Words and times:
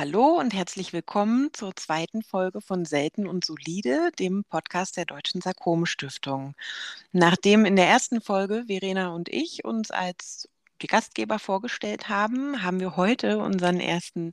Hallo 0.00 0.38
und 0.38 0.54
herzlich 0.54 0.94
willkommen 0.94 1.50
zur 1.52 1.76
zweiten 1.76 2.22
Folge 2.22 2.62
von 2.62 2.86
Selten 2.86 3.26
und 3.26 3.44
Solide, 3.44 4.10
dem 4.18 4.44
Podcast 4.44 4.96
der 4.96 5.04
Deutschen 5.04 5.42
Sarkom-Stiftung. 5.42 6.54
Nachdem 7.12 7.66
in 7.66 7.76
der 7.76 7.86
ersten 7.86 8.22
Folge 8.22 8.64
Verena 8.66 9.10
und 9.14 9.28
ich 9.28 9.62
uns 9.62 9.90
als 9.90 10.48
die 10.80 10.86
Gastgeber 10.86 11.38
vorgestellt 11.38 12.08
haben, 12.08 12.62
haben 12.62 12.80
wir 12.80 12.96
heute 12.96 13.40
unseren 13.40 13.78
ersten 13.78 14.30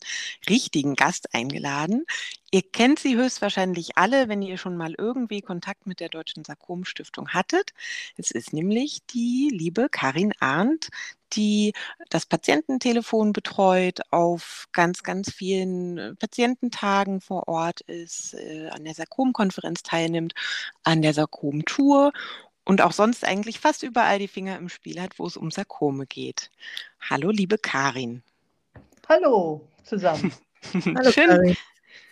richtigen 0.49 0.95
Gast 0.95 1.33
eingeladen. 1.33 2.05
Ihr 2.49 2.61
kennt 2.61 2.99
sie 2.99 3.17
höchstwahrscheinlich 3.17 3.97
alle, 3.97 4.29
wenn 4.29 4.41
ihr 4.41 4.57
schon 4.57 4.77
mal 4.77 4.95
irgendwie 4.97 5.41
Kontakt 5.41 5.85
mit 5.85 5.99
der 5.99 6.07
Deutschen 6.07 6.45
Sarkom-Stiftung 6.45 7.27
hattet. 7.33 7.73
Es 8.15 8.31
ist 8.31 8.53
nämlich 8.53 8.99
die 9.07 9.49
liebe 9.51 9.89
Karin 9.89 10.31
Arndt, 10.39 10.87
die 11.33 11.73
das 12.09 12.25
Patiententelefon 12.25 13.33
betreut, 13.33 14.01
auf 14.11 14.67
ganz, 14.71 15.03
ganz 15.03 15.31
vielen 15.31 15.97
äh, 15.97 16.15
Patiententagen 16.15 17.21
vor 17.21 17.47
Ort 17.47 17.81
ist, 17.81 18.33
äh, 18.35 18.69
an 18.69 18.83
der 18.83 18.93
Sarkom-Konferenz 18.93 19.83
teilnimmt, 19.83 20.33
an 20.83 21.01
der 21.01 21.13
Sarkom-Tour 21.13 22.13
und 22.65 22.81
auch 22.81 22.91
sonst 22.91 23.23
eigentlich 23.23 23.59
fast 23.59 23.83
überall 23.83 24.19
die 24.19 24.27
Finger 24.27 24.57
im 24.57 24.69
Spiel 24.69 25.01
hat, 25.01 25.19
wo 25.19 25.25
es 25.25 25.37
um 25.37 25.51
Sarkome 25.51 26.05
geht. 26.05 26.51
Hallo, 27.09 27.29
liebe 27.29 27.57
Karin. 27.57 28.23
Hallo 29.07 29.67
zusammen. 29.83 30.33
Hallo, 30.73 31.11
schön, 31.11 31.27
Karin. 31.27 31.57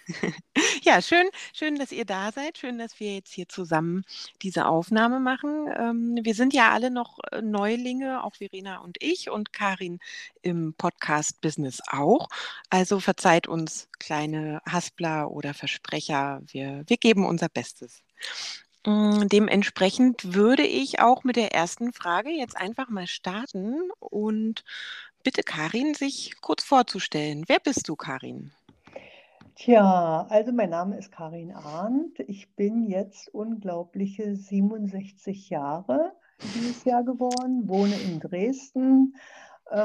Ja, 0.84 1.02
schön, 1.02 1.28
schön, 1.54 1.76
dass 1.76 1.92
ihr 1.92 2.06
da 2.06 2.32
seid. 2.32 2.58
Schön, 2.58 2.78
dass 2.78 3.00
wir 3.00 3.16
jetzt 3.16 3.34
hier 3.34 3.50
zusammen 3.50 4.04
diese 4.42 4.68
Aufnahme 4.68 5.20
machen. 5.20 5.68
Ähm, 5.76 6.20
wir 6.22 6.36
sind 6.36 6.54
ja 6.54 6.72
alle 6.72 6.92
noch 6.92 7.20
äh, 7.32 7.42
Neulinge, 7.42 8.24
auch 8.24 8.36
Verena 8.36 8.78
und 8.80 8.98
ich 9.02 9.30
und 9.30 9.52
Karin 9.52 10.00
im 10.42 10.76
Podcast-Business 10.78 11.82
auch. 11.88 12.28
Also 12.70 13.00
verzeiht 13.00 13.48
uns 13.48 13.90
kleine 14.00 14.62
Haspler 14.70 15.32
oder 15.32 15.54
Versprecher. 15.54 16.42
Wir, 16.46 16.84
wir 16.88 16.98
geben 16.98 17.26
unser 17.26 17.50
Bestes. 17.50 18.04
Mm, 18.86 19.28
dementsprechend 19.28 20.36
würde 20.36 20.64
ich 20.64 21.00
auch 21.00 21.24
mit 21.24 21.36
der 21.36 21.54
ersten 21.54 21.94
Frage 21.94 22.30
jetzt 22.30 22.56
einfach 22.56 22.90
mal 22.90 23.08
starten 23.08 23.90
und 24.00 24.64
bitte 25.24 25.42
Karin, 25.42 25.96
sich 25.96 26.36
kurz 26.42 26.64
vorzustellen. 26.64 27.46
Wer 27.48 27.60
bist 27.60 27.90
du, 27.90 27.96
Karin? 27.96 28.54
Tja, 29.58 30.28
also 30.30 30.52
mein 30.52 30.70
Name 30.72 30.98
ist 30.98 31.14
Karin 31.14 31.54
Arndt. 31.54 32.20
Ich 32.28 32.54
bin 32.58 32.84
jetzt 32.90 33.34
unglaubliche 33.34 34.36
67 34.36 35.50
Jahre 35.50 36.12
dieses 36.56 36.84
Jahr 36.84 37.06
geworden, 37.06 37.70
wohne 37.70 37.96
in 37.96 38.20
Dresden. 38.20 39.16
Äh, 39.72 39.78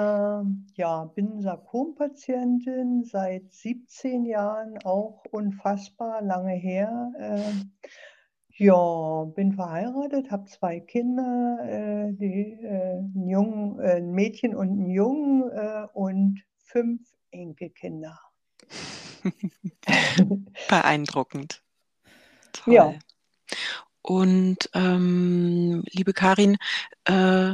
ja, 0.75 1.05
bin 1.15 1.41
Sarkompatientin 1.41 3.05
seit 3.05 3.53
17 3.53 4.25
Jahren, 4.25 4.77
auch 4.85 5.23
unfassbar 5.31 6.21
lange 6.21 6.53
her. 6.55 7.13
Äh, 7.17 7.53
ja, 8.57 9.25
bin 9.37 9.53
verheiratet, 9.53 10.31
habe 10.33 10.47
zwei 10.47 10.81
Kinder, 10.81 11.59
äh, 11.63 12.13
die, 12.15 12.55
äh, 12.63 12.99
'n 13.01 13.29
Jungen 13.29 13.79
äh, 13.81 13.99
'n 13.99 14.13
Mädchen 14.13 14.57
und 14.57 14.71
'n 14.81 14.87
Jungen, 14.91 15.51
äh, 15.51 15.87
und 15.95 16.43
fünf 16.59 17.03
Enkelkinder. 17.31 18.19
Beeindruckend. 20.69 21.63
Toll. 22.53 22.75
Ja. 22.75 22.95
Und, 24.03 24.71
ähm, 24.75 25.85
liebe 25.91 26.13
Karin, 26.13 26.57
äh, 27.05 27.51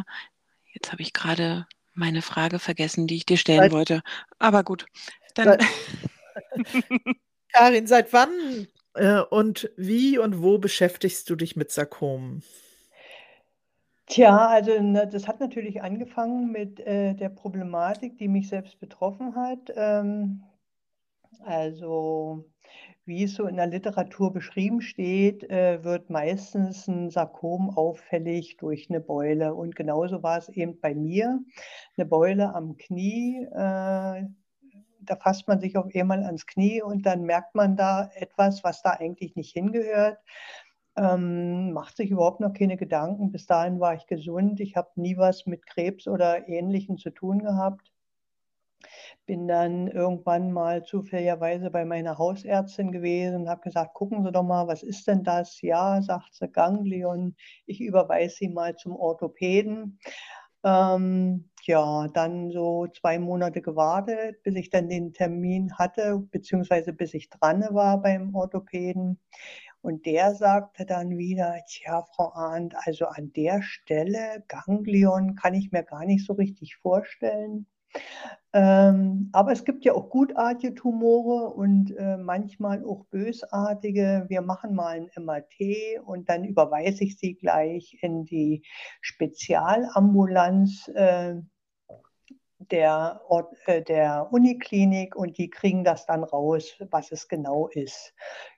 jetzt 0.72 0.92
habe 0.92 1.02
ich 1.02 1.12
gerade 1.12 1.66
meine 1.94 2.22
Frage 2.22 2.58
vergessen, 2.58 3.06
die 3.06 3.16
ich 3.16 3.26
dir 3.26 3.36
stellen 3.36 3.60
Seit 3.60 3.72
wollte. 3.72 4.02
Aber 4.38 4.62
gut, 4.62 4.86
dann 5.34 5.58
Seit 5.58 5.64
Karin, 7.52 7.86
seit 7.86 8.12
wann 8.12 8.68
äh, 8.94 9.20
und 9.20 9.70
wie 9.76 10.18
und 10.18 10.42
wo 10.42 10.58
beschäftigst 10.58 11.28
du 11.30 11.36
dich 11.36 11.56
mit 11.56 11.72
Sarkomen? 11.72 12.42
Tja, 14.06 14.46
also, 14.46 14.80
ne, 14.80 15.08
das 15.08 15.26
hat 15.26 15.40
natürlich 15.40 15.82
angefangen 15.82 16.52
mit, 16.52 16.78
äh, 16.80 17.14
der 17.14 17.28
Problematik, 17.28 18.18
die 18.18 18.28
mich 18.28 18.48
selbst 18.48 18.78
betroffen 18.78 19.34
hat. 19.34 19.72
Ähm, 19.74 20.44
also, 21.40 22.44
wie 23.04 23.24
es 23.24 23.34
so 23.34 23.46
in 23.46 23.56
der 23.56 23.66
Literatur 23.68 24.32
beschrieben 24.32 24.80
steht, 24.80 25.44
äh, 25.50 25.82
wird 25.84 26.10
meistens 26.10 26.88
ein 26.88 27.10
Sarkom 27.10 27.70
auffällig 27.70 28.56
durch 28.58 28.88
eine 28.90 29.00
Beule 29.00 29.54
und 29.54 29.76
genauso 29.76 30.22
war 30.22 30.38
es 30.38 30.48
eben 30.48 30.80
bei 30.80 30.94
mir. 30.94 31.40
Eine 31.96 32.06
Beule 32.06 32.54
am 32.54 32.76
Knie, 32.76 33.44
äh 33.52 34.24
da 35.00 35.16
fasst 35.16 35.48
man 35.48 35.60
sich 35.60 35.76
auf 35.76 35.86
einmal 35.94 36.22
ans 36.24 36.46
Knie 36.46 36.82
und 36.82 37.06
dann 37.06 37.22
merkt 37.22 37.54
man 37.54 37.76
da 37.76 38.10
etwas, 38.14 38.64
was 38.64 38.82
da 38.82 38.90
eigentlich 38.90 39.36
nicht 39.36 39.52
hingehört. 39.52 40.18
Ähm, 40.96 41.72
macht 41.72 41.96
sich 41.96 42.10
überhaupt 42.10 42.40
noch 42.40 42.54
keine 42.54 42.76
Gedanken. 42.76 43.30
Bis 43.30 43.46
dahin 43.46 43.80
war 43.80 43.94
ich 43.94 44.06
gesund. 44.06 44.60
Ich 44.60 44.76
habe 44.76 44.88
nie 44.96 45.16
was 45.16 45.46
mit 45.46 45.66
Krebs 45.66 46.08
oder 46.08 46.48
Ähnlichem 46.48 46.96
zu 46.96 47.10
tun 47.10 47.40
gehabt. 47.40 47.92
Bin 49.26 49.48
dann 49.48 49.88
irgendwann 49.88 50.52
mal 50.52 50.84
zufälligerweise 50.84 51.70
bei 51.70 51.84
meiner 51.84 52.16
Hausärztin 52.16 52.92
gewesen 52.92 53.42
und 53.42 53.48
habe 53.48 53.60
gesagt, 53.60 53.94
gucken 53.94 54.24
Sie 54.24 54.30
doch 54.32 54.44
mal, 54.44 54.68
was 54.68 54.82
ist 54.84 55.06
denn 55.08 55.24
das? 55.24 55.60
Ja, 55.62 56.00
sagt 56.00 56.34
sie, 56.34 56.48
Ganglion. 56.48 57.34
Ich 57.66 57.80
überweise 57.80 58.36
Sie 58.36 58.48
mal 58.48 58.76
zum 58.76 58.94
Orthopäden. 58.96 59.98
Ähm, 60.64 61.50
ja, 61.64 62.08
dann 62.08 62.50
so 62.50 62.86
zwei 62.88 63.18
Monate 63.18 63.62
gewartet, 63.62 64.42
bis 64.44 64.54
ich 64.56 64.70
dann 64.70 64.88
den 64.88 65.12
Termin 65.12 65.72
hatte, 65.78 66.18
beziehungsweise 66.30 66.92
bis 66.92 67.14
ich 67.14 67.28
dran 67.30 67.64
war 67.70 68.00
beim 68.00 68.34
Orthopäden. 68.34 69.18
Und 69.82 70.06
der 70.06 70.34
sagte 70.34 70.86
dann 70.86 71.16
wieder, 71.18 71.56
tja, 71.68 72.02
Frau 72.14 72.32
Arndt, 72.32 72.74
also 72.86 73.06
an 73.06 73.32
der 73.34 73.62
Stelle 73.62 74.44
Ganglion 74.48 75.36
kann 75.36 75.54
ich 75.54 75.70
mir 75.72 75.84
gar 75.84 76.04
nicht 76.04 76.26
so 76.26 76.32
richtig 76.32 76.76
vorstellen. 76.76 77.66
Ähm, 78.52 79.28
aber 79.32 79.52
es 79.52 79.64
gibt 79.64 79.84
ja 79.84 79.92
auch 79.92 80.08
gutartige 80.08 80.74
Tumore 80.74 81.50
und 81.50 81.94
äh, 81.96 82.16
manchmal 82.16 82.82
auch 82.84 83.04
bösartige. 83.10 84.24
Wir 84.28 84.40
machen 84.40 84.74
mal 84.74 84.96
ein 84.96 85.10
MRT 85.14 86.00
und 86.06 86.30
dann 86.30 86.44
überweise 86.44 87.04
ich 87.04 87.18
sie 87.18 87.34
gleich 87.34 87.98
in 88.00 88.24
die 88.24 88.62
Spezialambulanz 89.02 90.88
äh, 90.88 91.34
der, 92.58 93.20
Ort, 93.28 93.54
äh, 93.66 93.82
der 93.82 94.28
Uniklinik 94.30 95.16
und 95.16 95.36
die 95.36 95.50
kriegen 95.50 95.84
das 95.84 96.06
dann 96.06 96.24
raus, 96.24 96.76
was 96.90 97.12
es 97.12 97.28
genau 97.28 97.68
ist. 97.68 98.14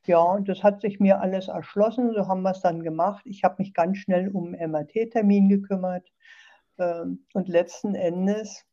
Ja, 0.06 0.20
und 0.20 0.48
das 0.48 0.62
hat 0.62 0.80
sich 0.80 1.00
mir 1.00 1.20
alles 1.20 1.48
erschlossen, 1.48 2.12
so 2.14 2.28
haben 2.28 2.42
wir 2.42 2.52
es 2.52 2.60
dann 2.60 2.84
gemacht. 2.84 3.22
Ich 3.26 3.42
habe 3.42 3.56
mich 3.58 3.74
ganz 3.74 3.98
schnell 3.98 4.28
um 4.28 4.52
MRT-Termin 4.52 5.48
gekümmert 5.48 6.06
ähm, 6.78 7.26
und 7.34 7.48
letzten 7.48 7.96
Endes 7.96 8.64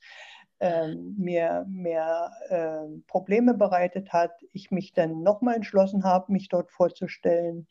äh, 0.59 0.95
mir 0.95 1.65
mehr 1.69 2.31
äh, 2.49 2.99
Probleme 3.07 3.53
bereitet 3.53 4.13
hat, 4.13 4.31
ich 4.53 4.71
mich 4.71 4.93
dann 4.93 5.21
nochmal 5.21 5.55
entschlossen 5.55 6.03
habe, 6.03 6.31
mich 6.31 6.49
dort 6.49 6.71
vorzustellen, 6.71 7.67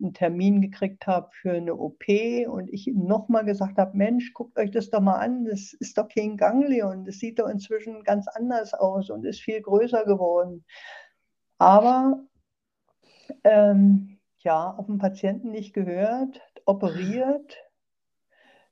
einen 0.00 0.14
Termin 0.14 0.60
gekriegt 0.60 1.06
habe 1.06 1.28
für 1.32 1.52
eine 1.52 1.74
OP 1.74 2.04
und 2.48 2.72
ich 2.72 2.86
nochmal 2.94 3.44
gesagt 3.44 3.78
habe, 3.78 3.96
Mensch, 3.96 4.32
guckt 4.32 4.58
euch 4.58 4.70
das 4.70 4.90
doch 4.90 5.00
mal 5.00 5.16
an, 5.16 5.44
das 5.44 5.72
ist 5.74 5.98
doch 5.98 6.08
kein 6.08 6.36
Ganglion, 6.36 7.04
das 7.04 7.18
sieht 7.18 7.38
doch 7.38 7.48
inzwischen 7.48 8.04
ganz 8.04 8.28
anders 8.28 8.74
aus 8.74 9.10
und 9.10 9.24
ist 9.24 9.40
viel 9.40 9.60
größer 9.60 10.04
geworden. 10.04 10.64
Aber 11.58 12.24
ähm, 13.44 14.18
ja, 14.38 14.70
auf 14.70 14.86
den 14.86 14.98
Patienten 14.98 15.50
nicht 15.50 15.74
gehört, 15.74 16.40
operiert. 16.64 17.56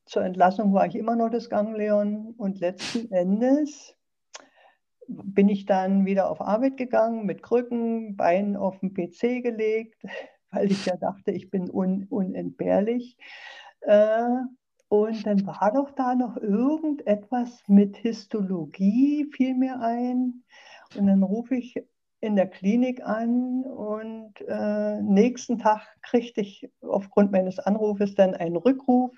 Zur 0.04 0.24
Entlassung 0.24 0.72
war 0.72 0.86
ich 0.86 0.94
immer 0.94 1.16
noch 1.16 1.30
das 1.30 1.50
Ganglion 1.50 2.34
und 2.38 2.60
letzten 2.60 3.10
Endes 3.12 3.96
bin 5.08 5.48
ich 5.48 5.66
dann 5.66 6.04
wieder 6.04 6.30
auf 6.30 6.40
Arbeit 6.40 6.76
gegangen 6.76 7.26
mit 7.26 7.42
Krücken, 7.42 8.16
Beinen 8.16 8.56
auf 8.56 8.78
den 8.80 8.92
PC 8.92 9.42
gelegt, 9.42 10.02
weil 10.56 10.70
ich 10.72 10.86
ja 10.86 10.96
dachte, 10.96 11.30
ich 11.32 11.50
bin 11.50 11.70
un 11.70 12.06
unentbehrlich. 12.08 13.16
Äh, 13.82 14.24
und 14.88 15.26
dann 15.26 15.46
war 15.46 15.72
doch 15.74 15.90
da 15.90 16.14
noch 16.14 16.36
irgendetwas 16.36 17.62
mit 17.66 17.96
Histologie, 17.96 19.26
fiel 19.32 19.54
mir 19.54 19.80
ein. 19.80 20.44
Und 20.96 21.06
dann 21.06 21.22
rufe 21.22 21.56
ich 21.56 21.74
in 22.20 22.36
der 22.36 22.46
Klinik 22.46 23.04
an 23.04 23.64
und 23.64 24.32
äh, 24.48 25.02
nächsten 25.02 25.58
Tag 25.58 25.82
kriegte 26.02 26.40
ich 26.40 26.70
aufgrund 26.80 27.30
meines 27.30 27.58
Anrufes 27.58 28.14
dann 28.14 28.34
einen 28.34 28.56
Rückruf. 28.56 29.14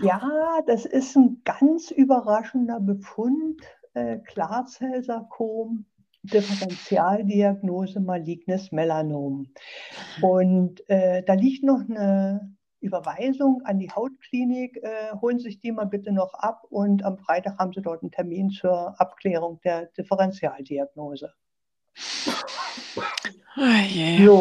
Ja, 0.00 0.60
das 0.66 0.84
ist 0.84 1.16
ein 1.16 1.42
ganz 1.44 1.90
überraschender 1.90 2.78
Befund, 2.78 3.60
äh, 3.94 4.18
Klarzellsarkom. 4.18 5.86
Differentialdiagnose 6.24 8.00
malignes 8.00 8.72
Melanom. 8.72 9.48
Und 10.22 10.88
äh, 10.88 11.22
da 11.22 11.34
liegt 11.34 11.64
noch 11.64 11.80
eine 11.88 12.54
Überweisung 12.80 13.62
an 13.64 13.78
die 13.78 13.90
Hautklinik. 13.90 14.76
Äh, 14.82 15.14
holen 15.20 15.38
Sie 15.38 15.44
sich 15.44 15.60
die 15.60 15.72
mal 15.72 15.86
bitte 15.86 16.12
noch 16.12 16.34
ab 16.34 16.64
und 16.70 17.04
am 17.04 17.18
Freitag 17.18 17.58
haben 17.58 17.72
Sie 17.72 17.82
dort 17.82 18.02
einen 18.02 18.10
Termin 18.10 18.50
zur 18.50 18.98
Abklärung 19.00 19.60
der 19.64 19.86
Differentialdiagnose. 19.86 21.32
Oh 23.56 23.60
yeah. 23.60 24.24
So, 24.24 24.36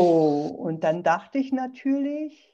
und 0.57 0.83
dann 0.83 1.03
dachte 1.03 1.37
ich 1.37 1.51
natürlich, 1.51 2.53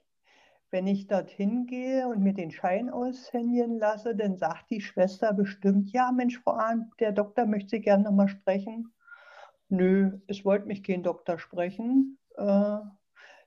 wenn 0.72 0.88
ich 0.88 1.08
dorthin 1.08 1.66
gehe 1.66 2.08
und 2.08 2.22
mir 2.22 2.34
den 2.34 2.52
Schein 2.52 2.90
aushändigen 2.90 3.80
lasse, 3.80 4.16
dann 4.16 4.38
sagt 4.38 4.70
die 4.70 4.82
Schwester 4.82 5.34
bestimmt, 5.34 5.92
ja 5.92 6.12
Mensch, 6.12 6.40
Frau 6.40 6.54
Arndt, 6.54 6.88
der 7.00 7.12
Doktor 7.12 7.46
möchte 7.46 7.70
Sie 7.70 7.82
gerne 7.82 8.04
nochmal 8.04 8.28
sprechen. 8.28 8.92
Nö, 9.70 10.20
es 10.28 10.44
wollte 10.46 10.66
mich 10.68 10.84
kein 10.84 11.04
Doktor 11.04 11.38
sprechen. 11.38 12.18
Äh, 12.36 12.80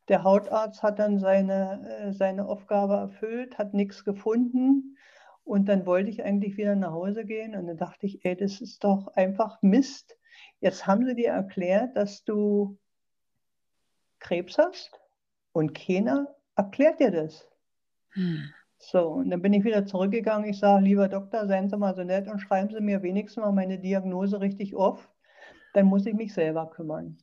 der 0.09 0.25
Hautarzt 0.25 0.83
hat 0.83 0.99
dann 0.99 1.19
seine, 1.19 1.89
äh, 1.89 2.13
seine 2.13 2.47
Aufgabe 2.47 2.95
erfüllt, 2.95 3.59
hat 3.59 3.75
nichts 3.75 4.05
gefunden. 4.05 4.97
Und 5.45 5.69
dann 5.69 5.85
wollte 5.87 6.11
ich 6.11 6.23
eigentlich 6.23 6.57
wieder 6.57 6.77
nach 6.77 6.93
Hause 6.93 7.25
gehen. 7.25 7.57
Und 7.57 7.67
dann 7.67 7.77
dachte 7.77 8.07
ich, 8.07 8.25
ey, 8.25 8.37
das 8.37 8.61
ist 8.61 8.85
doch 8.85 9.09
einfach 9.15 9.61
Mist. 9.63 10.17
Jetzt 10.61 10.87
haben 10.87 11.05
sie 11.05 11.17
dir 11.17 11.31
erklärt, 11.31 11.97
dass 11.97 12.25
du 12.25 12.79
Krebs 14.21 14.57
hast 14.57 15.01
und 15.53 15.75
keiner 15.75 16.35
erklärt 16.55 17.01
dir 17.01 17.11
das. 17.11 17.49
Hm. 18.11 18.53
So, 18.79 19.09
und 19.09 19.31
dann 19.31 19.43
bin 19.43 19.53
ich 19.53 19.65
wieder 19.65 19.87
zurückgegangen. 19.87 20.49
Ich 20.49 20.59
sage, 20.59 20.85
lieber 20.85 21.09
Doktor, 21.09 21.47
seien 21.47 21.69
Sie 21.69 21.77
mal 21.77 21.95
so 21.95 22.05
nett 22.05 22.29
und 22.29 22.41
schreiben 22.41 22.71
Sie 22.73 22.81
mir 22.81 23.03
wenigstens 23.03 23.43
mal 23.43 23.53
meine 23.53 23.79
Diagnose 23.79 24.41
richtig 24.41 24.75
auf 24.75 25.12
dann 25.73 25.87
muss 25.87 26.07
ich 26.07 26.15
mich 26.15 26.35
selber 26.35 26.71
kümmern. 26.71 27.19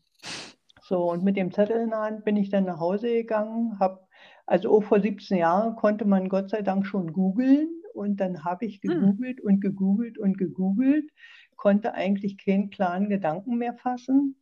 So, 0.81 1.11
und 1.11 1.23
mit 1.23 1.37
dem 1.37 1.51
Zettel 1.51 1.81
in 1.81 1.91
der 1.91 1.99
Hand 1.99 2.25
bin 2.25 2.35
ich 2.35 2.49
dann 2.49 2.65
nach 2.65 2.79
Hause 2.79 3.09
gegangen, 3.09 3.79
habe, 3.79 3.99
also 4.45 4.75
auch 4.75 4.83
vor 4.83 4.99
17 4.99 5.37
Jahren 5.37 5.75
konnte 5.75 6.05
man 6.05 6.29
Gott 6.29 6.49
sei 6.49 6.63
Dank 6.63 6.87
schon 6.87 7.13
googeln 7.13 7.69
und 7.93 8.19
dann 8.19 8.43
habe 8.43 8.65
ich 8.65 8.81
hm. 8.81 8.89
gegoogelt 8.89 9.39
hm. 9.39 9.45
und 9.45 9.61
gegoogelt 9.61 10.17
und 10.17 10.37
gegoogelt, 10.37 11.11
konnte 11.55 11.93
eigentlich 11.93 12.37
keinen 12.43 12.69
klaren 12.69 13.09
Gedanken 13.09 13.57
mehr 13.57 13.75
fassen 13.75 14.35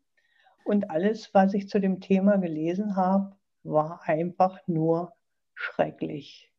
und 0.64 0.92
alles, 0.92 1.34
was 1.34 1.54
ich 1.54 1.70
zu 1.70 1.80
dem 1.80 2.02
Thema 2.02 2.38
gelesen 2.38 2.96
habe, 2.96 3.36
war 3.64 4.02
einfach 4.06 4.60
nur 4.68 5.14
schrecklich. 5.56 6.52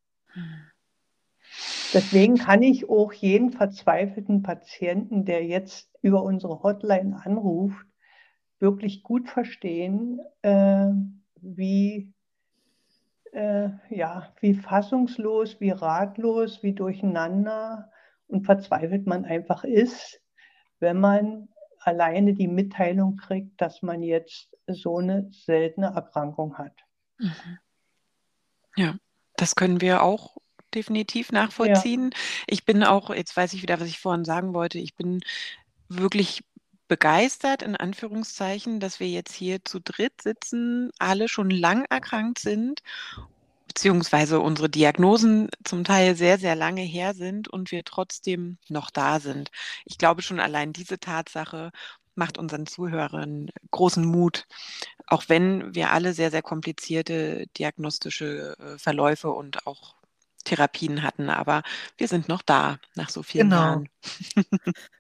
Deswegen 1.95 2.37
kann 2.37 2.62
ich 2.62 2.89
auch 2.89 3.12
jeden 3.12 3.50
verzweifelten 3.50 4.43
Patienten, 4.43 5.25
der 5.25 5.45
jetzt 5.45 5.91
über 6.03 6.23
unsere 6.23 6.62
Hotline 6.62 7.21
anruft, 7.25 7.87
wirklich 8.59 9.03
gut 9.03 9.29
verstehen, 9.29 10.21
äh, 10.43 10.91
wie, 11.41 12.12
äh, 13.33 13.71
ja, 13.89 14.33
wie 14.41 14.55
fassungslos, 14.55 15.61
wie 15.61 15.71
ratlos, 15.71 16.62
wie 16.62 16.75
durcheinander 16.75 17.91
und 18.27 18.45
verzweifelt 18.45 19.06
man 19.06 19.25
einfach 19.25 19.65
ist, 19.65 20.21
wenn 20.81 21.00
man 21.00 21.49
alleine 21.81 22.35
die 22.35 22.49
Mitteilung 22.49 23.17
kriegt, 23.17 23.61
dass 23.61 23.83
man 23.83 24.03
jetzt 24.03 24.55
so 24.67 24.99
eine 24.99 25.31
seltene 25.31 25.87
Erkrankung 25.87 26.59
hat. 26.59 26.75
Mhm. 27.19 27.59
Ja, 28.77 28.95
das 29.37 29.55
können 29.55 29.81
wir 29.81 30.03
auch 30.03 30.37
definitiv 30.75 31.32
nachvollziehen. 31.32 32.11
Ja. 32.12 32.19
Ich 32.47 32.65
bin 32.65 32.85
auch, 32.85 33.11
jetzt 33.11 33.37
weiß 33.37 33.53
ich 33.53 33.62
wieder, 33.62 33.81
was 33.81 33.88
ich 33.88 33.99
vorhin 33.99 34.25
sagen 34.25 34.55
wollte, 34.55 34.79
ich 34.79 34.94
bin 34.94 35.20
wirklich 35.88 36.43
begeistert, 36.88 37.62
in 37.62 37.76
Anführungszeichen, 37.76 38.81
dass 38.81 38.99
wir 38.99 39.09
jetzt 39.09 39.35
hier 39.35 39.64
zu 39.64 39.78
dritt 39.81 40.23
sitzen, 40.23 40.90
alle 40.99 41.28
schon 41.28 41.50
lang 41.50 41.85
erkrankt 41.90 42.38
sind, 42.38 42.83
beziehungsweise 43.69 44.40
unsere 44.40 44.69
Diagnosen 44.71 45.50
zum 45.64 45.85
Teil 45.85 46.16
sehr, 46.16 46.38
sehr 46.38 46.57
lange 46.57 46.81
her 46.81 47.14
sind 47.14 47.49
und 47.49 47.71
wir 47.71 47.85
trotzdem 47.85 48.59
noch 48.69 48.90
da 48.90 49.21
sind. 49.21 49.50
Ich 49.85 49.99
glaube 49.99 50.23
schon 50.23 50.40
allein 50.40 50.73
diese 50.73 50.99
Tatsache 50.99 51.71
macht 52.14 52.38
unseren 52.38 52.66
Zuhörern 52.66 53.50
großen 53.71 54.04
Mut, 54.04 54.47
auch 55.07 55.25
wenn 55.28 55.75
wir 55.75 55.93
alle 55.93 56.14
sehr, 56.14 56.31
sehr 56.31 56.43
komplizierte 56.43 57.47
diagnostische 57.57 58.57
äh, 58.59 58.78
Verläufe 58.78 59.31
und 59.31 59.66
auch 59.66 59.98
Therapien 60.49 61.02
hatten, 61.02 61.31
aber 61.31 61.62
wir 61.97 62.09
sind 62.09 62.28
noch 62.28 62.43
da 62.43 62.78
nach 62.95 63.11
so 63.11 63.23
vielen 63.23 63.50
genau. 63.50 63.62
Jahren. 63.62 63.88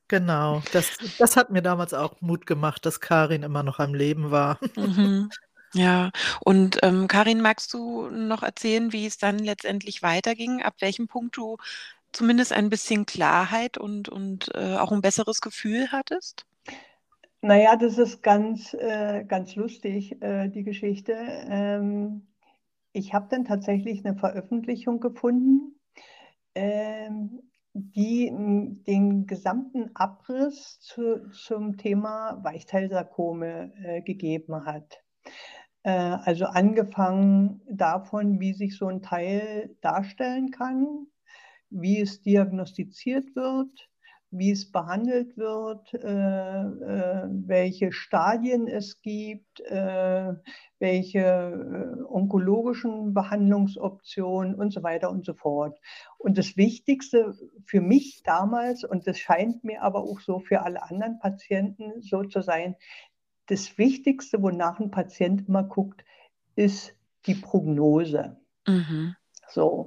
genau, 0.08 0.62
das, 0.72 0.96
das 1.18 1.36
hat 1.36 1.50
mir 1.50 1.62
damals 1.62 1.94
auch 1.94 2.20
Mut 2.20 2.46
gemacht, 2.46 2.84
dass 2.86 3.00
Karin 3.00 3.42
immer 3.42 3.62
noch 3.62 3.78
am 3.78 3.94
Leben 3.94 4.30
war. 4.30 4.58
Mhm. 4.76 5.30
Ja, 5.74 6.10
und 6.40 6.78
ähm, 6.82 7.08
Karin, 7.08 7.42
magst 7.42 7.74
du 7.74 8.08
noch 8.08 8.42
erzählen, 8.42 8.92
wie 8.92 9.06
es 9.06 9.18
dann 9.18 9.38
letztendlich 9.38 10.02
weiterging, 10.02 10.62
ab 10.62 10.74
welchem 10.80 11.08
Punkt 11.08 11.36
du 11.36 11.58
zumindest 12.12 12.52
ein 12.52 12.70
bisschen 12.70 13.04
Klarheit 13.04 13.76
und, 13.76 14.08
und 14.08 14.48
äh, 14.54 14.76
auch 14.76 14.92
ein 14.92 15.02
besseres 15.02 15.42
Gefühl 15.42 15.92
hattest? 15.92 16.46
Naja, 17.40 17.76
das 17.76 17.98
ist 17.98 18.22
ganz, 18.22 18.74
äh, 18.74 19.24
ganz 19.24 19.54
lustig, 19.56 20.20
äh, 20.22 20.48
die 20.48 20.64
Geschichte. 20.64 21.12
Ähm, 21.12 22.27
ich 22.98 23.14
habe 23.14 23.28
dann 23.30 23.44
tatsächlich 23.44 24.04
eine 24.04 24.16
Veröffentlichung 24.16 24.98
gefunden, 24.98 25.78
ähm, 26.54 27.40
die 27.72 28.30
den 28.86 29.26
gesamten 29.26 29.90
Abriss 29.94 30.80
zu, 30.80 31.30
zum 31.30 31.76
Thema 31.76 32.40
Weichteilsarkome 32.42 33.72
äh, 33.84 34.02
gegeben 34.02 34.64
hat. 34.64 35.00
Äh, 35.84 35.92
also 35.92 36.46
angefangen 36.46 37.62
davon, 37.70 38.40
wie 38.40 38.52
sich 38.52 38.76
so 38.76 38.88
ein 38.88 39.00
Teil 39.00 39.76
darstellen 39.80 40.50
kann, 40.50 41.06
wie 41.70 42.00
es 42.00 42.20
diagnostiziert 42.22 43.36
wird, 43.36 43.87
wie 44.30 44.50
es 44.50 44.70
behandelt 44.70 45.36
wird, 45.38 45.94
äh, 45.94 45.98
äh, 46.00 47.28
welche 47.30 47.92
Stadien 47.92 48.68
es 48.68 49.00
gibt, 49.00 49.60
äh, 49.60 50.34
welche 50.78 52.06
onkologischen 52.08 53.14
Behandlungsoptionen 53.14 54.54
und 54.54 54.72
so 54.72 54.82
weiter 54.82 55.10
und 55.10 55.24
so 55.24 55.34
fort. 55.34 55.78
Und 56.18 56.36
das 56.36 56.56
Wichtigste 56.56 57.34
für 57.64 57.80
mich 57.80 58.22
damals, 58.22 58.84
und 58.84 59.06
das 59.06 59.18
scheint 59.18 59.64
mir 59.64 59.82
aber 59.82 60.00
auch 60.00 60.20
so 60.20 60.40
für 60.40 60.62
alle 60.62 60.82
anderen 60.82 61.18
Patienten 61.18 62.02
so 62.02 62.22
zu 62.24 62.42
sein, 62.42 62.76
das 63.46 63.78
Wichtigste, 63.78 64.42
wonach 64.42 64.78
ein 64.78 64.90
Patient 64.90 65.48
immer 65.48 65.64
guckt, 65.64 66.04
ist 66.54 66.94
die 67.26 67.34
Prognose. 67.34 68.36
Mhm. 68.66 69.16
So. 69.48 69.86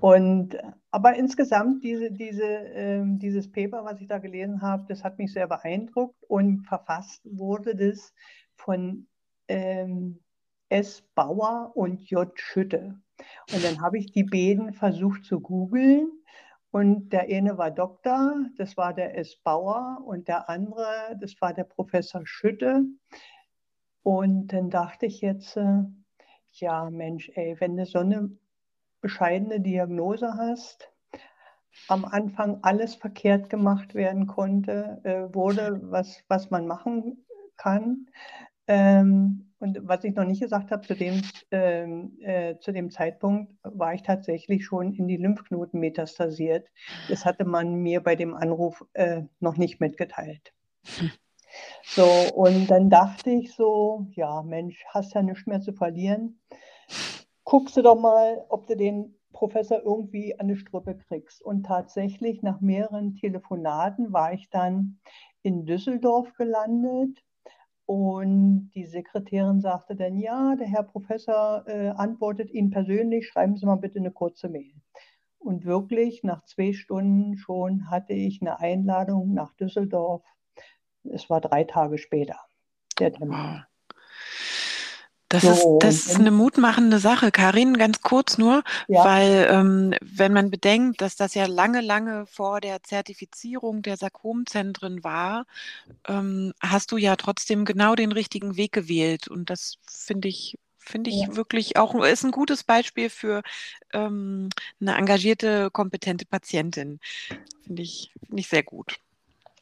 Und 0.00 0.56
aber 0.90 1.14
insgesamt 1.14 1.84
diese, 1.84 2.10
diese, 2.10 2.44
äh, 2.44 3.02
dieses 3.04 3.50
Paper, 3.50 3.84
was 3.84 4.00
ich 4.00 4.08
da 4.08 4.18
gelesen 4.18 4.60
habe, 4.60 4.84
das 4.88 5.04
hat 5.04 5.18
mich 5.18 5.32
sehr 5.32 5.46
beeindruckt 5.46 6.24
und 6.24 6.64
verfasst 6.66 7.22
wurde 7.24 7.76
das 7.76 8.12
von 8.56 9.06
ähm, 9.48 10.20
S. 10.68 11.02
Bauer 11.14 11.72
und 11.74 12.02
J. 12.08 12.30
Schütte. 12.38 13.00
Und 13.52 13.64
dann 13.64 13.80
habe 13.80 13.98
ich 13.98 14.12
die 14.12 14.24
beiden 14.24 14.72
versucht 14.72 15.24
zu 15.24 15.40
googeln 15.40 16.10
und 16.70 17.10
der 17.12 17.22
eine 17.22 17.58
war 17.58 17.70
Doktor, 17.70 18.46
das 18.56 18.76
war 18.76 18.94
der 18.94 19.18
S. 19.18 19.36
Bauer 19.36 20.02
und 20.04 20.28
der 20.28 20.48
andere, 20.48 21.16
das 21.20 21.34
war 21.40 21.52
der 21.52 21.64
Professor 21.64 22.22
Schütte. 22.24 22.84
Und 24.02 24.48
dann 24.48 24.70
dachte 24.70 25.06
ich 25.06 25.20
jetzt, 25.20 25.56
äh, 25.56 25.82
ja 26.52 26.88
Mensch, 26.90 27.30
ey, 27.34 27.56
wenn 27.58 27.76
du 27.76 27.84
so 27.86 27.98
eine 27.98 28.30
bescheidene 29.00 29.60
Diagnose 29.60 30.34
hast, 30.34 30.90
am 31.88 32.04
Anfang 32.04 32.58
alles 32.62 32.94
verkehrt 32.94 33.50
gemacht 33.50 33.94
werden 33.94 34.26
konnte, 34.26 35.00
äh, 35.04 35.34
wurde, 35.34 35.80
was, 35.82 36.22
was 36.28 36.50
man 36.50 36.66
machen 36.66 37.24
kann. 37.56 38.06
Ähm, 38.66 39.52
und 39.58 39.78
was 39.82 40.04
ich 40.04 40.14
noch 40.14 40.24
nicht 40.24 40.40
gesagt 40.40 40.70
habe, 40.70 40.86
zu 40.86 40.94
dem, 40.94 41.20
ähm, 41.50 42.16
äh, 42.22 42.56
zu 42.60 42.72
dem 42.72 42.90
Zeitpunkt 42.90 43.52
war 43.62 43.92
ich 43.92 44.02
tatsächlich 44.02 44.64
schon 44.64 44.94
in 44.94 45.06
die 45.06 45.18
Lymphknoten 45.18 45.80
metastasiert. 45.80 46.66
Das 47.08 47.24
hatte 47.24 47.44
man 47.44 47.74
mir 47.74 48.00
bei 48.02 48.16
dem 48.16 48.34
Anruf 48.34 48.84
äh, 48.94 49.22
noch 49.38 49.56
nicht 49.56 49.80
mitgeteilt. 49.80 50.52
So, 51.82 52.04
und 52.34 52.68
dann 52.68 52.90
dachte 52.90 53.30
ich 53.30 53.52
so, 53.54 54.06
ja 54.12 54.42
Mensch, 54.42 54.84
hast 54.90 55.14
ja 55.14 55.22
nichts 55.22 55.46
mehr 55.46 55.60
zu 55.60 55.72
verlieren 55.72 56.38
guckst 57.50 57.76
du 57.76 57.82
doch 57.82 57.98
mal, 57.98 58.46
ob 58.48 58.68
du 58.68 58.76
den 58.76 59.12
Professor 59.32 59.82
irgendwie 59.82 60.38
an 60.38 60.46
die 60.46 60.54
Strippe 60.54 60.96
kriegst. 60.96 61.42
Und 61.42 61.66
tatsächlich 61.66 62.44
nach 62.44 62.60
mehreren 62.60 63.16
Telefonaten 63.16 64.12
war 64.12 64.32
ich 64.32 64.50
dann 64.50 65.00
in 65.42 65.66
Düsseldorf 65.66 66.32
gelandet. 66.34 67.24
Und 67.86 68.70
die 68.76 68.86
Sekretärin 68.86 69.60
sagte 69.60 69.96
dann, 69.96 70.16
ja, 70.16 70.54
der 70.54 70.68
Herr 70.68 70.84
Professor 70.84 71.64
äh, 71.66 71.88
antwortet 71.88 72.52
Ihnen 72.52 72.70
persönlich, 72.70 73.26
schreiben 73.26 73.56
Sie 73.56 73.66
mal 73.66 73.74
bitte 73.74 73.98
eine 73.98 74.12
kurze 74.12 74.48
Mail. 74.48 74.72
Und 75.40 75.64
wirklich, 75.64 76.22
nach 76.22 76.44
zwei 76.44 76.72
Stunden 76.72 77.36
schon 77.36 77.90
hatte 77.90 78.12
ich 78.12 78.40
eine 78.40 78.60
Einladung 78.60 79.34
nach 79.34 79.54
Düsseldorf. 79.54 80.22
Es 81.02 81.28
war 81.28 81.40
drei 81.40 81.64
Tage 81.64 81.98
später, 81.98 82.38
der 83.00 83.12
Termin. 83.12 83.64
Das, 85.30 85.42
so, 85.42 85.50
ist, 85.50 85.66
das 85.78 85.94
ist 86.06 86.18
eine 86.18 86.32
mutmachende 86.32 86.98
Sache, 86.98 87.30
Karin, 87.30 87.78
ganz 87.78 88.02
kurz 88.02 88.36
nur, 88.36 88.64
ja. 88.88 89.04
weil 89.04 89.46
ähm, 89.48 89.94
wenn 90.00 90.32
man 90.32 90.50
bedenkt, 90.50 91.00
dass 91.00 91.14
das 91.14 91.34
ja 91.34 91.46
lange, 91.46 91.80
lange 91.82 92.26
vor 92.26 92.60
der 92.60 92.82
Zertifizierung 92.82 93.82
der 93.82 93.96
Sarkomzentren 93.96 95.04
war, 95.04 95.46
ähm, 96.08 96.52
hast 96.60 96.90
du 96.90 96.96
ja 96.96 97.14
trotzdem 97.14 97.64
genau 97.64 97.94
den 97.94 98.10
richtigen 98.10 98.56
Weg 98.56 98.72
gewählt. 98.72 99.28
Und 99.28 99.50
das 99.50 99.78
finde 99.88 100.26
ich, 100.26 100.58
finde 100.78 101.10
ich 101.10 101.20
ja. 101.20 101.36
wirklich 101.36 101.76
auch, 101.76 101.94
ist 102.02 102.24
ein 102.24 102.32
gutes 102.32 102.64
Beispiel 102.64 103.08
für 103.08 103.42
ähm, 103.92 104.48
eine 104.80 104.96
engagierte, 104.96 105.70
kompetente 105.70 106.26
Patientin. 106.26 106.98
Finde 107.62 107.82
ich, 107.82 108.12
finde 108.26 108.40
ich 108.40 108.48
sehr 108.48 108.64
gut. 108.64 108.98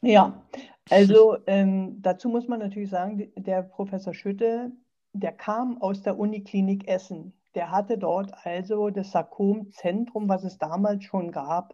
Ja, 0.01 0.41
also 0.89 1.37
ähm, 1.45 2.01
dazu 2.01 2.27
muss 2.27 2.47
man 2.47 2.57
natürlich 2.57 2.89
sagen, 2.89 3.31
der 3.35 3.61
Professor 3.61 4.15
Schütte, 4.15 4.71
der 5.19 5.31
kam 5.31 5.81
aus 5.81 6.01
der 6.01 6.17
Uniklinik 6.17 6.87
Essen. 6.87 7.33
Der 7.55 7.71
hatte 7.71 7.97
dort 7.97 8.31
also 8.45 8.89
das 8.89 9.11
Sarkomzentrum, 9.11 10.29
was 10.29 10.43
es 10.43 10.57
damals 10.57 11.03
schon 11.03 11.31
gab, 11.31 11.73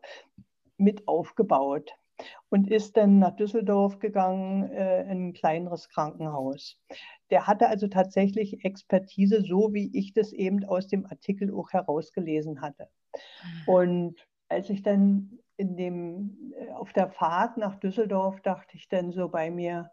mit 0.78 1.08
aufgebaut 1.08 1.92
und 2.50 2.70
ist 2.70 2.96
dann 2.98 3.20
nach 3.20 3.36
Düsseldorf 3.36 4.00
gegangen, 4.00 4.72
äh, 4.72 5.04
in 5.12 5.30
ein 5.30 5.34
kleineres 5.34 5.90
Krankenhaus. 5.90 6.80
Der 7.30 7.48
hatte 7.48 7.68
also 7.68 7.88
tatsächlich 7.88 8.64
Expertise, 8.64 9.42
so 9.42 9.74
wie 9.74 9.90
ich 9.98 10.14
das 10.14 10.32
eben 10.32 10.64
aus 10.64 10.88
dem 10.88 11.06
Artikel 11.06 11.54
auch 11.54 11.72
herausgelesen 11.72 12.62
hatte. 12.62 12.88
Mhm. 13.14 13.74
Und 13.74 14.28
als 14.48 14.70
ich 14.70 14.82
dann 14.82 15.40
in 15.58 15.76
dem, 15.76 16.54
äh, 16.58 16.72
auf 16.72 16.94
der 16.94 17.10
Fahrt 17.10 17.58
nach 17.58 17.76
Düsseldorf 17.76 18.40
dachte 18.42 18.78
ich 18.78 18.88
dann 18.88 19.12
so 19.12 19.30
bei 19.30 19.52
mir, 19.52 19.92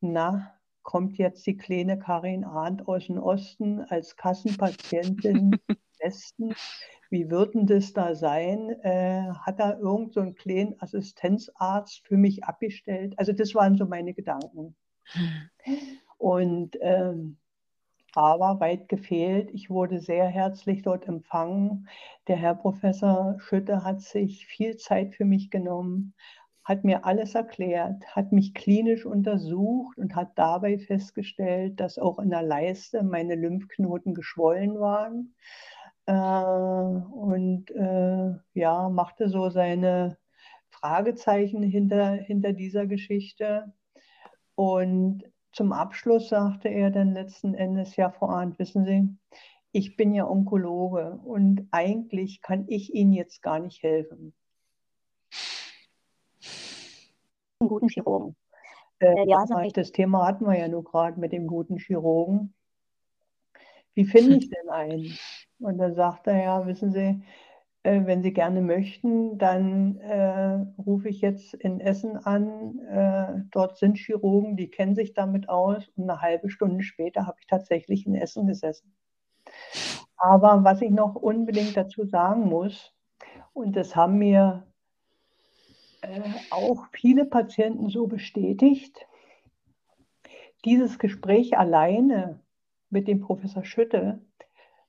na, 0.00 0.54
kommt 0.84 1.18
jetzt 1.18 1.44
die 1.46 1.56
kleine 1.56 1.98
Karin 1.98 2.44
Arndt 2.44 2.86
aus 2.86 3.06
dem 3.06 3.18
Osten 3.18 3.80
als 3.80 4.16
Kassenpatientin 4.16 5.58
im 5.66 5.76
Westen. 5.98 6.54
Wie 7.10 7.30
wird 7.30 7.54
denn 7.54 7.66
das 7.66 7.92
da 7.92 8.14
sein? 8.14 8.70
Äh, 8.82 9.32
hat 9.40 9.58
da 9.58 9.76
irgend 9.78 10.12
so 10.12 10.20
einen 10.20 10.36
kleinen 10.36 10.80
Assistenzarzt 10.80 12.06
für 12.06 12.16
mich 12.16 12.44
abgestellt? 12.44 13.18
Also 13.18 13.32
das 13.32 13.54
waren 13.54 13.76
so 13.76 13.86
meine 13.86 14.14
Gedanken. 14.14 14.76
Und 16.18 16.78
ähm, 16.80 17.38
aber 18.14 18.60
weit 18.60 18.88
gefehlt. 18.88 19.50
Ich 19.52 19.70
wurde 19.70 20.00
sehr 20.00 20.26
herzlich 20.26 20.82
dort 20.82 21.08
empfangen. 21.08 21.88
Der 22.28 22.36
Herr 22.36 22.54
Professor 22.54 23.36
Schütte 23.40 23.82
hat 23.84 24.00
sich 24.00 24.46
viel 24.46 24.76
Zeit 24.76 25.14
für 25.14 25.24
mich 25.24 25.50
genommen, 25.50 26.14
hat 26.64 26.82
mir 26.82 27.04
alles 27.04 27.34
erklärt, 27.34 28.04
hat 28.16 28.32
mich 28.32 28.54
klinisch 28.54 29.04
untersucht 29.04 29.98
und 29.98 30.16
hat 30.16 30.32
dabei 30.36 30.78
festgestellt, 30.78 31.78
dass 31.78 31.98
auch 31.98 32.18
in 32.18 32.30
der 32.30 32.42
Leiste 32.42 33.02
meine 33.02 33.34
Lymphknoten 33.34 34.14
geschwollen 34.14 34.80
waren. 34.80 35.34
Äh, 36.06 36.12
und 36.14 37.70
äh, 37.70 38.34
ja, 38.54 38.88
machte 38.88 39.28
so 39.28 39.50
seine 39.50 40.16
Fragezeichen 40.70 41.62
hinter, 41.62 42.12
hinter 42.12 42.52
dieser 42.54 42.86
Geschichte. 42.86 43.72
Und 44.54 45.24
zum 45.52 45.72
Abschluss 45.72 46.30
sagte 46.30 46.68
er 46.68 46.90
dann 46.90 47.12
letzten 47.12 47.54
Endes, 47.54 47.96
ja, 47.96 48.10
Frau 48.10 48.28
Arndt, 48.30 48.58
wissen 48.58 48.86
Sie, 48.86 49.08
ich 49.72 49.96
bin 49.96 50.14
ja 50.14 50.26
Onkologe 50.28 51.18
und 51.24 51.68
eigentlich 51.72 52.40
kann 52.40 52.64
ich 52.68 52.94
Ihnen 52.94 53.12
jetzt 53.12 53.42
gar 53.42 53.58
nicht 53.58 53.82
helfen 53.82 54.34
einen 57.64 57.68
guten 57.68 57.88
Chirurgen. 57.88 58.36
Äh, 59.00 59.28
ja, 59.28 59.44
das 59.72 59.92
Thema 59.92 60.26
hatten 60.26 60.46
wir 60.46 60.58
ja 60.58 60.68
nur 60.68 60.84
gerade 60.84 61.18
mit 61.18 61.32
dem 61.32 61.46
guten 61.46 61.78
Chirurgen. 61.78 62.54
Wie 63.94 64.04
finde 64.04 64.36
ich 64.36 64.50
denn 64.50 64.70
einen? 64.70 65.18
Und 65.58 65.78
dann 65.78 65.94
sagt 65.94 66.26
er 66.26 66.42
ja, 66.42 66.66
wissen 66.66 66.92
Sie, 66.92 67.22
äh, 67.84 68.04
wenn 68.04 68.22
Sie 68.22 68.32
gerne 68.32 68.60
möchten, 68.60 69.38
dann 69.38 69.98
äh, 69.98 70.64
rufe 70.82 71.08
ich 71.08 71.20
jetzt 71.20 71.54
in 71.54 71.80
Essen 71.80 72.16
an. 72.16 72.78
Äh, 72.80 73.42
dort 73.50 73.78
sind 73.78 73.96
Chirurgen, 73.98 74.56
die 74.56 74.68
kennen 74.70 74.94
sich 74.94 75.14
damit 75.14 75.48
aus. 75.48 75.88
Und 75.96 76.10
eine 76.10 76.20
halbe 76.20 76.50
Stunde 76.50 76.82
später 76.82 77.26
habe 77.26 77.36
ich 77.40 77.46
tatsächlich 77.46 78.06
in 78.06 78.14
Essen 78.14 78.46
gesessen. 78.46 78.94
Aber 80.16 80.64
was 80.64 80.80
ich 80.82 80.90
noch 80.90 81.14
unbedingt 81.14 81.76
dazu 81.76 82.04
sagen 82.04 82.48
muss, 82.48 82.92
und 83.52 83.76
das 83.76 83.94
haben 83.94 84.18
mir 84.18 84.66
äh, 84.66 84.73
auch 86.50 86.86
viele 86.92 87.24
Patienten 87.24 87.88
so 87.88 88.06
bestätigt. 88.06 89.06
Dieses 90.64 90.98
Gespräch 90.98 91.58
alleine 91.58 92.40
mit 92.90 93.08
dem 93.08 93.20
Professor 93.20 93.64
Schütte 93.64 94.20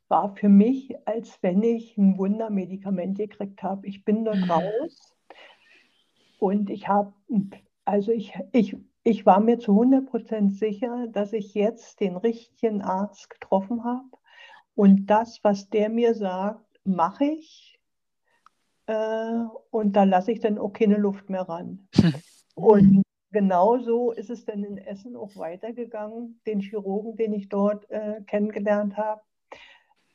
war 0.07 0.35
für 0.35 0.49
mich, 0.49 0.95
als 1.07 1.41
wenn 1.41 1.63
ich 1.63 1.97
ein 1.97 2.17
Wundermedikament 2.17 3.17
gekriegt 3.17 3.63
habe. 3.63 3.87
Ich 3.87 4.05
bin 4.05 4.23
dort 4.23 4.37
mhm. 4.37 4.51
raus 4.51 5.15
und 6.39 6.69
ich 6.69 6.87
habe, 6.87 7.13
also 7.85 8.11
ich, 8.11 8.33
ich, 8.51 8.77
ich 9.03 9.25
war 9.25 9.39
mir 9.39 9.59
zu 9.59 9.71
100 9.71 10.05
Prozent 10.05 10.53
sicher, 10.53 11.07
dass 11.07 11.33
ich 11.33 11.53
jetzt 11.53 11.99
den 11.99 12.17
richtigen 12.17 12.81
Arzt 12.81 13.29
getroffen 13.29 13.83
habe. 13.83 14.09
Und 14.75 15.07
das, 15.07 15.43
was 15.43 15.69
der 15.69 15.89
mir 15.89 16.13
sagt, 16.13 16.79
mache 16.83 17.25
ich 17.25 17.74
äh, 18.87 19.43
und 19.71 19.95
da 19.95 20.03
lasse 20.03 20.31
ich 20.31 20.39
dann 20.39 20.57
auch 20.57 20.73
keine 20.73 20.97
Luft 20.97 21.29
mehr 21.29 21.41
ran. 21.41 21.87
und 22.55 23.03
genauso 23.31 24.11
ist 24.11 24.29
es 24.29 24.45
dann 24.45 24.63
in 24.63 24.77
Essen 24.77 25.15
auch 25.15 25.35
weitergegangen. 25.35 26.39
Den 26.45 26.59
Chirurgen, 26.59 27.15
den 27.15 27.33
ich 27.33 27.49
dort 27.49 27.89
äh, 27.89 28.21
kennengelernt 28.27 28.97
habe, 28.97 29.21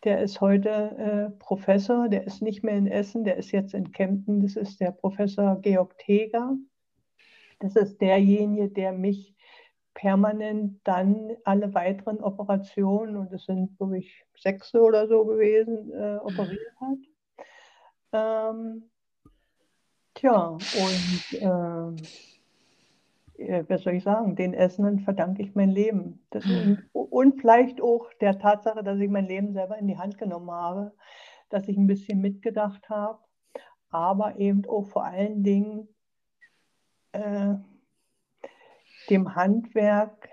der 0.04 0.22
ist 0.22 0.40
heute 0.40 0.68
äh, 0.70 1.38
Professor, 1.38 2.08
der 2.08 2.26
ist 2.26 2.40
nicht 2.40 2.62
mehr 2.64 2.76
in 2.76 2.86
Essen, 2.86 3.24
der 3.24 3.36
ist 3.36 3.52
jetzt 3.52 3.74
in 3.74 3.92
Kempten. 3.92 4.40
Das 4.40 4.56
ist 4.56 4.80
der 4.80 4.92
Professor 4.92 5.60
Georg 5.60 5.98
Teger. 5.98 6.56
Das 7.58 7.76
ist 7.76 8.00
derjenige, 8.00 8.70
der 8.70 8.92
mich 8.92 9.34
permanent 9.92 10.80
dann 10.84 11.36
alle 11.44 11.74
weiteren 11.74 12.20
Operationen, 12.20 13.16
und 13.16 13.32
es 13.32 13.44
sind, 13.44 13.76
glaube 13.76 13.98
ich, 13.98 14.24
sechs 14.34 14.74
oder 14.74 15.06
so 15.06 15.26
gewesen, 15.26 15.92
äh, 15.92 16.16
operiert 16.22 16.74
hat. 16.80 16.98
Ähm, 18.12 18.90
tja, 20.14 20.48
und 20.48 21.42
äh, 23.40 23.64
was 23.68 23.82
soll 23.82 23.94
ich 23.94 24.04
sagen, 24.04 24.36
den 24.36 24.54
Essenden 24.54 25.00
verdanke 25.00 25.42
ich 25.42 25.54
mein 25.54 25.70
Leben. 25.70 26.20
Das, 26.30 26.44
und, 26.44 26.86
und, 26.92 27.40
vielleicht 27.40 27.80
auch 27.80 28.12
der 28.20 28.38
Tatsache, 28.38 28.82
dass 28.82 28.98
ich 28.98 29.08
mein 29.08 29.26
Leben 29.26 29.52
selber 29.52 29.78
in 29.78 29.88
die 29.88 29.98
Hand 29.98 30.18
genommen 30.18 30.50
habe, 30.50 30.92
dass 31.48 31.68
ich 31.68 31.76
ein 31.76 31.86
bisschen 31.86 32.20
mitgedacht 32.20 32.88
habe, 32.88 33.18
aber 33.90 34.38
eben 34.38 34.66
auch 34.66 34.86
vor 34.86 35.04
allen 35.04 35.42
Dingen 35.42 35.88
äh, 37.12 37.54
dem 39.08 39.34
Handwerk, 39.34 40.28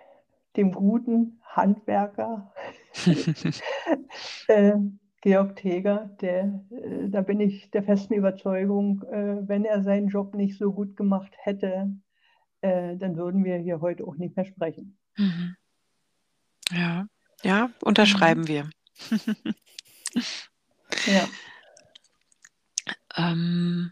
dem 0.56 0.72
guten 0.72 1.42
Handwerker, 1.44 2.52
äh, 4.48 4.74
Georg 5.22 5.56
Teger, 5.56 6.12
der, 6.22 6.64
äh, 6.70 7.10
da 7.10 7.22
bin 7.22 7.40
ich 7.40 7.72
der 7.72 7.84
festen 7.84 8.14
Überzeugung, 8.14 9.04
äh, 9.12 9.48
wenn 9.48 9.66
er 9.66 9.82
seinen 9.84 10.10
Job 10.10 10.36
nicht 10.36 10.58
so 10.58 10.72
gut 10.72 10.96
gemacht 10.96 11.34
hätte, 11.38 11.92
äh, 12.62 12.96
dann 12.98 13.18
würden 13.18 13.44
wir 13.44 13.58
hier 13.58 13.82
heute 13.82 14.06
auch 14.06 14.16
nicht 14.16 14.36
mehr 14.36 14.46
sprechen. 14.46 14.98
Mhm. 15.18 15.56
Ja, 16.72 17.08
ja, 17.44 17.70
unterschreiben 17.82 18.42
mhm. 18.42 18.48
wir. 18.48 18.70
ja. 21.08 21.28
Ähm, 23.16 23.92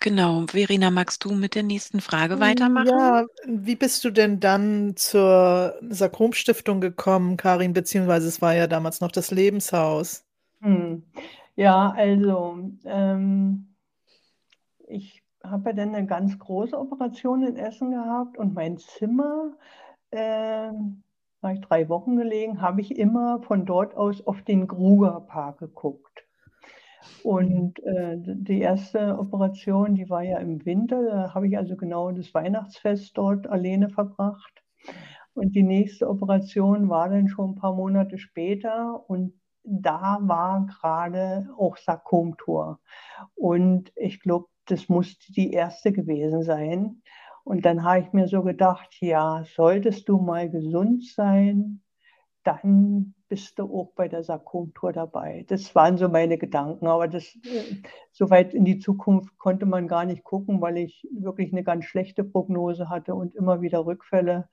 genau, 0.00 0.46
Verena, 0.46 0.90
magst 0.92 1.24
du 1.24 1.34
mit 1.34 1.56
der 1.56 1.64
nächsten 1.64 2.00
Frage 2.00 2.38
weitermachen? 2.38 2.88
Ja, 2.88 3.26
wie 3.46 3.74
bist 3.74 4.04
du 4.04 4.10
denn 4.10 4.38
dann 4.38 4.96
zur 4.96 5.74
Sakrom-Stiftung 5.88 6.80
gekommen, 6.80 7.36
Karin, 7.36 7.72
beziehungsweise 7.72 8.28
es 8.28 8.40
war 8.40 8.54
ja 8.54 8.68
damals 8.68 9.00
noch 9.00 9.10
das 9.10 9.32
Lebenshaus? 9.32 10.24
Hm. 10.64 11.04
Ja, 11.56 11.90
also 11.92 12.58
ähm, 12.86 13.76
ich 14.88 15.22
habe 15.42 15.70
ja 15.70 15.76
dann 15.76 15.94
eine 15.94 16.06
ganz 16.06 16.38
große 16.38 16.78
Operation 16.78 17.42
in 17.42 17.56
Essen 17.56 17.90
gehabt 17.90 18.38
und 18.38 18.54
mein 18.54 18.78
Zimmer, 18.78 19.52
äh, 20.10 20.70
war 21.42 21.52
ich 21.52 21.60
drei 21.60 21.88
Wochen 21.90 22.16
gelegen, 22.16 22.62
habe 22.62 22.80
ich 22.80 22.96
immer 22.98 23.42
von 23.42 23.66
dort 23.66 23.94
aus 23.96 24.26
auf 24.26 24.42
den 24.42 24.66
Gruger-Park 24.66 25.58
geguckt. 25.58 26.24
Und 27.22 27.82
äh, 27.84 28.16
die 28.18 28.60
erste 28.60 29.18
Operation, 29.18 29.94
die 29.94 30.08
war 30.10 30.22
ja 30.22 30.38
im 30.38 30.64
Winter, 30.64 31.02
da 31.04 31.34
habe 31.34 31.48
ich 31.48 31.58
also 31.58 31.76
genau 31.76 32.10
das 32.12 32.32
Weihnachtsfest 32.34 33.16
dort 33.18 33.46
alleine 33.46 33.90
verbracht. 33.90 34.62
Und 35.34 35.54
die 35.54 35.62
nächste 35.62 36.08
Operation 36.08 36.88
war 36.88 37.08
dann 37.10 37.28
schon 37.28 37.50
ein 37.50 37.56
paar 37.56 37.74
Monate 37.74 38.18
später 38.18 39.08
und 39.10 39.34
da 39.64 40.18
war 40.22 40.66
gerade 40.66 41.48
auch 41.58 41.76
Sarkomtor. 41.76 42.80
Und 43.34 43.92
ich 43.96 44.20
glaube, 44.20 44.46
das 44.66 44.88
musste 44.88 45.32
die 45.32 45.52
erste 45.52 45.92
gewesen 45.92 46.42
sein. 46.42 47.02
Und 47.44 47.66
dann 47.66 47.84
habe 47.84 48.00
ich 48.00 48.12
mir 48.12 48.28
so 48.28 48.42
gedacht, 48.42 48.96
ja, 49.00 49.44
solltest 49.54 50.08
du 50.08 50.18
mal 50.18 50.50
gesund 50.50 51.04
sein, 51.06 51.82
dann 52.42 53.14
bist 53.28 53.58
du 53.58 53.64
auch 53.64 53.92
bei 53.96 54.06
der 54.06 54.22
Sarkomtour 54.22 54.92
dabei. 54.92 55.44
Das 55.48 55.74
waren 55.74 55.96
so 55.96 56.08
meine 56.08 56.38
Gedanken, 56.38 56.86
aber 56.86 57.08
das, 57.08 57.24
äh, 57.44 57.82
so 58.12 58.30
weit 58.30 58.54
in 58.54 58.64
die 58.64 58.78
Zukunft 58.78 59.36
konnte 59.38 59.66
man 59.66 59.88
gar 59.88 60.04
nicht 60.04 60.24
gucken, 60.24 60.60
weil 60.60 60.76
ich 60.78 61.08
wirklich 61.10 61.52
eine 61.52 61.64
ganz 61.64 61.86
schlechte 61.86 62.22
Prognose 62.22 62.88
hatte 62.88 63.14
und 63.14 63.34
immer 63.34 63.60
wieder 63.60 63.84
Rückfälle. 63.86 64.48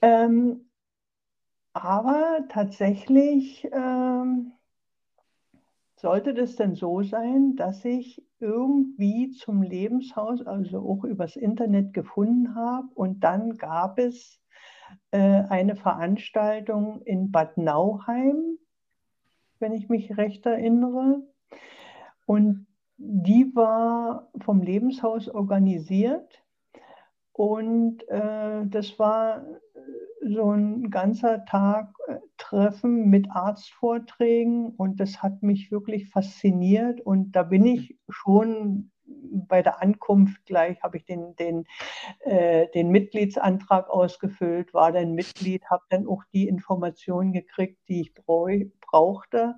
Ähm, 0.00 0.69
aber 1.72 2.44
tatsächlich 2.48 3.68
ähm, 3.72 4.52
sollte 5.96 6.34
das 6.34 6.56
denn 6.56 6.74
so 6.74 7.02
sein, 7.02 7.56
dass 7.56 7.84
ich 7.84 8.24
irgendwie 8.38 9.30
zum 9.30 9.62
Lebenshaus, 9.62 10.44
also 10.46 10.78
auch 10.80 11.04
übers 11.04 11.36
Internet 11.36 11.92
gefunden 11.92 12.54
habe 12.54 12.88
und 12.94 13.20
dann 13.20 13.56
gab 13.58 13.98
es 13.98 14.40
äh, 15.10 15.18
eine 15.18 15.76
Veranstaltung 15.76 17.02
in 17.02 17.30
Bad 17.30 17.58
Nauheim, 17.58 18.58
wenn 19.58 19.72
ich 19.72 19.88
mich 19.88 20.16
recht 20.16 20.46
erinnere. 20.46 21.22
Und 22.26 22.66
die 22.96 23.54
war 23.54 24.30
vom 24.40 24.62
Lebenshaus 24.62 25.28
organisiert 25.28 26.42
und 27.32 28.06
äh, 28.08 28.66
das 28.66 28.98
war 28.98 29.44
so 30.20 30.52
ein 30.52 30.90
ganzer 30.90 31.44
Tag 31.44 31.92
äh, 32.08 32.16
Treffen 32.36 33.08
mit 33.08 33.30
Arztvorträgen 33.30 34.70
und 34.76 35.00
das 35.00 35.22
hat 35.22 35.42
mich 35.42 35.70
wirklich 35.70 36.08
fasziniert 36.08 37.00
und 37.00 37.32
da 37.32 37.42
bin 37.42 37.64
ich 37.64 37.98
schon 38.08 38.90
bei 39.48 39.62
der 39.62 39.82
Ankunft 39.82 40.44
gleich 40.46 40.82
habe 40.82 40.96
ich 40.96 41.04
den, 41.04 41.34
den, 41.36 41.64
äh, 42.20 42.68
den 42.74 42.90
Mitgliedsantrag 42.90 43.88
ausgefüllt, 43.90 44.72
war 44.74 44.92
dann 44.92 45.14
Mitglied, 45.14 45.64
habe 45.68 45.82
dann 45.88 46.06
auch 46.06 46.22
die 46.32 46.48
Informationen 46.48 47.32
gekriegt, 47.32 47.78
die 47.88 48.02
ich 48.02 48.14
brauchte. 48.14 49.56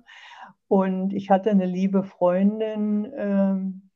Und 0.67 1.13
ich 1.13 1.29
hatte 1.29 1.51
eine 1.51 1.65
liebe 1.65 2.03
Freundin, 2.03 3.11
ähm, 3.15 3.89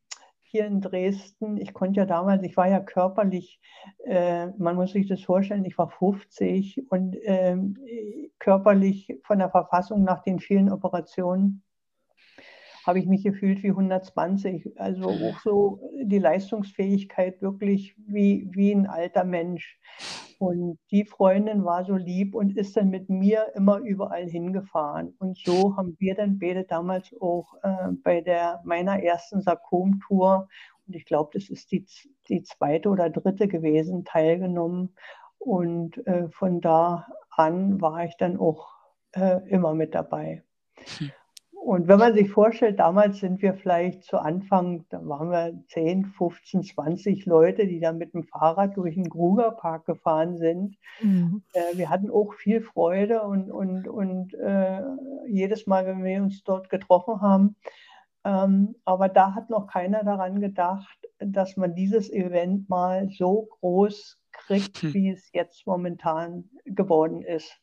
hier 0.49 0.65
in 0.65 0.81
Dresden, 0.81 1.57
ich 1.57 1.73
konnte 1.73 1.99
ja 1.99 2.05
damals, 2.05 2.43
ich 2.43 2.57
war 2.57 2.67
ja 2.67 2.79
körperlich, 2.79 3.59
äh, 4.05 4.47
man 4.57 4.75
muss 4.75 4.91
sich 4.91 5.07
das 5.07 5.21
vorstellen, 5.21 5.65
ich 5.65 5.77
war 5.77 5.89
50 5.89 6.89
und 6.89 7.15
äh, 7.15 7.57
körperlich 8.39 9.19
von 9.23 9.39
der 9.39 9.49
Verfassung 9.49 10.03
nach 10.03 10.23
den 10.23 10.39
vielen 10.39 10.71
Operationen 10.71 11.63
habe 12.87 12.99
ich 12.99 13.05
mich 13.05 13.23
gefühlt 13.23 13.61
wie 13.63 13.69
120. 13.69 14.79
Also 14.79 15.11
mhm. 15.11 15.25
auch 15.25 15.39
so 15.41 15.81
die 16.01 16.19
Leistungsfähigkeit 16.19 17.41
wirklich 17.41 17.95
wie, 17.97 18.47
wie 18.51 18.71
ein 18.71 18.87
alter 18.87 19.25
Mensch. 19.25 19.77
Und 20.39 20.77
die 20.91 21.05
Freundin 21.05 21.65
war 21.65 21.83
so 21.83 21.95
lieb 21.95 22.35
und 22.35 22.55
ist 22.55 22.77
dann 22.77 22.89
mit 22.89 23.09
mir 23.09 23.51
immer 23.55 23.79
überall 23.79 24.27
hingefahren. 24.27 25.15
Und 25.17 25.37
so 25.37 25.75
haben 25.75 25.95
wir 25.99 26.15
dann 26.15 26.37
beide 26.37 26.63
damals 26.63 27.11
auch 27.19 27.55
äh, 27.63 27.91
bei 28.03 28.21
der 28.21 28.61
meiner 28.63 29.01
ersten 29.01 29.41
Sarkom-Tour, 29.41 30.47
und 30.87 30.95
ich 30.95 31.05
glaube, 31.05 31.31
das 31.33 31.49
ist 31.49 31.71
die, 31.71 31.85
die 32.29 32.43
zweite 32.43 32.89
oder 32.89 33.09
dritte 33.09 33.47
gewesen, 33.47 34.05
teilgenommen. 34.05 34.95
Und 35.37 36.05
äh, 36.07 36.29
von 36.29 36.61
da 36.61 37.07
an 37.29 37.81
war 37.81 38.05
ich 38.05 38.15
dann 38.17 38.37
auch 38.37 38.69
äh, 39.13 39.47
immer 39.49 39.73
mit 39.73 39.95
dabei. 39.95 40.43
Hm. 40.97 41.11
Und 41.67 41.89
wenn 41.89 41.99
man 41.99 42.13
sich 42.13 42.29
vorstellt, 42.29 42.79
damals 42.79 43.19
sind 43.19 43.41
wir 43.41 43.53
vielleicht 43.53 44.05
zu 44.05 44.19
Anfang, 44.19 44.85
da 44.87 45.05
waren 45.05 45.31
wir 45.31 45.65
10, 45.67 46.05
15, 46.05 46.63
20 46.63 47.25
Leute, 47.25 47.67
die 47.67 47.81
dann 47.81 47.97
mit 47.97 48.13
dem 48.13 48.23
Fahrrad 48.23 48.77
durch 48.77 48.95
den 48.95 49.09
Grugerpark 49.09 49.85
gefahren 49.85 50.37
sind. 50.37 50.77
Mhm. 51.01 51.43
Äh, 51.51 51.77
wir 51.77 51.89
hatten 51.89 52.09
auch 52.09 52.31
viel 52.35 52.61
Freude 52.61 53.21
und, 53.23 53.51
und, 53.51 53.85
und 53.85 54.33
äh, 54.35 54.81
jedes 55.27 55.67
Mal, 55.67 55.85
wenn 55.85 56.05
wir 56.05 56.21
uns 56.21 56.41
dort 56.45 56.69
getroffen 56.69 57.19
haben. 57.19 57.57
Ähm, 58.23 58.75
aber 58.85 59.09
da 59.09 59.35
hat 59.35 59.49
noch 59.49 59.67
keiner 59.67 60.05
daran 60.05 60.39
gedacht, 60.39 60.97
dass 61.19 61.57
man 61.57 61.75
dieses 61.75 62.09
Event 62.09 62.69
mal 62.69 63.09
so 63.09 63.49
groß 63.59 64.17
kriegt, 64.31 64.83
wie 64.93 65.09
es 65.09 65.29
jetzt 65.33 65.67
momentan 65.67 66.45
geworden 66.63 67.23
ist. 67.23 67.59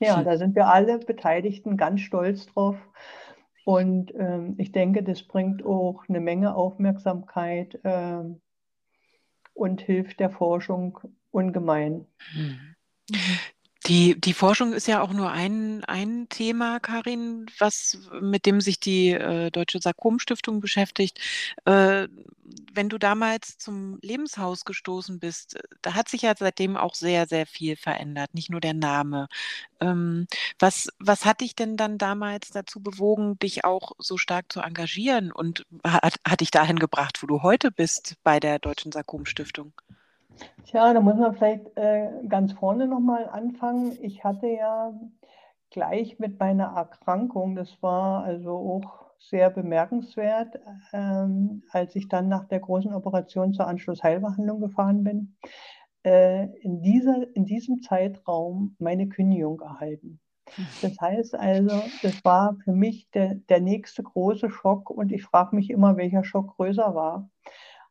Ja, 0.00 0.18
hm. 0.18 0.24
da 0.24 0.36
sind 0.36 0.54
wir 0.54 0.68
alle 0.68 0.98
Beteiligten 0.98 1.76
ganz 1.76 2.00
stolz 2.00 2.46
drauf. 2.46 2.76
Und 3.64 4.14
ähm, 4.14 4.54
ich 4.58 4.70
denke, 4.70 5.02
das 5.02 5.24
bringt 5.24 5.64
auch 5.64 6.04
eine 6.08 6.20
Menge 6.20 6.54
Aufmerksamkeit 6.54 7.80
ähm, 7.82 8.40
und 9.54 9.80
hilft 9.80 10.20
der 10.20 10.30
Forschung 10.30 11.00
ungemein. 11.32 12.06
Mhm. 12.34 12.76
Die, 13.86 14.20
die 14.20 14.34
Forschung 14.34 14.72
ist 14.72 14.88
ja 14.88 15.00
auch 15.00 15.12
nur 15.12 15.30
ein, 15.30 15.84
ein 15.84 16.28
Thema, 16.28 16.80
Karin, 16.80 17.46
was, 17.58 17.98
mit 18.20 18.44
dem 18.44 18.60
sich 18.60 18.80
die 18.80 19.10
äh, 19.12 19.50
Deutsche 19.52 19.78
Sarkom-Stiftung 19.80 20.60
beschäftigt. 20.60 21.20
Äh, 21.66 22.08
wenn 22.72 22.88
du 22.88 22.98
damals 22.98 23.58
zum 23.58 23.98
Lebenshaus 24.02 24.64
gestoßen 24.64 25.20
bist, 25.20 25.58
da 25.82 25.94
hat 25.94 26.08
sich 26.08 26.22
ja 26.22 26.34
seitdem 26.36 26.76
auch 26.76 26.94
sehr, 26.96 27.26
sehr 27.28 27.46
viel 27.46 27.76
verändert, 27.76 28.34
nicht 28.34 28.50
nur 28.50 28.60
der 28.60 28.74
Name. 28.74 29.28
Ähm, 29.80 30.26
was, 30.58 30.88
was 30.98 31.24
hat 31.24 31.40
dich 31.40 31.54
denn 31.54 31.76
dann 31.76 31.96
damals 31.98 32.50
dazu 32.50 32.82
bewogen, 32.82 33.38
dich 33.38 33.64
auch 33.64 33.92
so 33.98 34.16
stark 34.18 34.52
zu 34.52 34.60
engagieren 34.60 35.30
und 35.30 35.64
hat, 35.84 36.16
hat 36.26 36.40
dich 36.40 36.50
dahin 36.50 36.78
gebracht, 36.80 37.22
wo 37.22 37.28
du 37.28 37.42
heute 37.42 37.70
bist 37.70 38.16
bei 38.24 38.40
der 38.40 38.58
Deutschen 38.58 38.90
Sarkom-Stiftung? 38.90 39.72
Tja, 40.64 40.92
da 40.92 41.00
muss 41.00 41.16
man 41.16 41.34
vielleicht 41.34 41.76
äh, 41.76 42.10
ganz 42.28 42.52
vorne 42.52 42.86
nochmal 42.86 43.28
anfangen. 43.28 43.96
Ich 44.02 44.24
hatte 44.24 44.48
ja 44.48 44.92
gleich 45.70 46.18
mit 46.18 46.38
meiner 46.40 46.76
Erkrankung, 46.76 47.54
das 47.54 47.82
war 47.82 48.24
also 48.24 48.50
auch 48.50 49.06
sehr 49.18 49.50
bemerkenswert, 49.50 50.58
ähm, 50.92 51.62
als 51.70 51.96
ich 51.96 52.08
dann 52.08 52.28
nach 52.28 52.44
der 52.48 52.60
großen 52.60 52.92
Operation 52.92 53.52
zur 53.54 53.66
Anschlussheilbehandlung 53.66 54.60
gefahren 54.60 55.04
bin, 55.04 55.36
äh, 56.04 56.46
in, 56.60 56.82
dieser, 56.82 57.26
in 57.34 57.44
diesem 57.44 57.82
Zeitraum 57.82 58.76
meine 58.78 59.08
Kündigung 59.08 59.60
erhalten. 59.60 60.20
Das 60.80 61.00
heißt 61.00 61.34
also, 61.34 61.82
das 62.02 62.24
war 62.24 62.56
für 62.62 62.72
mich 62.72 63.10
der, 63.10 63.34
der 63.34 63.60
nächste 63.60 64.02
große 64.02 64.48
Schock 64.50 64.90
und 64.90 65.10
ich 65.10 65.24
frage 65.24 65.56
mich 65.56 65.70
immer, 65.70 65.96
welcher 65.96 66.22
Schock 66.22 66.56
größer 66.56 66.94
war. 66.94 67.28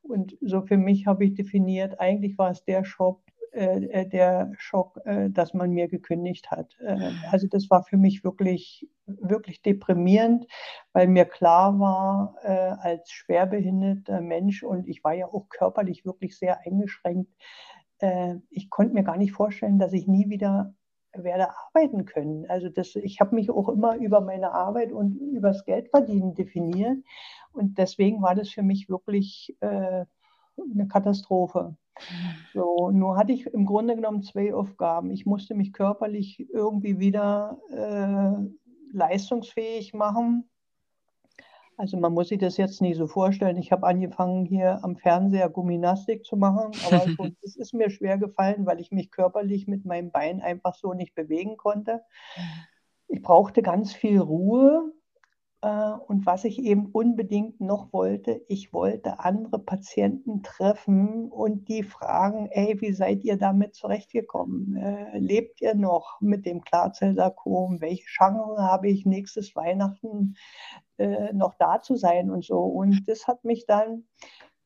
Und 0.08 0.38
so 0.42 0.62
für 0.62 0.78
mich 0.78 1.08
habe 1.08 1.26
ich 1.26 1.34
definiert, 1.36 2.00
eigentlich 2.00 2.38
war 2.38 2.52
es 2.52 2.64
der 2.64 2.86
Schock, 2.86 3.22
äh, 3.52 3.86
äh, 3.86 4.08
der 4.08 4.52
Schock, 4.58 5.00
äh, 5.06 5.30
dass 5.30 5.54
man 5.54 5.72
mir 5.72 5.88
gekündigt 5.88 6.52
hat. 6.52 6.76
Äh, 6.80 7.12
also 7.32 7.48
das 7.48 7.70
war 7.70 7.84
für 7.84 7.98
mich 7.98 8.24
wirklich, 8.24 8.88
wirklich 9.06 9.62
deprimierend, 9.62 10.46
weil 10.94 11.08
mir 11.08 11.26
klar 11.26 11.80
war, 11.80 12.36
äh, 12.44 12.50
als 12.50 13.10
schwerbehinderter 13.12 14.22
Mensch 14.22 14.64
und 14.64 14.88
ich 14.88 15.04
war 15.04 15.14
ja 15.14 15.28
auch 15.28 15.50
körperlich 15.50 16.06
wirklich 16.06 16.38
sehr 16.38 16.60
eingeschränkt, 16.66 17.32
äh, 18.00 18.36
ich 18.50 18.70
konnte 18.70 18.94
mir 18.94 19.04
gar 19.04 19.18
nicht 19.18 19.32
vorstellen, 19.32 19.80
dass 19.80 19.94
ich 19.94 20.08
nie 20.08 20.30
wieder 20.30 20.74
werde 21.24 21.50
arbeiten 21.50 22.06
können. 22.06 22.46
Also 22.50 22.70
das, 22.70 22.96
ich 22.96 23.20
habe 23.20 23.36
mich 23.36 23.50
auch 23.50 23.70
immer 23.70 23.96
über 23.96 24.22
meine 24.22 24.52
Arbeit 24.52 24.92
und 24.92 25.16
über 25.18 25.50
das 25.50 25.66
Geldverdienen 25.66 26.36
definiert. 26.36 26.98
Und 27.54 27.78
deswegen 27.78 28.22
war 28.22 28.36
das 28.36 28.50
für 28.50 28.64
mich 28.64 28.90
wirklich 28.90 29.56
äh, 29.62 30.06
eine 30.58 30.88
Katastrophe. 30.88 31.76
So, 32.54 32.92
nur 32.92 33.18
hatte 33.18 33.32
ich 33.32 33.46
im 33.48 33.66
Grunde 33.66 33.96
genommen 33.96 34.22
zwei 34.22 34.54
Aufgaben. 34.54 35.12
Ich 35.12 35.26
musste 35.26 35.56
mich 35.56 35.72
körperlich 35.72 36.50
irgendwie 36.52 37.00
wieder 37.00 37.58
äh, 37.70 38.96
leistungsfähig 38.96 39.94
machen 39.94 40.50
also 41.78 41.98
man 41.98 42.14
muss 42.14 42.30
sich 42.30 42.40
das 42.40 42.58
jetzt 42.58 42.82
nicht 42.82 42.98
so 42.98 43.08
vorstellen. 43.08 43.58
Ich 43.58 43.72
habe 43.72 43.86
angefangen, 43.86 44.46
hier 44.46 44.80
am 44.84 44.96
Fernseher 44.96 45.50
Gymnastik 45.50 46.26
zu 46.26 46.38
machen, 46.38 46.72
aber 46.86 47.06
es 47.42 47.56
ist 47.56 47.74
mir 47.74 47.90
schwer 47.90 48.18
gefallen, 48.18 48.66
weil 48.66 48.80
ich 48.80 48.92
mich 48.92 49.12
körperlich 49.12 49.68
mit 49.68 49.86
meinem 49.86 50.12
Bein 50.12 50.42
einfach 50.42 50.76
so 50.76 50.94
nicht 50.94 51.16
bewegen 51.16 51.58
konnte. 51.58 52.02
Ich 53.08 53.22
brauchte 53.22 53.62
ganz 53.62 53.94
viel 53.94 54.20
Ruhe 54.20 54.95
und 55.68 56.26
was 56.26 56.44
ich 56.44 56.60
eben 56.60 56.88
unbedingt 56.92 57.60
noch 57.60 57.92
wollte, 57.92 58.44
ich 58.48 58.72
wollte 58.72 59.20
andere 59.20 59.58
Patienten 59.58 60.44
treffen 60.44 61.32
und 61.32 61.68
die 61.70 61.82
fragen, 61.82 62.48
ey, 62.52 62.80
wie 62.82 62.92
seid 62.92 63.24
ihr 63.24 63.38
damit 63.38 63.74
zurechtgekommen? 63.74 64.76
Äh, 64.76 65.18
lebt 65.18 65.62
ihr 65.62 65.74
noch 65.74 66.22
mit 66.22 66.46
dem 66.46 66.62
Klarzellsarkom? 66.62 67.82
Welche 67.82 68.06
Chancen 68.06 68.60
habe 68.60 68.90
ich 68.90 69.06
nächstes 69.06 69.56
Weihnachten 69.56 70.36
äh, 70.98 71.34
noch 71.34 71.56
da 71.56 71.82
zu 71.82 71.96
sein 71.96 72.30
und 72.30 72.46
so? 72.46 72.60
Und 72.60 73.08
das 73.08 73.28
hat 73.28 73.44
mich 73.44 73.66
dann 73.66 74.04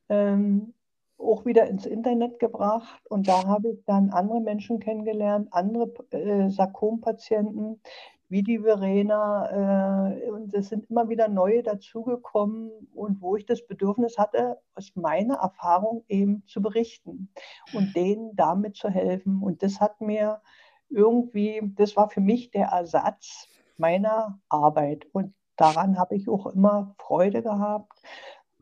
ähm, 0.10 0.74
auch 1.18 1.46
wieder 1.46 1.68
ins 1.68 1.86
Internet 1.86 2.40
gebracht 2.40 3.02
und 3.10 3.28
da 3.28 3.46
habe 3.46 3.70
ich 3.70 3.86
dann 3.86 4.10
andere 4.10 4.42
Menschen 4.42 4.80
kennengelernt, 4.80 5.50
andere 5.52 5.94
äh, 6.12 6.50
Sarkompatienten, 6.50 7.82
wie 8.30 8.44
die 8.44 8.60
Verena. 8.60 10.14
Äh, 10.22 10.30
und 10.30 10.54
es 10.54 10.70
sind 10.70 10.90
immer 10.90 11.10
wieder 11.10 11.28
neue 11.28 11.64
dazugekommen 11.64 12.72
und 12.94 13.22
wo 13.22 13.36
ich 13.36 13.46
das 13.46 13.66
Bedürfnis 13.66 14.18
hatte, 14.18 14.58
aus 14.76 14.96
meiner 14.96 15.36
Erfahrung 15.36 16.04
eben 16.08 16.44
zu 16.48 16.62
berichten 16.62 17.30
und 17.74 17.96
denen 17.96 18.36
damit 18.36 18.78
zu 18.78 18.90
helfen. 18.90 19.42
Und 19.42 19.64
das 19.64 19.82
hat 19.82 20.00
mir 20.00 20.42
irgendwie, 20.90 21.62
das 21.76 21.96
war 21.96 22.10
für 22.10 22.22
mich 22.22 22.52
der 22.52 22.68
Ersatz 22.68 23.48
meiner 23.78 24.40
Arbeit. 24.50 25.08
Und 25.12 25.34
daran 25.56 25.98
habe 25.98 26.16
ich 26.16 26.30
auch 26.30 26.48
immer 26.48 26.96
Freude 27.00 27.42
gehabt. 27.42 28.02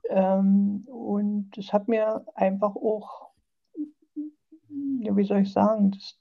Ähm, 0.10 0.86
und 0.88 1.58
es 1.58 1.74
hat 1.74 1.88
mir 1.88 2.26
einfach 2.36 2.76
auch, 2.76 3.32
ja, 5.00 5.16
wie 5.16 5.24
soll 5.24 5.40
ich 5.40 5.52
sagen, 5.52 5.92
das, 5.92 6.20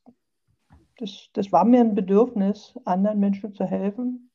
das, 0.98 1.28
das 1.32 1.52
war 1.52 1.64
mir 1.64 1.80
ein 1.80 1.94
Bedürfnis, 1.94 2.78
anderen 2.84 3.20
Menschen 3.20 3.52
zu 3.54 3.64
helfen. 3.64 4.30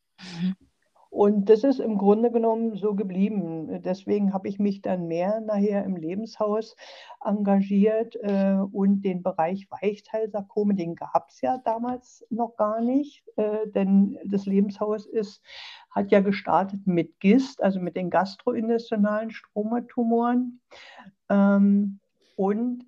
Und 1.11 1.49
das 1.49 1.65
ist 1.65 1.81
im 1.81 1.97
Grunde 1.97 2.31
genommen 2.31 2.77
so 2.77 2.95
geblieben. 2.95 3.81
Deswegen 3.83 4.31
habe 4.31 4.47
ich 4.47 4.59
mich 4.59 4.81
dann 4.81 5.09
mehr 5.09 5.41
nachher 5.41 5.83
im 5.83 5.97
Lebenshaus 5.97 6.77
engagiert 7.21 8.15
äh, 8.21 8.55
und 8.71 9.01
den 9.01 9.21
Bereich 9.21 9.67
Weichteilsarkome, 9.69 10.73
den 10.73 10.95
gab 10.95 11.27
es 11.27 11.41
ja 11.41 11.57
damals 11.57 12.25
noch 12.29 12.55
gar 12.55 12.79
nicht, 12.79 13.25
äh, 13.35 13.67
denn 13.75 14.19
das 14.23 14.45
Lebenshaus 14.45 15.05
ist, 15.05 15.43
hat 15.89 16.11
ja 16.11 16.21
gestartet 16.21 16.87
mit 16.87 17.19
GIST, 17.19 17.61
also 17.61 17.81
mit 17.81 17.97
den 17.97 18.09
gastrointestinalen 18.09 19.31
Stromatumoren. 19.31 20.61
Ähm, 21.29 21.99
und 22.37 22.85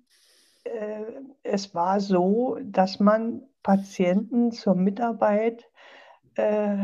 äh, 0.64 1.04
es 1.42 1.74
war 1.74 2.00
so, 2.00 2.58
dass 2.62 3.00
man 3.00 3.42
Patienten 3.64 4.52
zur 4.52 4.76
Mitarbeit 4.76 5.68
äh, 6.36 6.76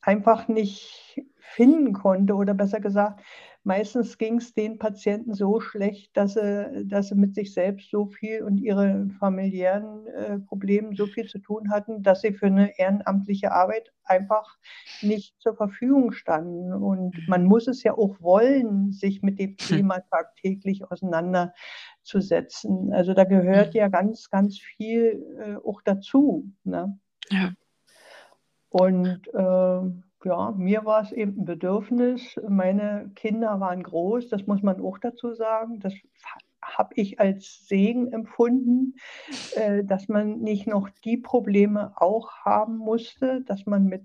einfach 0.00 0.48
nicht 0.48 1.22
finden 1.38 1.92
konnte 1.92 2.34
oder 2.34 2.54
besser 2.54 2.80
gesagt, 2.80 3.20
meistens 3.66 4.16
ging 4.16 4.38
es 4.38 4.54
den 4.54 4.78
Patienten 4.78 5.34
so 5.34 5.60
schlecht, 5.60 6.16
dass 6.16 6.34
sie, 6.34 6.86
dass 6.86 7.08
sie 7.08 7.16
mit 7.16 7.34
sich 7.34 7.52
selbst 7.52 7.90
so 7.90 8.06
viel 8.06 8.44
und 8.44 8.58
ihren 8.58 9.10
familiären 9.10 10.06
äh, 10.06 10.38
Problemen 10.38 10.94
so 10.94 11.06
viel 11.06 11.26
zu 11.26 11.40
tun 11.40 11.70
hatten, 11.70 12.04
dass 12.04 12.20
sie 12.20 12.32
für 12.32 12.46
eine 12.46 12.78
ehrenamtliche 12.78 13.50
Arbeit 13.50 13.92
einfach 14.04 14.56
nicht 15.02 15.34
zur 15.40 15.56
Verfügung 15.56 16.12
standen. 16.12 16.72
Und 16.72 17.26
man 17.26 17.44
muss 17.44 17.66
es 17.66 17.82
ja 17.82 17.94
auch 17.94 18.20
wollen, 18.20 18.92
sich 18.92 19.22
mit 19.22 19.40
dem 19.40 19.56
Thema 19.56 19.98
tagtäglich 20.10 20.88
auseinanderzusetzen. 20.88 22.92
Also 22.92 23.14
da 23.14 23.24
gehört 23.24 23.74
ja 23.74 23.88
ganz, 23.88 24.30
ganz 24.30 24.60
viel 24.60 25.26
äh, 25.40 25.56
auch 25.56 25.82
dazu. 25.82 26.52
Ne? 26.62 26.96
Ja. 27.30 27.52
Und 28.68 29.26
äh, 29.34 29.80
ja, 30.26 30.52
mir 30.56 30.84
war 30.84 31.02
es 31.02 31.12
eben 31.12 31.38
ein 31.38 31.44
Bedürfnis. 31.44 32.38
Meine 32.48 33.12
Kinder 33.14 33.60
waren 33.60 33.82
groß, 33.82 34.28
das 34.28 34.46
muss 34.46 34.60
man 34.60 34.80
auch 34.80 34.98
dazu 34.98 35.32
sagen. 35.34 35.78
Das 35.78 35.94
habe 36.60 36.94
ich 36.96 37.20
als 37.20 37.68
Segen 37.68 38.12
empfunden, 38.12 38.96
äh, 39.54 39.84
dass 39.84 40.08
man 40.08 40.40
nicht 40.40 40.66
noch 40.66 40.90
die 41.04 41.16
Probleme 41.16 41.92
auch 41.94 42.32
haben 42.44 42.76
musste, 42.76 43.42
dass 43.42 43.66
man 43.66 43.84
mit, 43.84 44.02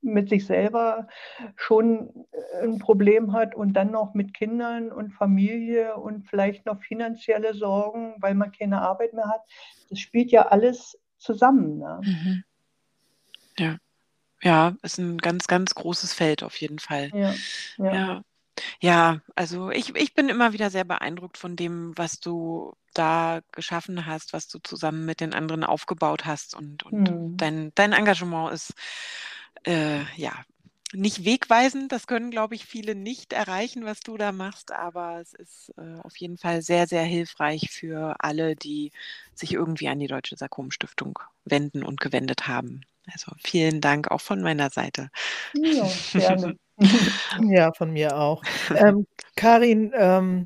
mit 0.00 0.28
sich 0.28 0.46
selber 0.46 1.08
schon 1.56 2.26
ein 2.62 2.78
Problem 2.78 3.32
hat 3.32 3.56
und 3.56 3.72
dann 3.72 3.90
noch 3.90 4.14
mit 4.14 4.32
Kindern 4.32 4.92
und 4.92 5.10
Familie 5.10 5.96
und 5.96 6.22
vielleicht 6.28 6.66
noch 6.66 6.80
finanzielle 6.80 7.54
Sorgen, 7.54 8.14
weil 8.20 8.34
man 8.34 8.52
keine 8.52 8.80
Arbeit 8.82 9.12
mehr 9.12 9.28
hat. 9.28 9.42
Das 9.90 9.98
spielt 9.98 10.30
ja 10.30 10.42
alles 10.46 10.96
zusammen. 11.18 11.78
Ne? 11.78 12.00
Mhm. 12.04 12.44
Ja. 14.44 14.76
Ist 14.82 14.98
ein 14.98 15.18
ganz, 15.18 15.46
ganz 15.46 15.74
großes 15.74 16.12
Feld 16.14 16.42
auf 16.42 16.56
jeden 16.60 16.78
Fall. 16.78 17.10
Ja, 17.14 17.34
ja. 17.78 17.94
Ja, 17.94 18.22
ja 18.80 19.20
also 19.34 19.70
ich, 19.70 19.94
ich 19.96 20.14
bin 20.14 20.28
immer 20.28 20.52
wieder 20.52 20.70
sehr 20.70 20.84
beeindruckt 20.84 21.38
von 21.38 21.56
dem, 21.56 21.96
was 21.96 22.20
du 22.20 22.74
da 22.92 23.40
geschaffen 23.52 24.06
hast, 24.06 24.32
was 24.32 24.46
du 24.46 24.58
zusammen 24.58 25.04
mit 25.04 25.20
den 25.20 25.34
anderen 25.34 25.64
aufgebaut 25.64 26.26
hast 26.26 26.54
und, 26.54 26.84
und 26.84 27.08
hm. 27.08 27.36
dein, 27.36 27.72
dein 27.74 27.92
Engagement 27.92 28.52
ist 28.52 28.74
äh, 29.64 30.02
ja 30.16 30.32
nicht 30.92 31.24
wegweisend. 31.24 31.90
Das 31.92 32.06
können, 32.06 32.30
glaube 32.30 32.54
ich, 32.54 32.64
viele 32.64 32.94
nicht 32.94 33.32
erreichen, 33.32 33.84
was 33.84 34.00
du 34.00 34.16
da 34.16 34.32
machst, 34.32 34.72
aber 34.72 35.20
es 35.20 35.32
ist 35.34 35.72
äh, 35.76 36.00
auf 36.02 36.16
jeden 36.16 36.38
Fall 36.38 36.62
sehr, 36.62 36.86
sehr 36.86 37.02
hilfreich 37.02 37.70
für 37.70 38.16
alle, 38.20 38.56
die 38.56 38.92
sich 39.34 39.54
irgendwie 39.54 39.88
an 39.88 39.98
die 39.98 40.06
Deutsche 40.06 40.36
Sarkom-Stiftung 40.36 41.18
wenden 41.44 41.82
und 41.82 42.00
gewendet 42.00 42.46
haben. 42.46 42.82
Also 43.12 43.32
vielen 43.42 43.80
Dank 43.80 44.10
auch 44.10 44.20
von 44.20 44.40
meiner 44.40 44.70
Seite. 44.70 45.10
Ja, 45.54 45.88
gerne. 46.12 46.56
ja, 47.42 47.72
von 47.72 47.92
mir 47.92 48.16
auch. 48.16 48.42
Ähm, 48.74 49.06
Karin, 49.36 49.92
ähm, 49.96 50.44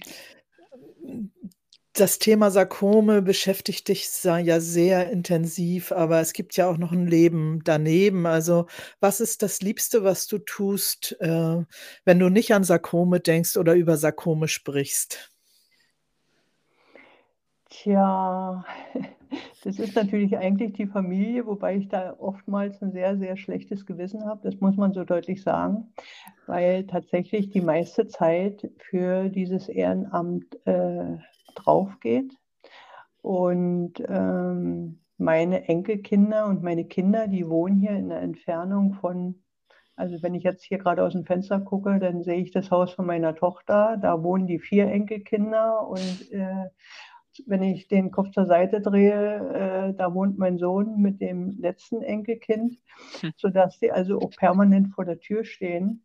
das 1.92 2.18
Thema 2.18 2.50
Sarkome 2.50 3.22
beschäftigt 3.22 3.88
dich 3.88 4.08
ja 4.22 4.60
sehr 4.60 5.10
intensiv, 5.10 5.90
aber 5.90 6.20
es 6.20 6.32
gibt 6.32 6.56
ja 6.56 6.68
auch 6.68 6.76
noch 6.76 6.92
ein 6.92 7.06
Leben 7.06 7.60
daneben. 7.64 8.26
Also, 8.26 8.66
was 9.00 9.20
ist 9.20 9.42
das 9.42 9.62
Liebste, 9.62 10.04
was 10.04 10.26
du 10.26 10.38
tust, 10.38 11.16
äh, 11.20 11.64
wenn 12.04 12.18
du 12.18 12.28
nicht 12.28 12.52
an 12.54 12.64
Sarkome 12.64 13.20
denkst 13.20 13.56
oder 13.56 13.74
über 13.74 13.96
Sarkome 13.96 14.48
sprichst? 14.48 15.32
Tja, 17.70 18.64
das 19.64 19.78
ist 19.78 19.94
natürlich 19.96 20.36
eigentlich 20.36 20.72
die 20.72 20.86
Familie, 20.86 21.46
wobei 21.46 21.76
ich 21.76 21.88
da 21.88 22.14
oftmals 22.18 22.80
ein 22.82 22.92
sehr, 22.92 23.16
sehr 23.18 23.36
schlechtes 23.36 23.86
Gewissen 23.86 24.24
habe. 24.24 24.40
Das 24.42 24.60
muss 24.60 24.76
man 24.76 24.92
so 24.92 25.04
deutlich 25.04 25.42
sagen, 25.42 25.92
weil 26.46 26.86
tatsächlich 26.86 27.50
die 27.50 27.60
meiste 27.60 28.06
Zeit 28.08 28.70
für 28.78 29.28
dieses 29.28 29.68
Ehrenamt 29.68 30.46
äh, 30.66 31.18
drauf 31.54 31.98
geht. 32.00 32.32
Und 33.22 33.94
ähm, 34.08 35.00
meine 35.18 35.68
Enkelkinder 35.68 36.46
und 36.46 36.62
meine 36.62 36.84
Kinder, 36.84 37.26
die 37.26 37.48
wohnen 37.48 37.80
hier 37.80 37.90
in 37.90 38.12
einer 38.12 38.22
Entfernung 38.22 38.94
von 38.94 39.42
Also 39.96 40.22
wenn 40.22 40.34
ich 40.34 40.44
jetzt 40.44 40.62
hier 40.62 40.78
gerade 40.78 41.02
aus 41.02 41.12
dem 41.12 41.24
Fenster 41.24 41.60
gucke, 41.60 41.98
dann 41.98 42.22
sehe 42.22 42.40
ich 42.40 42.52
das 42.52 42.70
Haus 42.70 42.92
von 42.92 43.04
meiner 43.04 43.34
Tochter. 43.34 43.98
Da 44.00 44.22
wohnen 44.22 44.46
die 44.46 44.60
vier 44.60 44.86
Enkelkinder 44.86 45.88
und 45.88 46.30
äh, 46.30 46.68
wenn 47.46 47.62
ich 47.62 47.88
den 47.88 48.10
Kopf 48.10 48.30
zur 48.30 48.46
Seite 48.46 48.80
drehe, 48.80 49.90
äh, 49.90 49.94
da 49.94 50.14
wohnt 50.14 50.38
mein 50.38 50.58
Sohn 50.58 51.00
mit 51.00 51.20
dem 51.20 51.58
letzten 51.58 52.02
Enkelkind, 52.02 52.78
hm. 53.20 53.32
sodass 53.36 53.78
die 53.78 53.92
also 53.92 54.18
auch 54.18 54.30
permanent 54.30 54.94
vor 54.94 55.04
der 55.04 55.20
Tür 55.20 55.44
stehen. 55.44 56.04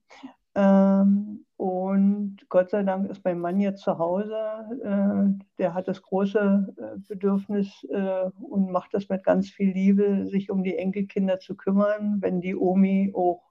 Ähm, 0.55 1.45
und 1.57 2.37
Gott 2.49 2.69
sei 2.69 2.83
Dank 2.83 3.09
ist 3.09 3.23
mein 3.23 3.39
Mann 3.39 3.59
jetzt 3.59 3.81
zu 3.83 3.97
Hause. 3.97 4.35
Äh, 4.83 5.43
der 5.57 5.73
hat 5.73 5.87
das 5.87 6.01
große 6.01 6.75
äh, 6.77 6.99
Bedürfnis 7.07 7.83
äh, 7.89 8.29
und 8.41 8.71
macht 8.71 8.93
das 8.93 9.09
mit 9.09 9.23
ganz 9.23 9.49
viel 9.49 9.71
Liebe, 9.71 10.27
sich 10.27 10.51
um 10.51 10.63
die 10.63 10.77
Enkelkinder 10.77 11.39
zu 11.39 11.55
kümmern, 11.55 12.17
wenn 12.21 12.41
die 12.41 12.55
Omi 12.55 13.13
auch 13.15 13.41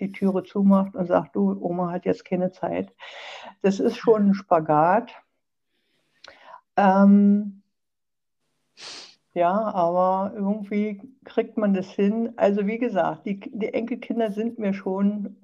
die 0.00 0.12
Türe 0.12 0.42
zumacht 0.42 0.96
und 0.96 1.06
sagt, 1.06 1.36
du, 1.36 1.52
Oma 1.62 1.90
hat 1.90 2.06
jetzt 2.06 2.24
keine 2.24 2.50
Zeit. 2.50 2.92
Das 3.62 3.80
ist 3.80 3.96
schon 3.96 4.28
ein 4.28 4.34
Spagat. 4.34 5.12
Ähm, 6.80 7.62
ja, 9.34 9.52
aber 9.52 10.32
irgendwie 10.34 11.00
kriegt 11.24 11.56
man 11.58 11.74
das 11.74 11.90
hin. 11.90 12.32
Also 12.36 12.66
wie 12.66 12.78
gesagt, 12.78 13.26
die, 13.26 13.38
die 13.38 13.72
Enkelkinder 13.74 14.32
sind 14.32 14.58
mir 14.58 14.72
schon 14.72 15.36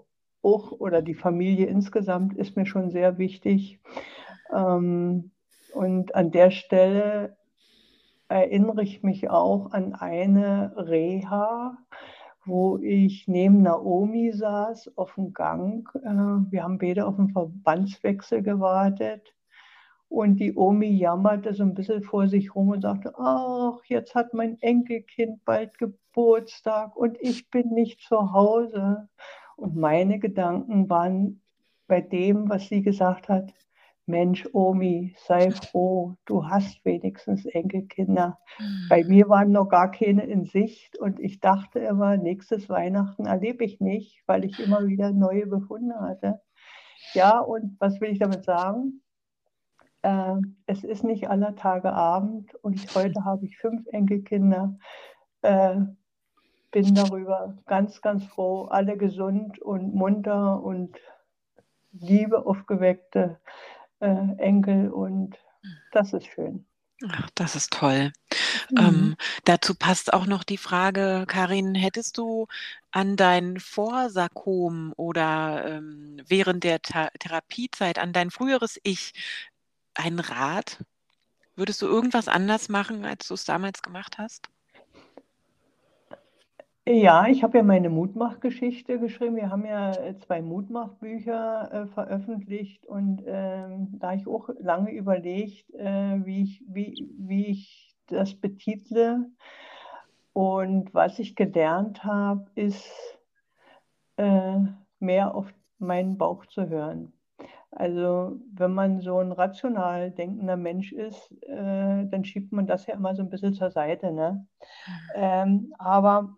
auch 0.43 0.73
oder 0.73 1.03
die 1.03 1.15
Familie 1.15 1.67
insgesamt 1.67 2.35
ist 2.37 2.57
mir 2.57 2.67
schon 2.67 2.91
sehr 2.91 3.19
wichtig. 3.19 3.81
Ähm, 4.53 5.31
und 5.75 6.15
an 6.15 6.31
der 6.31 6.51
Stelle 6.51 7.37
erinnere 8.29 8.83
ich 8.83 9.03
mich 9.03 9.29
auch 9.29 9.73
an 9.73 9.95
eine 9.95 10.73
Reha, 10.77 11.77
wo 12.47 12.79
ich 12.79 13.29
neben 13.29 13.63
Naomi 13.63 14.33
saß 14.33 14.97
auf 14.97 15.15
dem 15.17 15.35
Gang. 15.35 15.87
Äh, 15.97 16.51
wir 16.51 16.63
haben 16.63 16.79
beide 16.79 17.07
auf 17.07 17.17
den 17.17 17.29
Verbandswechsel 17.31 18.43
gewartet. 18.43 19.36
Und 20.09 20.37
die 20.37 20.55
Omi 20.55 20.89
jammerte 20.89 21.53
so 21.53 21.65
ein 21.65 21.75
bisschen 21.75 22.03
vor 22.03 22.29
sich 22.29 22.55
rum 22.55 22.69
und 22.69 22.83
sagte, 22.83 23.13
ach, 23.19 23.79
jetzt 23.87 24.15
hat 24.15 24.35
mein 24.35 24.57
Enkelkind 24.61 25.45
bald 25.45 25.79
Geburtstag 25.79 26.97
und 26.97 27.19
ich 27.21 27.51
bin 27.51 27.71
nicht 27.71 28.01
zu 28.01 28.33
Hause. 28.33 29.09
Und 29.57 29.77
meine 29.77 30.19
Gedanken 30.19 30.89
waren 30.89 31.43
bei 31.89 32.01
dem, 32.01 32.49
was 32.49 32.69
sie 32.69 32.83
gesagt 32.83 33.29
hat, 33.29 33.53
Mensch, 34.09 34.49
Omi, 34.53 35.17
sei 35.19 35.51
froh, 35.51 36.15
du 36.27 36.49
hast 36.49 36.85
wenigstens 36.85 37.45
Enkelkinder. 37.45 38.39
Mhm. 38.61 38.87
Bei 38.89 39.03
mir 39.03 39.29
waren 39.29 39.51
noch 39.51 39.69
gar 39.69 39.91
keine 39.91 40.25
in 40.27 40.45
Sicht 40.45 40.97
und 40.97 41.19
ich 41.19 41.41
dachte 41.41 41.81
immer, 41.81 42.17
nächstes 42.17 42.69
Weihnachten 42.69 43.27
erlebe 43.27 43.65
ich 43.65 43.81
nicht, 43.81 44.23
weil 44.27 44.45
ich 44.45 44.61
immer 44.61 44.87
wieder 44.87 45.11
neue 45.11 45.49
Befunde 45.49 45.97
hatte. 45.99 46.41
Ja, 47.15 47.41
und 47.41 47.77
was 47.81 48.01
will 48.01 48.11
ich 48.11 48.21
damit 48.21 48.45
sagen? 48.45 49.03
Äh, 50.07 50.41
es 50.67 50.85
ist 50.85 51.03
nicht 51.03 51.29
aller 51.29 51.57
Tage 51.57 51.93
Abend 51.93 52.55
und 52.63 52.95
heute 52.95 53.25
habe 53.25 53.45
ich 53.45 53.59
fünf 53.59 53.85
Enkelkinder. 53.89 54.79
Äh, 55.43 55.79
bin 56.71 56.95
darüber 56.95 57.59
ganz, 57.67 58.01
ganz 58.03 58.25
froh, 58.25 58.67
alle 58.67 58.97
gesund 58.97 59.59
und 59.61 59.95
munter 59.95 60.63
und 60.63 60.97
liebe 61.93 62.47
aufgeweckte 62.47 63.41
äh, 63.99 64.37
Enkel 64.39 64.91
und 64.93 65.37
das 65.91 66.13
ist 66.13 66.27
schön. 66.27 66.67
Ach, 67.11 67.29
das 67.35 67.57
ist 67.57 67.73
toll. 67.73 68.13
Mhm. 68.71 68.79
Ähm, 68.79 69.17
dazu 69.45 69.75
passt 69.75 70.13
auch 70.13 70.27
noch 70.27 70.45
die 70.45 70.57
Frage, 70.57 71.25
Karin, 71.27 71.75
hättest 71.75 72.17
du 72.17 72.47
an 72.93 73.17
dein 73.17 73.59
Vorsarkom 73.59 74.93
oder 74.97 75.65
ähm, 75.67 76.23
während 76.29 76.63
der 76.63 76.81
Th 76.81 77.11
Therapiezeit 77.19 77.99
an 77.99 78.13
dein 78.13 78.31
früheres 78.31 78.79
Ich 78.85 79.13
einen 79.97 80.21
Rat? 80.21 80.85
Würdest 81.57 81.81
du 81.83 81.87
irgendwas 81.87 82.29
anders 82.29 82.69
machen, 82.69 83.05
als 83.05 83.29
du 83.29 83.35
es 83.35 83.45
damals 83.45 83.83
gemacht 83.83 84.19
hast? 84.19 84.49
Ja, 86.89 87.27
ich 87.27 87.43
habe 87.43 87.59
ja 87.59 87.65
meine 87.65 87.91
Mutmachgeschichte 87.91 89.01
geschrieben. 89.01 89.35
Wir 89.35 89.51
haben 89.51 89.67
ja 89.67 89.91
äh, 89.91 90.17
zwei 90.19 90.41
Mutmachbücher 90.41 91.73
äh, 91.73 91.87
veröffentlicht 91.89 92.87
und 92.87 93.25
ähm, 93.27 93.89
da 93.99 94.15
ich 94.15 94.29
auch 94.29 94.51
lange 94.61 94.93
überlegt, 94.93 95.69
äh, 95.75 96.25
wie 96.25 96.43
ich, 96.43 96.63
wie, 96.69 97.11
wie 97.19 97.47
ich 97.47 97.97
das 98.07 98.35
betitle. 98.35 99.27
Und 100.33 100.95
was 100.95 101.19
ich 101.19 101.35
gelernt 101.35 102.05
habe, 102.05 102.47
ist 102.55 102.87
äh, 104.17 104.59
mehr 105.01 105.35
auf 105.35 105.53
meinen 105.79 106.17
Bauch 106.19 106.47
zu 106.47 106.69
hören. 106.69 107.13
Also 107.71 108.41
wenn 108.53 108.73
man 108.73 109.01
so 109.01 109.19
ein 109.19 109.33
rational 109.33 110.11
denkender 110.11 110.57
Mensch 110.57 110.93
ist, 110.93 111.31
äh, 111.43 112.07
dann 112.07 112.25
schiebt 112.25 112.53
man 112.53 112.67
das 112.67 112.87
ja 112.87 112.95
immer 112.95 113.15
so 113.15 113.23
ein 113.23 113.31
bisschen 113.31 113.55
zur 113.55 113.71
Seite. 113.71 114.13
Ne? 114.13 114.47
Mhm. 114.87 114.93
Ähm, 115.15 115.75
aber 115.79 116.37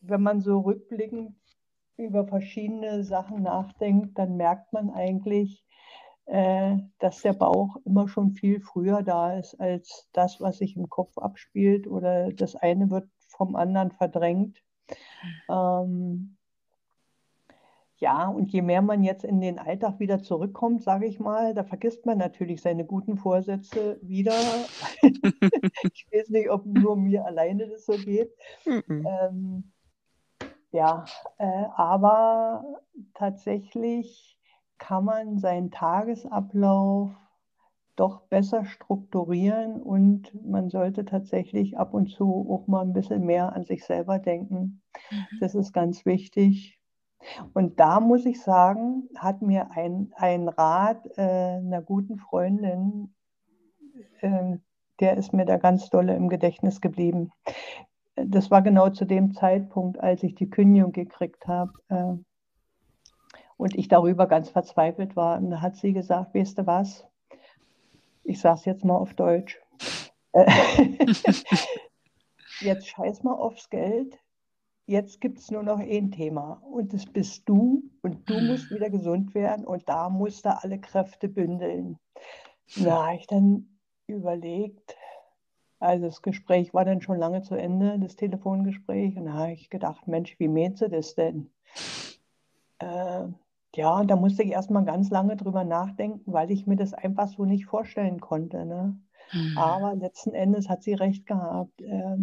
wenn 0.00 0.22
man 0.22 0.40
so 0.40 0.60
rückblickend 0.60 1.34
über 1.96 2.26
verschiedene 2.26 3.02
Sachen 3.02 3.42
nachdenkt, 3.42 4.16
dann 4.18 4.36
merkt 4.36 4.72
man 4.72 4.90
eigentlich, 4.90 5.64
äh, 6.26 6.76
dass 6.98 7.22
der 7.22 7.32
Bauch 7.32 7.76
immer 7.84 8.06
schon 8.08 8.32
viel 8.32 8.60
früher 8.60 9.02
da 9.02 9.36
ist 9.38 9.60
als 9.60 10.08
das, 10.12 10.40
was 10.40 10.58
sich 10.58 10.76
im 10.76 10.88
Kopf 10.88 11.18
abspielt 11.18 11.86
oder 11.86 12.32
das 12.32 12.54
eine 12.54 12.90
wird 12.90 13.08
vom 13.28 13.56
anderen 13.56 13.90
verdrängt. 13.90 14.62
Ähm, 15.48 16.37
ja, 17.98 18.28
und 18.28 18.52
je 18.52 18.62
mehr 18.62 18.80
man 18.80 19.02
jetzt 19.02 19.24
in 19.24 19.40
den 19.40 19.58
Alltag 19.58 19.98
wieder 19.98 20.22
zurückkommt, 20.22 20.82
sage 20.82 21.06
ich 21.06 21.18
mal, 21.18 21.52
da 21.52 21.64
vergisst 21.64 22.06
man 22.06 22.18
natürlich 22.18 22.62
seine 22.62 22.84
guten 22.84 23.16
Vorsätze 23.16 23.98
wieder. 24.02 24.34
ich 25.02 26.06
weiß 26.12 26.28
nicht, 26.30 26.48
ob 26.50 26.64
nur 26.64 26.96
mir 26.96 27.24
alleine 27.24 27.68
das 27.68 27.86
so 27.86 27.94
geht. 27.94 28.32
ähm, 29.04 29.72
ja, 30.70 31.06
äh, 31.38 31.64
aber 31.76 32.64
tatsächlich 33.14 34.38
kann 34.78 35.04
man 35.04 35.38
seinen 35.38 35.72
Tagesablauf 35.72 37.10
doch 37.96 38.20
besser 38.28 38.64
strukturieren 38.64 39.82
und 39.82 40.32
man 40.46 40.70
sollte 40.70 41.04
tatsächlich 41.04 41.76
ab 41.76 41.94
und 41.94 42.10
zu 42.10 42.46
auch 42.48 42.68
mal 42.68 42.82
ein 42.82 42.92
bisschen 42.92 43.26
mehr 43.26 43.52
an 43.54 43.64
sich 43.64 43.84
selber 43.84 44.20
denken. 44.20 44.82
Mhm. 45.10 45.26
Das 45.40 45.56
ist 45.56 45.72
ganz 45.72 46.06
wichtig. 46.06 46.77
Und 47.52 47.80
da 47.80 48.00
muss 48.00 48.26
ich 48.26 48.40
sagen, 48.40 49.08
hat 49.16 49.42
mir 49.42 49.70
ein, 49.72 50.12
ein 50.16 50.48
Rat 50.48 51.06
äh, 51.16 51.22
einer 51.22 51.82
guten 51.82 52.18
Freundin, 52.18 53.14
äh, 54.20 54.56
der 55.00 55.16
ist 55.16 55.32
mir 55.32 55.44
da 55.44 55.56
ganz 55.56 55.90
dolle 55.90 56.14
im 56.14 56.28
Gedächtnis 56.28 56.80
geblieben. 56.80 57.30
Das 58.16 58.50
war 58.50 58.62
genau 58.62 58.90
zu 58.90 59.04
dem 59.04 59.32
Zeitpunkt, 59.32 60.00
als 60.00 60.22
ich 60.22 60.34
die 60.34 60.50
Kündigung 60.50 60.92
gekriegt 60.92 61.46
habe 61.46 61.72
äh, 61.88 62.14
und 63.56 63.76
ich 63.76 63.88
darüber 63.88 64.26
ganz 64.26 64.48
verzweifelt 64.50 65.14
war. 65.14 65.38
Und 65.38 65.50
da 65.50 65.60
hat 65.60 65.76
sie 65.76 65.92
gesagt, 65.92 66.34
weißt 66.34 66.58
du 66.58 66.66
was, 66.66 67.06
ich 68.24 68.40
sage 68.40 68.56
es 68.56 68.64
jetzt 68.64 68.84
mal 68.84 68.96
auf 68.96 69.14
Deutsch, 69.14 69.60
jetzt 72.60 72.88
scheiß 72.88 73.22
mal 73.22 73.34
aufs 73.34 73.70
Geld, 73.70 74.18
jetzt 74.88 75.20
gibt 75.20 75.38
es 75.38 75.50
nur 75.50 75.62
noch 75.62 75.78
ein 75.78 76.10
Thema 76.10 76.62
und 76.72 76.92
das 76.94 77.04
bist 77.04 77.48
du 77.48 77.82
und 78.02 78.28
du 78.28 78.40
musst 78.40 78.70
wieder 78.70 78.88
gesund 78.88 79.34
werden 79.34 79.66
und 79.66 79.86
da 79.88 80.08
musst 80.08 80.46
du 80.46 80.50
alle 80.50 80.80
Kräfte 80.80 81.28
bündeln. 81.28 81.98
Da 82.76 83.06
habe 83.06 83.16
ich 83.16 83.26
dann 83.26 83.78
überlegt, 84.06 84.96
also 85.78 86.06
das 86.06 86.22
Gespräch 86.22 86.72
war 86.72 86.86
dann 86.86 87.02
schon 87.02 87.18
lange 87.18 87.42
zu 87.42 87.54
Ende, 87.54 87.98
das 87.98 88.16
Telefongespräch. 88.16 89.16
Und 89.16 89.26
da 89.26 89.34
habe 89.34 89.52
ich 89.52 89.70
gedacht, 89.70 90.08
Mensch, 90.08 90.38
wie 90.38 90.48
mäht 90.48 90.78
sie 90.78 90.88
das 90.88 91.14
denn? 91.14 91.50
Äh, 92.78 93.26
ja, 93.74 94.04
da 94.04 94.16
musste 94.16 94.42
ich 94.42 94.50
erstmal 94.50 94.84
ganz 94.84 95.10
lange 95.10 95.36
drüber 95.36 95.64
nachdenken, 95.64 96.32
weil 96.32 96.50
ich 96.50 96.66
mir 96.66 96.76
das 96.76 96.94
einfach 96.94 97.28
so 97.28 97.44
nicht 97.44 97.66
vorstellen 97.66 98.20
konnte. 98.20 98.64
Ne? 98.64 98.98
Mhm. 99.32 99.58
Aber 99.58 99.94
letzten 99.94 100.32
Endes 100.32 100.68
hat 100.68 100.82
sie 100.82 100.94
recht 100.94 101.26
gehabt. 101.26 101.80
Äh, 101.82 102.16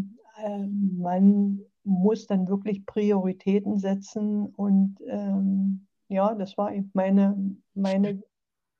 äh, 0.43 0.67
man 0.67 1.61
muss 1.85 2.27
dann 2.27 2.47
wirklich 2.47 2.85
Prioritäten 2.85 3.77
setzen. 3.77 4.47
Und 4.47 4.97
ähm, 5.07 5.87
ja, 6.09 6.33
das 6.35 6.57
war 6.57 6.71
meine, 6.93 7.55
meine 7.73 8.21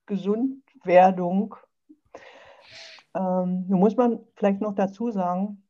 Gesundwerdung 0.05 1.55
ähm, 3.15 3.65
nun 3.67 3.79
muss 3.79 3.95
man 3.95 4.19
vielleicht 4.35 4.61
noch 4.61 4.75
dazu 4.75 5.09
sagen, 5.09 5.63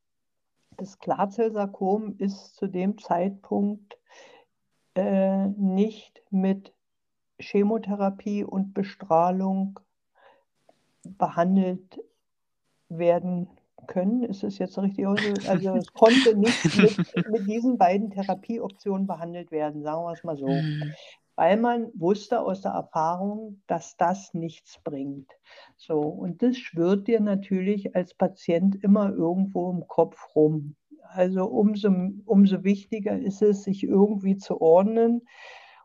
das 0.78 1.00
Klarzellsarkom 1.00 2.16
ist 2.18 2.56
zu 2.56 2.68
dem 2.68 2.98
Zeitpunkt 2.98 3.98
äh, 4.96 5.48
nicht 5.48 6.22
mit 6.32 6.74
Chemotherapie 7.40 8.44
und 8.44 8.74
Bestrahlung 8.74 9.80
behandelt 11.04 12.02
werden 12.90 13.48
können, 13.86 14.24
ist 14.24 14.44
es 14.44 14.58
jetzt 14.58 14.78
richtig? 14.78 15.06
Also 15.08 15.76
es 15.76 15.94
konnte 15.94 16.36
nicht 16.38 16.64
mit, 17.16 17.30
mit 17.30 17.48
diesen 17.48 17.78
beiden 17.78 18.10
Therapieoptionen 18.10 19.08
behandelt 19.08 19.52
werden, 19.52 19.84
sagen 19.84 20.04
wir 20.04 20.14
es 20.14 20.24
mal 20.24 20.38
so. 20.38 20.48
Mhm 20.48 20.94
weil 21.36 21.58
man 21.58 21.88
wusste 21.96 22.42
aus 22.42 22.62
der 22.62 22.72
Erfahrung, 22.72 23.62
dass 23.68 23.98
das 23.98 24.34
nichts 24.34 24.80
bringt. 24.84 25.30
So, 25.76 26.00
und 26.00 26.42
das 26.42 26.58
schwirrt 26.58 27.08
dir 27.08 27.20
natürlich 27.20 27.96
als 27.96 28.14
Patient 28.14 28.82
immer 28.84 29.12
irgendwo 29.12 29.70
im 29.72 29.88
Kopf 29.88 30.36
rum. 30.36 30.76
Also 31.10 31.46
umso, 31.46 31.90
umso 32.26 32.64
wichtiger 32.64 33.18
ist 33.20 33.42
es, 33.42 33.64
sich 33.64 33.84
irgendwie 33.84 34.38
zu 34.38 34.62
ordnen. 34.62 35.28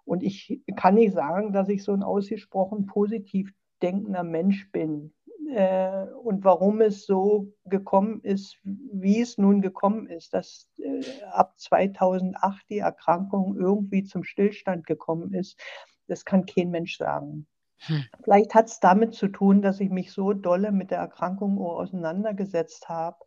Und 0.05 0.23
ich 0.23 0.63
kann 0.77 0.95
nicht 0.95 1.15
sagen, 1.15 1.53
dass 1.53 1.69
ich 1.69 1.85
so 1.85 1.93
ein 1.93 2.03
ausgesprochen 2.03 2.87
positiv 2.87 3.53
denkender 3.83 4.25
Mensch 4.25 4.71
bin 4.73 5.13
äh, 5.55 6.07
und 6.23 6.45
warum 6.45 6.81
es 6.81 7.07
so 7.07 7.53
gekommen 7.65 8.21
ist, 8.23 8.57
wie 8.63 9.21
es 9.21 9.39
nun 9.39 9.61
gekommen 9.63 10.07
ist, 10.07 10.35
dass 10.35 10.69
äh, 10.79 11.03
ab 11.33 11.55
2008 11.59 12.67
die 12.69 12.79
Erkrankung 12.79 13.57
irgendwie 13.57 14.05
zum 14.05 14.25
Stillstand 14.25 14.87
gekommen 14.87 15.35
ist, 15.35 15.59
das 16.07 16.25
kann 16.25 16.47
kein 16.47 16.71
Mensch 16.71 16.97
sagen. 16.97 17.47
Hm. 17.79 18.05
Vielleicht 18.23 18.55
hat 18.55 18.67
es 18.67 18.81
damit 18.81 19.15
zu 19.15 19.29
tun, 19.29 19.63
dass 19.63 19.81
ich 19.81 19.91
mich 19.91 20.13
so 20.13 20.33
dolle 20.33 20.73
mit 20.73 20.91
der 20.91 20.99
Erkrankung 20.99 21.59
auseinandergesetzt 21.59 22.89
habe, 22.89 23.19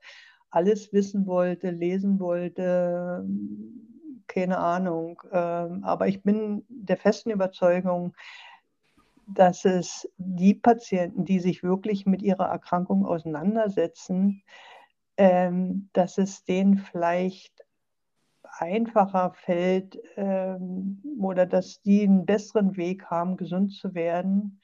alles 0.49 0.93
wissen 0.93 1.25
wollte, 1.25 1.71
lesen 1.71 2.19
wollte, 2.19 3.25
keine 4.27 4.59
Ahnung. 4.59 5.21
Ähm, 5.31 5.83
aber 5.83 6.07
ich 6.07 6.21
bin 6.23 6.63
der 6.69 6.97
festen 6.97 7.31
Überzeugung, 7.31 8.13
dass 9.33 9.65
es 9.65 10.09
die 10.17 10.53
Patienten, 10.53 11.25
die 11.25 11.39
sich 11.39 11.63
wirklich 11.63 12.05
mit 12.05 12.21
ihrer 12.21 12.45
Erkrankung 12.45 13.05
auseinandersetzen, 13.05 14.43
ähm, 15.17 15.89
dass 15.93 16.17
es 16.17 16.43
denen 16.43 16.77
vielleicht 16.77 17.63
einfacher 18.59 19.33
fällt 19.33 19.97
ähm, 20.15 21.01
oder 21.19 21.45
dass 21.45 21.81
die 21.81 22.03
einen 22.03 22.25
besseren 22.25 22.77
Weg 22.77 23.05
haben, 23.05 23.37
gesund 23.37 23.73
zu 23.73 23.93
werden. 23.93 24.61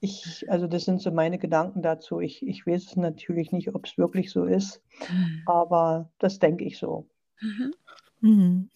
Ich, 0.00 0.44
also 0.50 0.66
das 0.66 0.84
sind 0.84 1.00
so 1.00 1.10
meine 1.10 1.38
Gedanken 1.38 1.82
dazu. 1.82 2.20
Ich, 2.20 2.46
ich 2.46 2.66
weiß 2.66 2.86
es 2.86 2.96
natürlich 2.96 3.52
nicht, 3.52 3.74
ob 3.74 3.86
es 3.86 3.96
wirklich 3.96 4.30
so 4.30 4.44
ist, 4.44 4.82
mhm. 5.10 5.42
aber 5.46 6.10
das 6.18 6.38
denke 6.38 6.64
ich 6.64 6.78
so. 6.78 7.08
Mhm. 7.40 7.74
Mhm. 8.20 8.70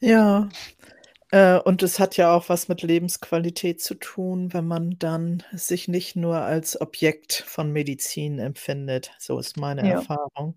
Ja, 0.00 0.48
äh, 1.32 1.58
und 1.58 1.82
es 1.82 1.98
hat 1.98 2.16
ja 2.16 2.34
auch 2.34 2.48
was 2.48 2.68
mit 2.68 2.82
Lebensqualität 2.82 3.80
zu 3.82 3.94
tun, 3.94 4.52
wenn 4.52 4.66
man 4.66 4.98
dann 4.98 5.42
sich 5.52 5.88
nicht 5.88 6.16
nur 6.16 6.36
als 6.38 6.80
Objekt 6.80 7.44
von 7.46 7.72
Medizin 7.72 8.38
empfindet. 8.38 9.10
So 9.18 9.38
ist 9.38 9.56
meine 9.56 9.82
Ja. 9.82 9.88
Erfahrung. 9.88 10.56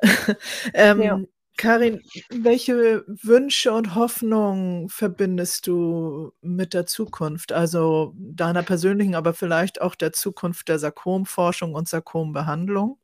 Ähm, 0.74 1.02
Ja. 1.02 1.20
Karin, 1.58 2.02
welche 2.30 3.04
Wünsche 3.08 3.72
und 3.72 3.94
Hoffnungen 3.94 4.88
verbindest 4.90 5.66
du 5.66 6.32
mit 6.42 6.74
der 6.74 6.86
Zukunft? 6.86 7.52
Also 7.52 8.14
deiner 8.18 8.62
persönlichen, 8.62 9.14
aber 9.14 9.32
vielleicht 9.34 9.80
auch 9.80 9.94
der 9.94 10.12
Zukunft 10.12 10.68
der 10.68 10.78
Sarkomforschung 10.78 11.74
und 11.74 11.88
Sarkombehandlung? 11.88 12.98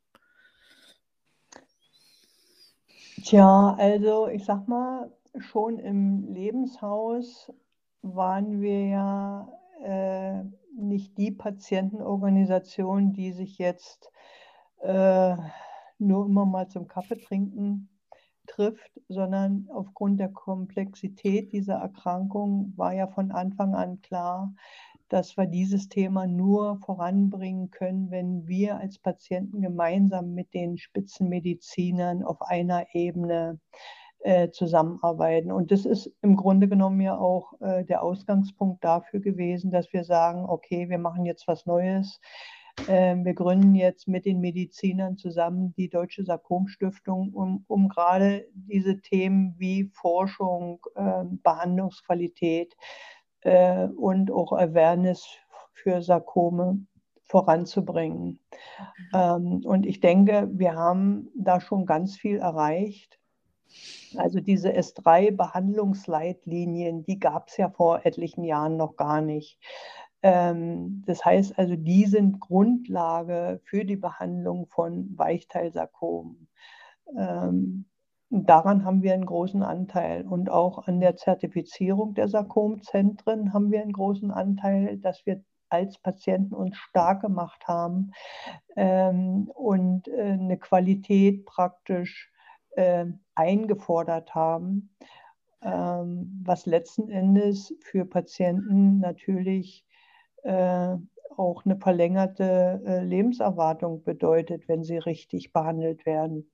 Tja, 3.23 3.75
also 3.77 4.27
ich 4.27 4.43
sag 4.45 4.67
mal 4.67 5.11
schon 5.37 5.79
im 5.79 6.27
Lebenshaus 6.33 7.51
waren 8.01 8.61
wir 8.61 8.87
ja 8.87 9.49
äh, 9.83 10.43
nicht 10.75 11.17
die 11.17 11.31
Patientenorganisation, 11.31 13.13
die 13.13 13.31
sich 13.31 13.57
jetzt 13.57 14.11
äh, 14.81 15.35
nur 15.97 16.25
immer 16.25 16.45
mal 16.45 16.67
zum 16.67 16.87
Kaffee 16.87 17.17
trinken 17.17 17.89
trifft, 18.45 18.99
sondern 19.07 19.69
aufgrund 19.71 20.19
der 20.19 20.29
Komplexität 20.29 21.53
dieser 21.53 21.75
Erkrankung 21.75 22.73
war 22.75 22.93
ja 22.93 23.07
von 23.07 23.31
Anfang 23.31 23.73
an 23.73 24.01
klar, 24.01 24.53
dass 25.07 25.37
wir 25.37 25.45
dieses 25.45 25.87
Thema 25.87 26.27
nur 26.27 26.77
voranbringen 26.79 27.71
können, 27.71 28.11
wenn 28.11 28.47
wir 28.47 28.77
als 28.77 28.99
Patienten 28.99 29.61
gemeinsam 29.61 30.33
mit 30.33 30.53
den 30.53 30.77
Spitzenmedizinern 30.77 32.23
auf 32.23 32.41
einer 32.41 32.93
Ebene 32.93 33.59
äh, 33.71 34.02
zusammenarbeiten. 34.51 35.51
Und 35.51 35.71
das 35.71 35.85
ist 35.85 36.11
im 36.21 36.35
Grunde 36.35 36.67
genommen 36.67 37.01
ja 37.01 37.17
auch 37.17 37.53
äh, 37.59 37.83
der 37.83 38.03
Ausgangspunkt 38.03 38.83
dafür 38.83 39.19
gewesen, 39.19 39.71
dass 39.71 39.91
wir 39.91 40.03
sagen, 40.03 40.45
okay, 40.47 40.89
wir 40.89 40.97
machen 40.97 41.25
jetzt 41.25 41.47
was 41.47 41.65
Neues. 41.65 42.19
Äh, 42.87 43.15
wir 43.17 43.33
gründen 43.33 43.75
jetzt 43.75 44.07
mit 44.07 44.25
den 44.25 44.39
Medizinern 44.39 45.17
zusammen 45.17 45.73
die 45.77 45.89
Deutsche 45.89 46.23
Sarkomstiftung, 46.23 47.33
um, 47.33 47.65
um 47.67 47.87
gerade 47.87 48.47
diese 48.53 48.99
Themen 48.99 49.55
wie 49.57 49.91
Forschung, 49.93 50.79
ähm, 50.95 51.39
Behandlungsqualität 51.43 52.75
äh, 53.41 53.87
und 53.87 54.31
auch 54.31 54.53
Awareness 54.53 55.27
für 55.73 56.01
Sarkome 56.01 56.85
voranzubringen. 57.23 58.39
Mhm. 58.39 59.09
Ähm, 59.13 59.61
und 59.65 59.85
ich 59.85 59.99
denke, 59.99 60.49
wir 60.51 60.75
haben 60.75 61.29
da 61.35 61.61
schon 61.61 61.85
ganz 61.85 62.17
viel 62.17 62.37
erreicht. 62.37 63.19
Also 64.17 64.39
diese 64.39 64.71
S3-Behandlungsleitlinien, 64.71 67.05
die 67.05 67.19
gab 67.19 67.49
es 67.49 67.57
ja 67.57 67.69
vor 67.69 68.03
etlichen 68.05 68.43
Jahren 68.43 68.77
noch 68.77 68.95
gar 68.95 69.21
nicht. 69.21 69.59
Ähm, 70.21 71.03
das 71.05 71.23
heißt 71.25 71.59
also, 71.59 71.75
die 71.75 72.05
sind 72.05 72.39
Grundlage 72.39 73.59
für 73.65 73.83
die 73.85 73.97
Behandlung 73.97 74.67
von 74.67 75.17
Weichteilsarkomen. 75.17 76.47
Ähm, 77.17 77.85
daran 78.29 78.85
haben 78.85 79.03
wir 79.03 79.13
einen 79.13 79.25
großen 79.25 79.63
Anteil 79.63 80.25
und 80.25 80.49
auch 80.49 80.87
an 80.87 81.01
der 81.01 81.17
Zertifizierung 81.17 82.13
der 82.15 82.29
Sarkomzentren 82.29 83.53
haben 83.53 83.71
wir 83.71 83.81
einen 83.81 83.93
großen 83.93 84.31
Anteil, 84.31 84.97
dass 84.97 85.25
wir 85.25 85.43
als 85.69 85.97
Patienten 85.97 86.53
uns 86.53 86.77
stark 86.77 87.21
gemacht 87.21 87.67
haben 87.67 88.11
ähm, 88.75 89.49
und 89.53 90.07
äh, 90.07 90.21
eine 90.21 90.57
Qualität 90.57 91.45
praktisch 91.45 92.32
äh, 92.75 93.05
eingefordert 93.35 94.33
haben, 94.35 94.95
ähm, 95.61 96.41
was 96.43 96.65
letzten 96.65 97.09
Endes 97.09 97.73
für 97.81 98.05
Patienten 98.05 98.99
natürlich 98.99 99.85
äh, 100.43 100.95
auch 101.37 101.65
eine 101.65 101.77
verlängerte 101.77 102.81
äh, 102.85 103.03
Lebenserwartung 103.03 104.03
bedeutet, 104.03 104.67
wenn 104.67 104.83
sie 104.83 104.97
richtig 104.97 105.53
behandelt 105.53 106.05
werden. 106.05 106.51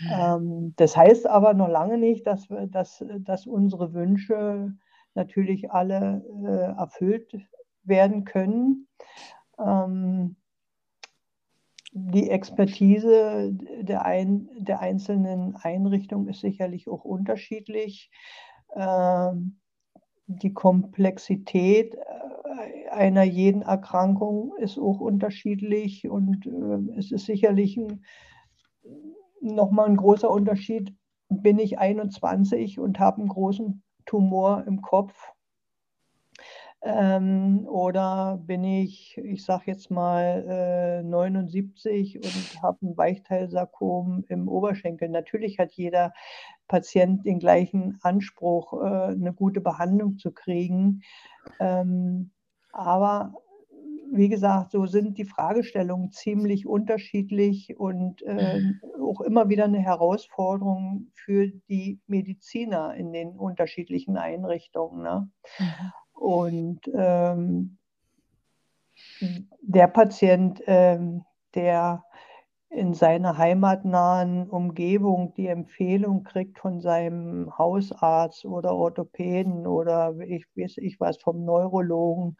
Mhm. 0.00 0.10
Ähm, 0.10 0.74
das 0.76 0.96
heißt 0.96 1.26
aber 1.26 1.54
noch 1.54 1.68
lange 1.68 1.98
nicht, 1.98 2.26
dass, 2.26 2.50
wir, 2.50 2.66
dass, 2.66 3.04
dass 3.20 3.46
unsere 3.46 3.94
Wünsche 3.94 4.74
natürlich 5.14 5.70
alle 5.70 6.24
äh, 6.44 6.78
erfüllt 6.78 7.36
werden 7.84 8.24
können. 8.24 8.88
Ähm, 9.58 10.36
die 11.96 12.28
Expertise 12.28 13.52
der, 13.52 14.04
ein, 14.04 14.48
der 14.58 14.80
einzelnen 14.80 15.54
Einrichtungen 15.54 16.28
ist 16.28 16.40
sicherlich 16.40 16.88
auch 16.88 17.04
unterschiedlich. 17.04 18.10
Ähm, 18.74 19.60
die 20.26 20.52
Komplexität 20.52 21.94
äh, 21.94 22.90
einer 22.90 23.22
jeden 23.22 23.62
Erkrankung 23.62 24.56
ist 24.58 24.76
auch 24.76 24.98
unterschiedlich 24.98 26.08
und 26.08 26.46
äh, 26.46 26.98
es 26.98 27.12
ist 27.12 27.26
sicherlich 27.26 27.78
nochmal 29.40 29.86
ein 29.86 29.96
großer 29.96 30.30
Unterschied. 30.30 30.92
Bin 31.28 31.60
ich 31.60 31.78
21 31.78 32.80
und 32.80 32.98
habe 32.98 33.18
einen 33.18 33.28
großen 33.28 33.84
Tumor 34.04 34.64
im 34.66 34.82
Kopf 34.82 35.33
ähm, 36.84 37.66
oder 37.66 38.38
bin 38.44 38.62
ich, 38.62 39.16
ich 39.16 39.42
sage 39.42 39.64
jetzt 39.66 39.90
mal, 39.90 40.44
äh, 40.46 41.02
79 41.02 42.16
und 42.16 42.62
habe 42.62 42.86
ein 42.86 42.96
Weichteilsarkom 42.96 44.24
im 44.28 44.48
Oberschenkel. 44.48 45.08
Natürlich 45.08 45.58
hat 45.58 45.72
jeder 45.72 46.12
Patient 46.68 47.24
den 47.24 47.38
gleichen 47.38 47.98
Anspruch, 48.02 48.74
äh, 48.74 49.12
eine 49.12 49.32
gute 49.32 49.62
Behandlung 49.62 50.18
zu 50.18 50.30
kriegen. 50.30 51.00
Ähm, 51.58 52.32
aber 52.72 53.32
wie 54.12 54.28
gesagt, 54.28 54.72
so 54.72 54.84
sind 54.84 55.16
die 55.16 55.24
Fragestellungen 55.24 56.12
ziemlich 56.12 56.66
unterschiedlich 56.66 57.78
und 57.78 58.22
äh, 58.22 58.60
auch 59.00 59.22
immer 59.22 59.48
wieder 59.48 59.64
eine 59.64 59.80
Herausforderung 59.80 61.08
für 61.14 61.48
die 61.68 61.98
Mediziner 62.06 62.94
in 62.94 63.12
den 63.12 63.38
unterschiedlichen 63.38 64.18
Einrichtungen. 64.18 65.02
Ne? 65.02 65.30
Mhm. 65.58 65.92
Und 66.14 66.80
ähm, 66.94 67.78
der 69.60 69.88
Patient, 69.88 70.62
ähm, 70.66 71.24
der 71.54 72.04
in 72.70 72.92
seiner 72.92 73.38
heimatnahen 73.38 74.48
Umgebung 74.50 75.32
die 75.36 75.46
Empfehlung 75.46 76.24
kriegt 76.24 76.58
von 76.58 76.80
seinem 76.80 77.56
Hausarzt 77.56 78.44
oder 78.44 78.74
Orthopäden 78.74 79.66
oder 79.66 80.18
ich 80.18 80.44
weiß 80.56 80.78
ich 80.78 80.98
was 80.98 81.18
vom 81.18 81.44
Neurologen, 81.44 82.36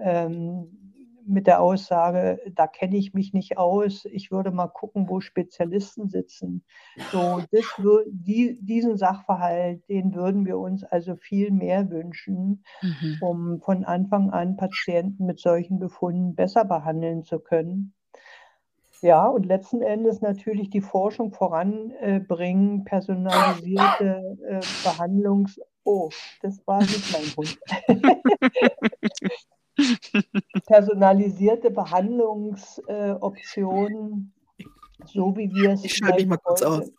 ähm, 0.00 0.92
mit 1.26 1.46
der 1.46 1.60
Aussage, 1.60 2.40
da 2.54 2.66
kenne 2.66 2.96
ich 2.96 3.14
mich 3.14 3.32
nicht 3.32 3.58
aus, 3.58 4.04
ich 4.04 4.30
würde 4.30 4.50
mal 4.50 4.68
gucken, 4.68 5.08
wo 5.08 5.20
Spezialisten 5.20 6.08
sitzen. 6.08 6.64
So, 7.10 7.42
das, 7.50 7.64
die, 8.06 8.58
diesen 8.60 8.96
Sachverhalt, 8.96 9.88
den 9.88 10.14
würden 10.14 10.46
wir 10.46 10.58
uns 10.58 10.84
also 10.84 11.16
viel 11.16 11.50
mehr 11.50 11.90
wünschen, 11.90 12.64
mhm. 12.80 13.18
um 13.20 13.60
von 13.60 13.84
Anfang 13.84 14.30
an 14.30 14.56
Patienten 14.56 15.26
mit 15.26 15.40
solchen 15.40 15.78
Befunden 15.78 16.34
besser 16.34 16.64
behandeln 16.64 17.24
zu 17.24 17.38
können. 17.38 17.94
Ja, 19.00 19.26
und 19.26 19.46
letzten 19.46 19.82
Endes 19.82 20.20
natürlich 20.20 20.70
die 20.70 20.80
Forschung 20.80 21.32
voranbringen, 21.32 22.84
personalisierte 22.84 24.38
äh, 24.46 24.60
Behandlungs... 24.84 25.60
Oh, 25.84 26.10
das 26.42 26.64
war 26.64 26.78
nicht 26.78 27.12
mein 27.12 27.36
Hund. 27.36 27.58
personalisierte 30.66 31.70
Behandlungsoptionen, 31.70 34.32
äh, 34.58 34.64
so 35.06 35.36
wie 35.36 35.54
wir 35.54 35.70
es 35.70 35.84
ich 35.84 35.94
vielleicht 35.94 36.28
mal 36.28 36.38
kurz 36.38 36.64
heute, 36.64 36.82
aus. 36.82 36.90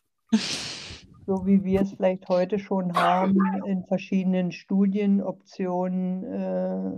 so 1.25 1.45
wie 1.45 1.63
wir 1.63 1.81
es 1.81 1.93
vielleicht 1.93 2.27
heute 2.29 2.59
schon 2.59 2.93
haben 2.93 3.37
in 3.65 3.83
verschiedenen 3.85 4.51
Studienoptionen 4.51 6.23
äh, 6.23 6.91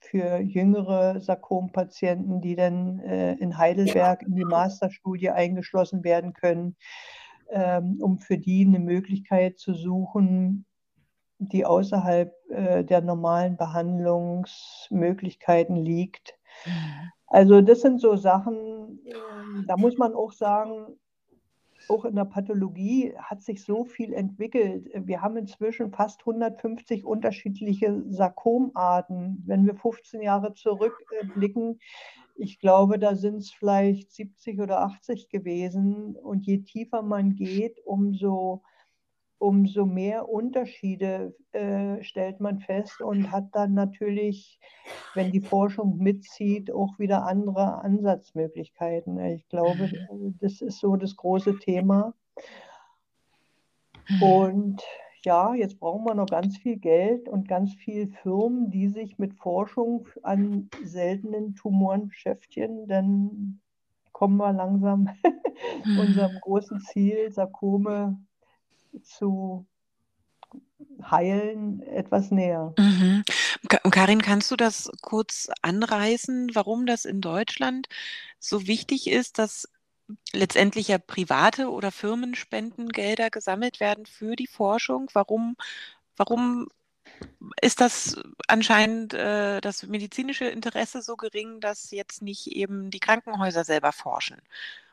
für 0.00 0.38
jüngere 0.38 1.20
Sarkompatienten, 1.20 2.40
die 2.40 2.56
dann 2.56 3.00
äh, 3.00 3.34
in 3.34 3.58
Heidelberg 3.58 4.22
in 4.22 4.36
die 4.36 4.44
Masterstudie 4.44 5.30
eingeschlossen 5.30 6.04
werden 6.04 6.32
können, 6.32 6.76
ähm, 7.50 7.98
um 8.00 8.18
für 8.18 8.38
die 8.38 8.64
eine 8.64 8.78
Möglichkeit 8.78 9.58
zu 9.58 9.74
suchen, 9.74 10.64
die 11.38 11.64
außerhalb 11.64 12.34
äh, 12.50 12.84
der 12.84 13.00
normalen 13.00 13.56
Behandlungsmöglichkeiten 13.56 15.76
liegt. 15.76 16.36
Mhm. 16.66 17.12
Also 17.26 17.60
das 17.60 17.82
sind 17.82 18.00
so 18.00 18.16
Sachen, 18.16 18.98
äh, 19.04 19.12
da 19.66 19.76
muss 19.76 19.98
man 19.98 20.14
auch 20.14 20.32
sagen, 20.32 20.98
auch 21.88 22.04
in 22.04 22.16
der 22.16 22.24
Pathologie 22.24 23.14
hat 23.16 23.42
sich 23.42 23.64
so 23.64 23.84
viel 23.84 24.12
entwickelt. 24.12 24.90
Wir 24.94 25.22
haben 25.22 25.36
inzwischen 25.36 25.90
fast 25.90 26.20
150 26.20 27.04
unterschiedliche 27.04 28.02
Sarkomarten. 28.08 29.42
Wenn 29.46 29.64
wir 29.64 29.74
15 29.74 30.20
Jahre 30.20 30.54
zurückblicken, 30.54 31.80
ich 32.36 32.60
glaube, 32.60 32.98
da 32.98 33.14
sind 33.14 33.38
es 33.38 33.50
vielleicht 33.50 34.12
70 34.12 34.60
oder 34.60 34.82
80 34.82 35.28
gewesen. 35.28 36.14
Und 36.16 36.46
je 36.46 36.58
tiefer 36.58 37.02
man 37.02 37.34
geht, 37.34 37.80
umso 37.84 38.62
umso 39.38 39.86
mehr 39.86 40.28
Unterschiede 40.28 41.34
äh, 41.52 42.02
stellt 42.02 42.40
man 42.40 42.58
fest 42.58 43.00
und 43.00 43.30
hat 43.30 43.48
dann 43.52 43.74
natürlich, 43.74 44.58
wenn 45.14 45.30
die 45.30 45.40
Forschung 45.40 45.98
mitzieht, 45.98 46.72
auch 46.72 46.98
wieder 46.98 47.24
andere 47.24 47.82
Ansatzmöglichkeiten. 47.82 49.18
Ich 49.20 49.48
glaube, 49.48 49.90
mhm. 50.12 50.36
das 50.40 50.60
ist 50.60 50.80
so 50.80 50.96
das 50.96 51.16
große 51.16 51.58
Thema. 51.60 52.14
Mhm. 54.08 54.22
Und 54.22 54.82
ja, 55.24 55.54
jetzt 55.54 55.78
brauchen 55.78 56.04
wir 56.04 56.14
noch 56.14 56.26
ganz 56.26 56.56
viel 56.58 56.76
Geld 56.76 57.28
und 57.28 57.48
ganz 57.48 57.74
viele 57.74 58.08
Firmen, 58.08 58.70
die 58.70 58.88
sich 58.88 59.18
mit 59.18 59.34
Forschung 59.34 60.08
an 60.22 60.68
seltenen 60.84 61.54
Tumoren 61.54 62.08
beschäftigen. 62.08 62.88
Dann 62.88 63.60
kommen 64.12 64.36
wir 64.36 64.52
langsam 64.52 65.08
mhm. 65.84 65.98
unserem 65.98 66.38
großen 66.40 66.80
Ziel, 66.80 67.30
Sarkome 67.30 68.18
zu 69.02 69.66
heilen 71.10 71.82
etwas 71.82 72.30
näher. 72.30 72.74
Mhm. 72.78 73.24
Karin, 73.90 74.22
kannst 74.22 74.50
du 74.50 74.56
das 74.56 74.90
kurz 75.02 75.48
anreißen, 75.62 76.54
warum 76.54 76.86
das 76.86 77.04
in 77.04 77.20
Deutschland 77.20 77.88
so 78.38 78.66
wichtig 78.66 79.08
ist, 79.10 79.38
dass 79.38 79.68
letztendlich 80.32 80.88
ja 80.88 80.98
private 80.98 81.70
oder 81.70 81.92
Firmenspendengelder 81.92 83.30
gesammelt 83.30 83.80
werden 83.80 84.06
für 84.06 84.36
die 84.36 84.46
Forschung? 84.46 85.10
Warum, 85.12 85.56
warum 86.16 86.68
ist 87.60 87.80
das 87.80 88.16
anscheinend 88.46 89.14
äh, 89.14 89.60
das 89.60 89.82
medizinische 89.84 90.46
Interesse 90.46 91.02
so 91.02 91.16
gering, 91.16 91.60
dass 91.60 91.90
jetzt 91.90 92.22
nicht 92.22 92.48
eben 92.48 92.90
die 92.90 93.00
Krankenhäuser 93.00 93.64
selber 93.64 93.92
forschen 93.92 94.40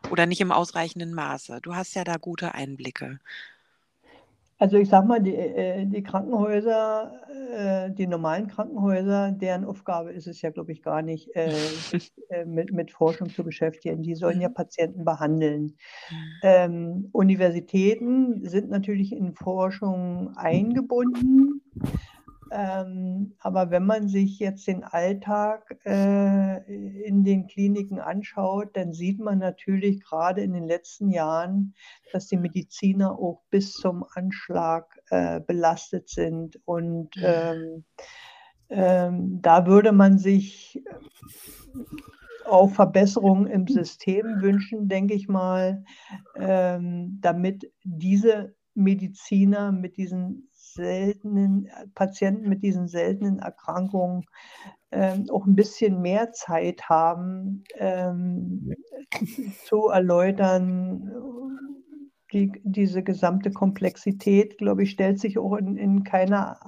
oder 0.09 0.25
nicht 0.25 0.41
im 0.41 0.51
ausreichenden 0.51 1.13
Maße? 1.13 1.59
Du 1.61 1.75
hast 1.75 1.95
ja 1.95 2.03
da 2.03 2.17
gute 2.17 2.53
Einblicke. 2.53 3.19
Also 4.57 4.77
ich 4.77 4.87
sage 4.87 5.07
mal, 5.07 5.21
die, 5.21 5.35
äh, 5.35 5.85
die 5.85 6.01
Krankenhäuser, 6.01 7.11
äh, 7.53 7.91
die 7.91 8.07
normalen 8.07 8.47
Krankenhäuser, 8.47 9.33
deren 9.33 9.65
Aufgabe 9.65 10.11
ist 10.11 10.27
es 10.27 10.41
ja, 10.41 10.49
glaube 10.49 10.71
ich, 10.71 10.81
gar 10.81 11.01
nicht, 11.01 11.35
äh, 11.35 11.51
sich 11.51 12.13
mit, 12.45 12.71
mit 12.71 12.91
Forschung 12.91 13.29
zu 13.29 13.43
beschäftigen. 13.43 14.01
Die 14.01 14.15
sollen 14.15 14.39
ja 14.39 14.47
mhm. 14.49 14.53
Patienten 14.53 15.03
behandeln. 15.03 15.75
Mhm. 16.09 16.15
Ähm, 16.43 17.09
Universitäten 17.11 18.47
sind 18.47 18.69
natürlich 18.69 19.11
in 19.11 19.33
Forschung 19.33 20.37
eingebunden. 20.37 21.61
Ähm, 22.51 23.35
aber 23.39 23.71
wenn 23.71 23.85
man 23.85 24.07
sich 24.07 24.39
jetzt 24.39 24.67
den 24.67 24.83
Alltag 24.83 25.79
äh, 25.85 26.57
in 27.03 27.23
den 27.23 27.47
Kliniken 27.47 27.99
anschaut, 27.99 28.75
dann 28.77 28.93
sieht 28.93 29.19
man 29.19 29.39
natürlich 29.39 30.03
gerade 30.03 30.41
in 30.41 30.53
den 30.53 30.67
letzten 30.67 31.09
Jahren, 31.09 31.73
dass 32.11 32.27
die 32.27 32.37
Mediziner 32.37 33.17
auch 33.17 33.41
bis 33.49 33.73
zum 33.73 34.05
Anschlag 34.13 34.85
äh, 35.09 35.39
belastet 35.39 36.09
sind. 36.09 36.59
Und 36.65 37.15
mhm. 37.15 37.23
ähm, 37.23 37.83
ähm, 38.69 39.41
da 39.41 39.65
würde 39.65 39.91
man 39.91 40.17
sich 40.17 40.83
auch 42.45 42.69
Verbesserungen 42.69 43.47
im 43.47 43.67
System 43.67 44.41
wünschen, 44.41 44.87
denke 44.87 45.15
ich 45.15 45.27
mal, 45.27 45.83
ähm, 46.35 47.17
damit 47.21 47.71
diese 47.83 48.55
Mediziner 48.75 49.71
mit 49.71 49.97
diesen 49.97 50.49
seltenen 50.75 51.69
Patienten 51.95 52.49
mit 52.49 52.61
diesen 52.61 52.87
seltenen 52.87 53.39
Erkrankungen 53.39 54.25
ähm, 54.91 55.25
auch 55.31 55.45
ein 55.45 55.55
bisschen 55.55 56.01
mehr 56.01 56.31
Zeit 56.31 56.83
haben, 56.89 57.63
ähm, 57.75 58.73
zu 59.65 59.87
erläutern. 59.87 61.11
Die, 62.33 62.51
diese 62.63 63.03
gesamte 63.03 63.51
Komplexität, 63.51 64.57
glaube 64.57 64.83
ich, 64.83 64.91
stellt 64.91 65.19
sich 65.19 65.37
auch 65.37 65.55
in, 65.55 65.77
in 65.77 66.03
keiner 66.03 66.59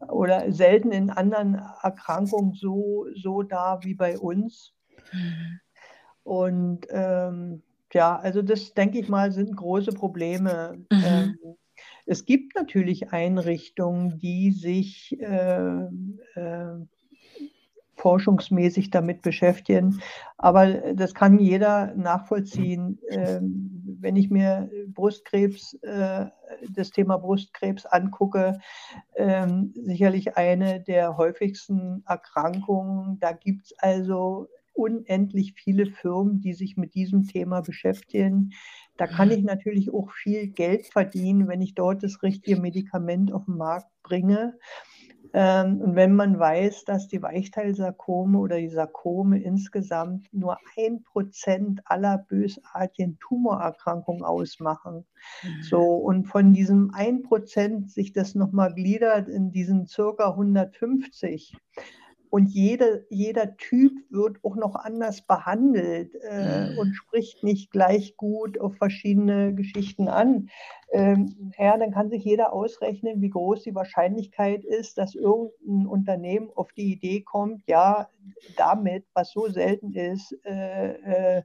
äh, 0.00 0.04
oder 0.06 0.50
selten 0.52 0.90
in 0.92 1.10
anderen 1.10 1.60
Erkrankungen 1.82 2.54
so, 2.54 3.06
so 3.14 3.42
dar 3.42 3.84
wie 3.84 3.94
bei 3.94 4.18
uns. 4.18 4.72
Mhm. 5.12 5.60
Und 6.24 6.86
ähm, 6.90 7.62
ja, 7.92 8.16
also 8.16 8.42
das 8.42 8.72
denke 8.74 8.98
ich 8.98 9.08
mal, 9.08 9.32
sind 9.32 9.56
große 9.56 9.92
Probleme. 9.92 10.78
Mhm. 10.90 11.04
Ähm, 11.04 11.38
es 12.06 12.24
gibt 12.24 12.54
natürlich 12.54 13.12
Einrichtungen, 13.12 14.18
die 14.18 14.52
sich 14.52 15.18
äh, 15.20 15.86
äh, 16.34 16.86
forschungsmäßig 17.96 18.90
damit 18.90 19.22
beschäftigen. 19.22 20.00
Aber 20.36 20.66
das 20.94 21.14
kann 21.14 21.38
jeder 21.38 21.94
nachvollziehen. 21.94 22.98
Ähm, 23.08 23.96
wenn 24.00 24.16
ich 24.16 24.28
mir 24.28 24.68
Brustkrebs, 24.88 25.74
äh, 25.82 26.26
das 26.74 26.90
Thema 26.90 27.18
Brustkrebs 27.18 27.86
angucke, 27.86 28.58
ähm, 29.14 29.72
sicherlich 29.76 30.36
eine 30.36 30.80
der 30.80 31.16
häufigsten 31.16 32.02
Erkrankungen. 32.06 33.20
Da 33.20 33.32
gibt 33.32 33.66
es 33.66 33.78
also 33.78 34.48
unendlich 34.72 35.52
viele 35.54 35.86
Firmen, 35.86 36.40
die 36.40 36.54
sich 36.54 36.76
mit 36.76 36.94
diesem 36.94 37.26
Thema 37.26 37.60
beschäftigen. 37.60 38.52
Da 38.96 39.06
kann 39.06 39.30
ich 39.30 39.42
natürlich 39.42 39.92
auch 39.92 40.10
viel 40.10 40.48
Geld 40.48 40.86
verdienen, 40.86 41.48
wenn 41.48 41.62
ich 41.62 41.74
dort 41.74 42.02
das 42.02 42.22
richtige 42.22 42.60
Medikament 42.60 43.32
auf 43.32 43.46
den 43.46 43.56
Markt 43.56 43.88
bringe. 44.02 44.58
Ähm, 45.34 45.80
und 45.80 45.96
wenn 45.96 46.14
man 46.14 46.38
weiß, 46.38 46.84
dass 46.84 47.08
die 47.08 47.22
Weichteilsarkome 47.22 48.38
oder 48.38 48.58
die 48.58 48.68
Sarkome 48.68 49.42
insgesamt 49.42 50.28
nur 50.32 50.58
ein 50.76 51.02
Prozent 51.04 51.80
aller 51.86 52.18
bösartigen 52.18 53.18
Tumorerkrankungen 53.18 54.24
ausmachen, 54.24 55.06
mhm. 55.42 55.62
so 55.62 55.80
und 55.80 56.26
von 56.26 56.52
diesem 56.52 56.90
ein 56.92 57.22
Prozent 57.22 57.90
sich 57.90 58.12
das 58.12 58.34
nochmal 58.34 58.74
gliedert 58.74 59.28
in 59.28 59.50
diesen 59.52 59.86
circa 59.86 60.30
150, 60.30 61.56
und 62.32 62.46
jede, 62.46 63.06
jeder 63.10 63.58
Typ 63.58 63.92
wird 64.08 64.38
auch 64.42 64.56
noch 64.56 64.74
anders 64.74 65.20
behandelt 65.20 66.14
äh, 66.14 66.70
mhm. 66.70 66.78
und 66.78 66.94
spricht 66.94 67.44
nicht 67.44 67.70
gleich 67.70 68.16
gut 68.16 68.58
auf 68.58 68.74
verschiedene 68.76 69.54
Geschichten 69.54 70.08
an. 70.08 70.48
Ähm, 70.92 71.52
ja, 71.58 71.76
dann 71.76 71.92
kann 71.92 72.08
sich 72.08 72.24
jeder 72.24 72.54
ausrechnen, 72.54 73.20
wie 73.20 73.28
groß 73.28 73.64
die 73.64 73.74
Wahrscheinlichkeit 73.74 74.64
ist, 74.64 74.96
dass 74.96 75.14
irgendein 75.14 75.86
Unternehmen 75.86 76.48
auf 76.54 76.72
die 76.72 76.94
Idee 76.94 77.20
kommt, 77.20 77.64
ja, 77.66 78.08
damit, 78.56 79.04
was 79.12 79.30
so 79.30 79.50
selten 79.50 79.92
ist, 79.92 80.34
äh, 80.46 81.36
äh, 81.36 81.42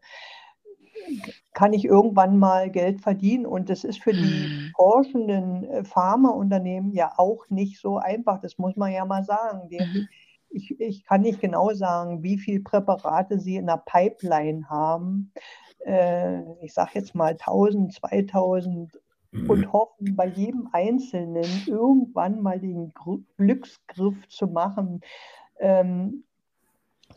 kann 1.54 1.74
ich 1.74 1.84
irgendwann 1.84 2.40
mal 2.40 2.70
Geld 2.70 3.02
verdienen. 3.02 3.46
Und 3.46 3.70
das 3.70 3.84
ist 3.84 4.02
für 4.02 4.14
die 4.14 4.48
mhm. 4.48 4.72
forschenden 4.74 5.66
äh, 5.66 5.84
Pharmaunternehmen 5.84 6.94
ja 6.94 7.12
auch 7.18 7.44
nicht 7.50 7.78
so 7.82 7.98
einfach. 7.98 8.40
Das 8.40 8.58
muss 8.58 8.78
man 8.78 8.94
ja 8.94 9.04
mal 9.04 9.26
sagen. 9.26 9.68
Die, 9.68 9.80
mhm 9.80 10.08
ich, 10.50 10.80
ich 10.80 11.04
kann 11.04 11.22
nicht 11.22 11.40
genau 11.40 11.74
sagen, 11.74 12.24
wie 12.24 12.38
viele 12.38 12.62
Präparate 12.62 13.40
sie 13.40 13.56
in 13.56 13.68
der 13.68 13.84
Pipeline 13.86 14.70
haben. 14.70 15.32
Äh, 15.86 16.42
ich 16.64 16.74
sage 16.74 16.92
jetzt 16.96 17.16
mal 17.16 17.32
1000, 17.32 17.94
2000 17.94 19.00
und 19.48 19.60
mhm. 19.60 19.74
hoffen, 19.74 20.16
bei 20.16 20.28
jedem 20.28 20.70
Einzelnen 20.72 21.46
irgendwann 21.68 22.42
mal 22.42 22.60
den 22.60 22.94
Glücksgriff 23.38 24.28
zu 24.30 24.48
machen. 24.48 25.02
Ähm, 25.60 26.24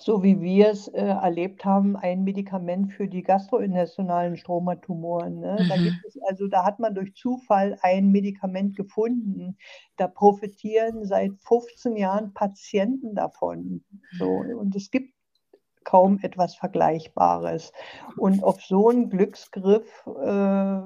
so 0.01 0.23
wie 0.23 0.41
wir 0.41 0.71
es 0.71 0.89
äh, 0.89 1.01
erlebt 1.01 1.65
haben, 1.65 1.95
ein 1.95 2.25
Medikament 2.25 2.93
für 2.93 3.07
die 3.07 3.23
gastrointestinalen 3.23 4.39
Stromatumoren. 4.39 5.41
Ne? 5.41 5.59
Mhm. 5.61 5.69
Da 5.69 5.77
gibt 5.77 6.05
es, 6.07 6.19
also 6.27 6.49
da 6.49 6.65
hat 6.65 6.79
man 6.79 6.95
durch 6.95 7.15
Zufall 7.15 7.79
ein 7.83 8.11
Medikament 8.11 8.77
gefunden. 8.77 9.59
Da 9.99 10.09
profitieren 10.09 11.05
seit 11.05 11.33
15 11.43 11.97
Jahren 11.97 12.33
Patienten 12.33 13.15
davon. 13.15 13.85
So, 14.19 14.29
und 14.29 14.75
es 14.75 14.91
gibt 14.91 15.13
kaum 15.85 16.19
etwas 16.23 16.55
Vergleichbares. 16.55 17.73
Und 18.17 18.43
auf 18.43 18.63
so 18.63 18.89
einen 18.89 19.11
Glücksgriff 19.11 19.87
äh, 20.07 20.81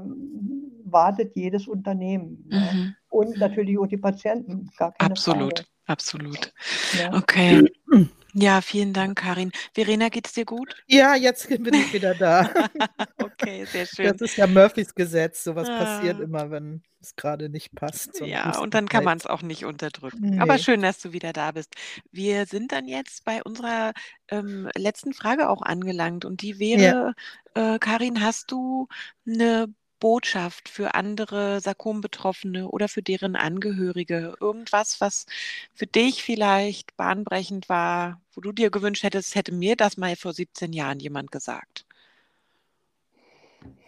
wartet 0.84 1.36
jedes 1.36 1.68
Unternehmen. 1.68 2.44
Ne? 2.48 2.58
Mhm. 2.58 2.80
Ne? 2.80 2.96
Und 3.10 3.38
natürlich 3.38 3.78
auch 3.78 3.86
die 3.86 3.96
Patienten. 3.96 4.70
Gar 4.76 4.92
keine 4.92 5.12
absolut, 5.12 5.60
Frage. 5.60 5.68
absolut. 5.86 6.52
Ja. 6.98 7.14
Okay. 7.16 7.70
Ja, 8.36 8.60
vielen 8.60 8.92
Dank, 8.92 9.18
Karin. 9.18 9.52
Verena, 9.72 10.08
geht's 10.08 10.32
dir 10.32 10.44
gut? 10.44 10.74
Ja, 10.88 11.14
jetzt 11.14 11.48
bin 11.48 11.72
ich 11.72 11.92
wieder 11.92 12.14
da. 12.14 12.50
okay, 13.22 13.64
sehr 13.64 13.86
schön. 13.86 14.06
Das 14.06 14.20
ist 14.20 14.36
ja 14.36 14.48
Murphys 14.48 14.92
Gesetz. 14.92 15.44
Sowas 15.44 15.68
ah. 15.68 15.78
passiert 15.78 16.18
immer, 16.18 16.50
wenn 16.50 16.82
es 17.00 17.14
gerade 17.14 17.48
nicht 17.48 17.76
passt. 17.76 18.20
Ja, 18.20 18.58
und 18.58 18.74
dann 18.74 18.88
kann 18.88 19.04
man 19.04 19.18
es 19.18 19.26
auch 19.26 19.42
nicht 19.42 19.64
unterdrücken. 19.64 20.30
Nee. 20.30 20.40
Aber 20.40 20.58
schön, 20.58 20.82
dass 20.82 20.98
du 21.00 21.12
wieder 21.12 21.32
da 21.32 21.52
bist. 21.52 21.74
Wir 22.10 22.46
sind 22.46 22.72
dann 22.72 22.88
jetzt 22.88 23.24
bei 23.24 23.40
unserer 23.40 23.92
ähm, 24.28 24.68
letzten 24.74 25.12
Frage 25.12 25.48
auch 25.48 25.62
angelangt. 25.62 26.24
Und 26.24 26.42
die 26.42 26.58
wäre, 26.58 27.14
ja. 27.54 27.74
äh, 27.74 27.78
Karin, 27.78 28.20
hast 28.20 28.50
du 28.50 28.88
eine 29.26 29.68
Botschaft 30.04 30.68
für 30.68 30.94
andere 30.94 31.62
Sarkom-Betroffene 31.62 32.68
oder 32.68 32.88
für 32.88 33.00
deren 33.00 33.36
Angehörige? 33.36 34.34
Irgendwas, 34.38 35.00
was 35.00 35.24
für 35.72 35.86
dich 35.86 36.22
vielleicht 36.22 36.94
bahnbrechend 36.98 37.70
war, 37.70 38.20
wo 38.34 38.42
du 38.42 38.52
dir 38.52 38.70
gewünscht 38.70 39.02
hättest, 39.02 39.34
hätte 39.34 39.54
mir 39.54 39.76
das 39.76 39.96
mal 39.96 40.14
vor 40.14 40.34
17 40.34 40.74
Jahren 40.74 41.00
jemand 41.00 41.32
gesagt? 41.32 41.86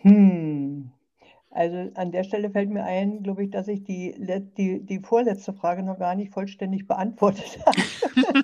Hm. 0.01 0.91
Also 1.51 1.91
an 1.97 2.13
der 2.13 2.25
Stelle 2.25 2.49
fällt 2.49 2.71
mir 2.71 2.85
ein, 2.85 3.23
glaube 3.23 3.45
ich, 3.45 3.51
dass 3.51 3.69
ich 3.69 3.85
die, 3.85 4.15
die, 4.57 4.87
die 4.87 5.01
vorletzte 5.01 5.53
Frage 5.53 5.83
noch 5.83 5.99
gar 5.99 6.15
nicht 6.15 6.33
vollständig 6.33 6.87
beantwortet 6.87 7.59
habe. 7.67 8.43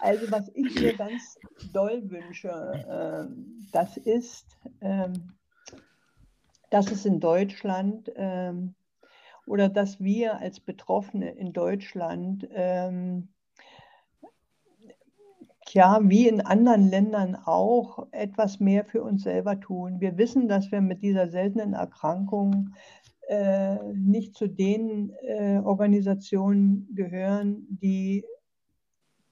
also 0.00 0.30
was 0.30 0.52
ich 0.54 0.72
mir 0.80 0.92
ganz 0.92 1.36
doll 1.72 2.08
wünsche, 2.08 2.48
äh, 2.48 3.26
das 3.72 3.96
ist, 3.96 4.46
ähm, 4.80 5.32
dass 6.72 6.90
es 6.90 7.04
in 7.04 7.20
Deutschland 7.20 8.10
ähm, 8.16 8.74
oder 9.46 9.68
dass 9.68 10.00
wir 10.00 10.38
als 10.38 10.58
Betroffene 10.58 11.30
in 11.30 11.52
Deutschland 11.52 12.48
ähm, 12.54 13.28
ja, 15.68 16.00
wie 16.02 16.28
in 16.28 16.40
anderen 16.40 16.88
Ländern 16.88 17.36
auch, 17.36 18.06
etwas 18.10 18.58
mehr 18.58 18.84
für 18.84 19.02
uns 19.02 19.22
selber 19.22 19.60
tun. 19.60 20.00
Wir 20.00 20.16
wissen, 20.18 20.48
dass 20.48 20.72
wir 20.72 20.80
mit 20.80 21.02
dieser 21.02 21.28
seltenen 21.28 21.74
Erkrankung 21.74 22.70
äh, 23.28 23.76
nicht 23.94 24.34
zu 24.34 24.48
den 24.48 25.12
äh, 25.22 25.60
Organisationen 25.64 26.88
gehören, 26.94 27.66
die 27.68 28.24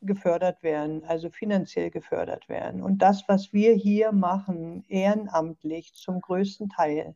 gefördert 0.02 0.62
werden, 0.62 1.04
also 1.04 1.30
finanziell 1.30 1.90
gefördert 1.90 2.48
werden. 2.48 2.82
Und 2.82 2.98
das, 2.98 3.24
was 3.28 3.52
wir 3.52 3.74
hier 3.74 4.12
machen, 4.12 4.84
ehrenamtlich 4.88 5.94
zum 5.94 6.20
größten 6.20 6.68
Teil, 6.70 7.14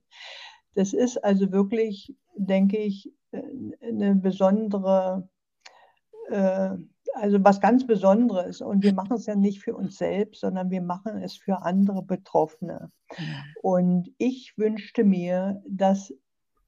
das 0.75 0.93
ist 0.93 1.23
also 1.23 1.53
wirklich, 1.53 2.15
denke 2.37 2.79
ich, 2.79 3.13
äh, 3.33 3.43
eine 3.83 4.15
besondere, 4.17 5.29
äh, 6.31 6.71
also 7.15 7.45
was 7.45 7.61
ganz 7.61 7.87
Besonderes. 7.87 8.61
Und 8.61 8.83
wir 8.83 8.93
machen 8.95 9.17
es 9.17 9.27
ja 9.27 9.37
nicht 9.37 9.63
für 9.63 9.77
uns 9.77 9.97
selbst, 9.99 10.41
sondern 10.41 10.71
wir 10.71 10.83
machen 10.83 11.23
es 11.23 11.37
für 11.37 11.63
andere 11.63 12.03
Betroffene. 12.03 12.91
Und 13.63 14.11
ich 14.19 14.55
wünschte 14.57 15.05
mir, 15.05 15.63
dass 15.69 16.13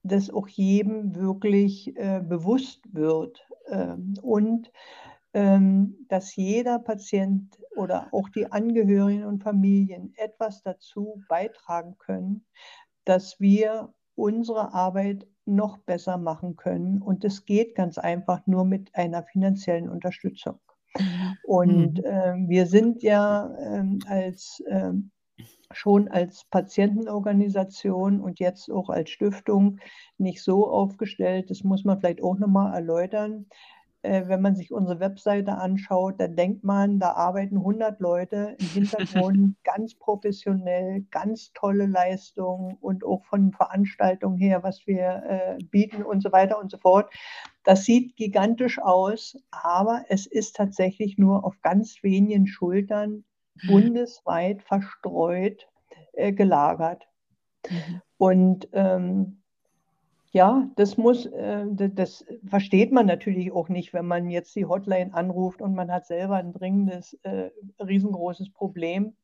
das 0.03 0.29
auch 0.29 0.47
jedem 0.47 1.15
wirklich 1.15 1.95
äh, 1.97 2.21
bewusst 2.21 2.81
wird. 2.93 3.45
Ähm, 3.69 4.13
und 4.21 4.71
dass 5.33 6.35
jeder 6.35 6.79
Patient 6.79 7.59
oder 7.75 8.07
auch 8.11 8.29
die 8.29 8.51
Angehörigen 8.51 9.25
und 9.25 9.43
Familien 9.43 10.13
etwas 10.17 10.63
dazu 10.63 11.21
beitragen 11.29 11.95
können, 11.99 12.45
dass 13.05 13.39
wir 13.39 13.93
unsere 14.15 14.73
Arbeit 14.73 15.27
noch 15.45 15.77
besser 15.77 16.17
machen 16.17 16.55
können. 16.55 17.01
Und 17.01 17.23
es 17.23 17.45
geht 17.45 17.75
ganz 17.75 17.97
einfach 17.97 18.45
nur 18.47 18.65
mit 18.65 18.93
einer 18.95 19.23
finanziellen 19.23 19.89
Unterstützung. 19.89 20.59
Mhm. 20.97 21.37
Und 21.43 22.03
äh, 22.03 22.33
wir 22.47 22.65
sind 22.65 23.03
ja 23.03 23.53
äh, 23.57 23.83
als 24.07 24.61
äh, 24.67 24.93
schon 25.71 26.07
als 26.07 26.45
Patientenorganisation 26.45 28.21
und 28.21 28.39
jetzt 28.39 28.71
auch 28.71 28.89
als 28.89 29.09
Stiftung 29.09 29.79
nicht 30.17 30.41
so 30.41 30.69
aufgestellt. 30.69 31.49
Das 31.49 31.63
muss 31.63 31.83
man 31.83 31.99
vielleicht 31.99 32.23
auch 32.23 32.37
nochmal 32.37 32.73
erläutern. 32.73 33.47
Äh, 34.03 34.27
wenn 34.27 34.41
man 34.41 34.55
sich 34.55 34.71
unsere 34.71 34.99
Webseite 34.99 35.57
anschaut, 35.57 36.19
dann 36.19 36.35
denkt 36.35 36.63
man, 36.63 36.99
da 36.99 37.13
arbeiten 37.13 37.57
100 37.57 37.99
Leute 37.99 38.55
im 38.59 38.67
Hintergrund, 38.67 39.55
ganz 39.63 39.95
professionell, 39.95 41.01
ganz 41.09 41.51
tolle 41.53 41.87
Leistungen 41.87 42.77
und 42.79 43.03
auch 43.03 43.25
von 43.25 43.51
Veranstaltungen 43.51 44.37
her, 44.37 44.61
was 44.63 44.85
wir 44.85 45.23
äh, 45.27 45.63
bieten 45.63 46.03
und 46.03 46.21
so 46.21 46.31
weiter 46.31 46.59
und 46.59 46.69
so 46.69 46.77
fort. 46.77 47.11
Das 47.63 47.85
sieht 47.85 48.15
gigantisch 48.15 48.79
aus, 48.79 49.35
aber 49.51 50.05
es 50.09 50.27
ist 50.27 50.55
tatsächlich 50.55 51.17
nur 51.17 51.43
auf 51.43 51.59
ganz 51.61 52.03
wenigen 52.03 52.47
Schultern 52.47 53.23
mhm. 53.63 53.67
bundesweit 53.67 54.61
verstreut 54.61 55.67
äh, 56.13 56.31
gelagert. 56.33 57.07
Mhm. 57.69 58.01
Und 58.17 58.69
ähm, 58.73 59.36
ja, 60.31 60.69
das 60.75 60.97
muss, 60.97 61.25
äh, 61.25 61.65
das 61.71 62.25
versteht 62.45 62.91
man 62.91 63.05
natürlich 63.05 63.51
auch 63.51 63.69
nicht, 63.69 63.93
wenn 63.93 64.05
man 64.05 64.29
jetzt 64.29 64.55
die 64.55 64.65
Hotline 64.65 65.13
anruft 65.13 65.61
und 65.61 65.73
man 65.73 65.91
hat 65.91 66.05
selber 66.05 66.35
ein 66.35 66.53
dringendes, 66.53 67.13
äh, 67.23 67.49
riesengroßes 67.79 68.51
Problem. 68.51 69.15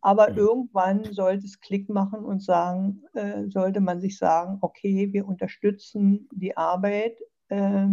Aber 0.00 0.30
mhm. 0.30 0.36
irgendwann 0.36 1.04
sollte 1.12 1.46
es 1.46 1.60
Klick 1.60 1.88
machen 1.88 2.24
und 2.24 2.42
sagen, 2.42 3.02
äh, 3.14 3.44
sollte 3.48 3.80
man 3.80 4.00
sich 4.00 4.18
sagen, 4.18 4.58
okay, 4.60 5.12
wir 5.12 5.26
unterstützen 5.26 6.28
die 6.32 6.56
Arbeit, 6.56 7.18
äh, 7.48 7.86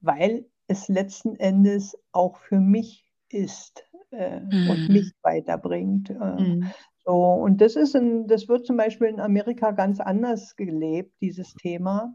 weil 0.00 0.46
es 0.66 0.88
letzten 0.88 1.36
Endes 1.36 1.98
auch 2.12 2.36
für 2.36 2.60
mich 2.60 3.04
ist 3.28 3.84
mhm. 4.12 4.70
und 4.70 4.88
mich 4.88 5.12
weiterbringt. 5.22 6.10
Mhm. 6.10 6.70
So, 7.10 7.32
und 7.32 7.60
das 7.60 7.74
ist 7.74 7.96
ein, 7.96 8.28
das 8.28 8.46
wird 8.46 8.64
zum 8.64 8.76
Beispiel 8.76 9.08
in 9.08 9.18
Amerika 9.18 9.72
ganz 9.72 9.98
anders 9.98 10.54
gelebt, 10.54 11.12
dieses 11.20 11.54
Thema. 11.54 12.14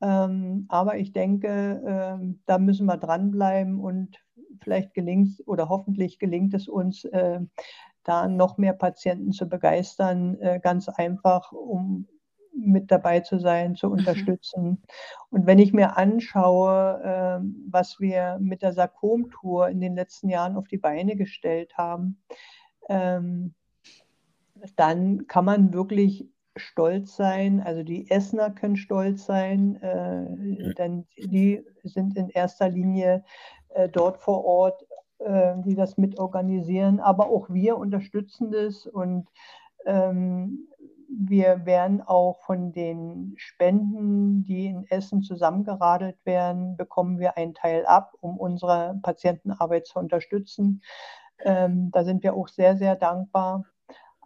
Ähm, 0.00 0.66
aber 0.68 0.96
ich 0.98 1.12
denke, 1.12 1.80
ähm, 1.86 2.42
da 2.44 2.58
müssen 2.58 2.86
wir 2.86 2.96
dranbleiben 2.96 3.78
und 3.78 4.16
vielleicht 4.60 4.94
gelingt 4.94 5.40
oder 5.46 5.68
hoffentlich 5.68 6.18
gelingt 6.18 6.54
es 6.54 6.66
uns, 6.66 7.04
äh, 7.04 7.38
da 8.02 8.26
noch 8.26 8.58
mehr 8.58 8.72
Patienten 8.72 9.30
zu 9.30 9.48
begeistern, 9.48 10.40
äh, 10.40 10.58
ganz 10.58 10.88
einfach, 10.88 11.52
um 11.52 12.08
mit 12.52 12.90
dabei 12.90 13.20
zu 13.20 13.38
sein, 13.38 13.76
zu 13.76 13.86
mhm. 13.86 13.92
unterstützen. 13.92 14.64
Mhm. 14.64 14.78
Und 15.30 15.46
wenn 15.46 15.60
ich 15.60 15.72
mir 15.72 15.96
anschaue, 15.96 17.00
äh, 17.04 17.46
was 17.70 18.00
wir 18.00 18.38
mit 18.40 18.62
der 18.62 18.72
Sarkom-Tour 18.72 19.68
in 19.68 19.80
den 19.80 19.94
letzten 19.94 20.30
Jahren 20.30 20.56
auf 20.56 20.66
die 20.66 20.78
Beine 20.78 21.14
gestellt 21.14 21.78
haben, 21.78 22.20
ähm, 22.88 23.54
dann 24.76 25.26
kann 25.26 25.44
man 25.44 25.72
wirklich 25.72 26.28
stolz 26.56 27.16
sein. 27.16 27.60
Also 27.60 27.82
die 27.82 28.10
Essener 28.10 28.50
können 28.50 28.76
stolz 28.76 29.26
sein, 29.26 29.76
äh, 29.82 30.74
denn 30.74 31.06
die 31.18 31.62
sind 31.82 32.16
in 32.16 32.28
erster 32.30 32.68
Linie 32.68 33.24
äh, 33.70 33.88
dort 33.88 34.18
vor 34.18 34.44
Ort, 34.44 34.86
äh, 35.18 35.54
die 35.64 35.74
das 35.74 35.98
mitorganisieren. 35.98 37.00
Aber 37.00 37.28
auch 37.28 37.50
wir 37.50 37.76
unterstützen 37.76 38.50
das 38.50 38.86
und 38.86 39.28
ähm, 39.84 40.68
wir 41.08 41.64
werden 41.64 42.02
auch 42.02 42.42
von 42.42 42.72
den 42.72 43.34
Spenden, 43.36 44.42
die 44.42 44.66
in 44.66 44.86
Essen 44.88 45.22
zusammengeradelt 45.22 46.16
werden, 46.24 46.76
bekommen 46.76 47.18
wir 47.18 47.36
einen 47.36 47.54
Teil 47.54 47.86
ab, 47.86 48.12
um 48.20 48.36
unsere 48.38 48.98
Patientenarbeit 49.02 49.86
zu 49.86 49.98
unterstützen. 49.98 50.82
Ähm, 51.44 51.90
da 51.92 52.04
sind 52.04 52.22
wir 52.22 52.34
auch 52.34 52.48
sehr, 52.48 52.76
sehr 52.76 52.96
dankbar. 52.96 53.64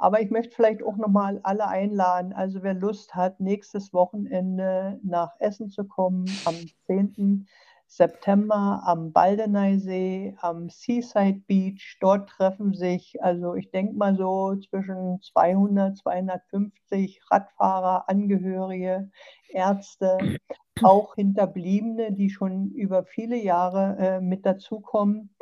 Aber 0.00 0.22
ich 0.22 0.30
möchte 0.30 0.56
vielleicht 0.56 0.82
auch 0.82 0.96
nochmal 0.96 1.40
alle 1.42 1.68
einladen. 1.68 2.32
Also 2.32 2.62
wer 2.62 2.72
Lust 2.72 3.14
hat, 3.14 3.38
nächstes 3.38 3.92
Wochenende 3.92 4.98
nach 5.02 5.32
Essen 5.40 5.68
zu 5.68 5.84
kommen, 5.84 6.24
am 6.46 6.54
10. 6.86 7.46
September 7.86 8.80
am 8.86 9.12
Baldeneysee, 9.12 10.36
am 10.40 10.70
Seaside 10.70 11.42
Beach. 11.46 11.98
Dort 12.00 12.30
treffen 12.30 12.72
sich, 12.72 13.22
also 13.22 13.54
ich 13.56 13.70
denke 13.72 13.94
mal 13.94 14.16
so 14.16 14.56
zwischen 14.56 15.20
200, 15.20 15.98
250 15.98 17.20
Radfahrer, 17.30 18.08
Angehörige, 18.08 19.10
Ärzte, 19.50 20.16
auch 20.82 21.16
Hinterbliebene, 21.16 22.12
die 22.12 22.30
schon 22.30 22.70
über 22.70 23.04
viele 23.04 23.36
Jahre 23.36 23.98
äh, 23.98 24.20
mit 24.22 24.46
dazukommen. 24.46 25.34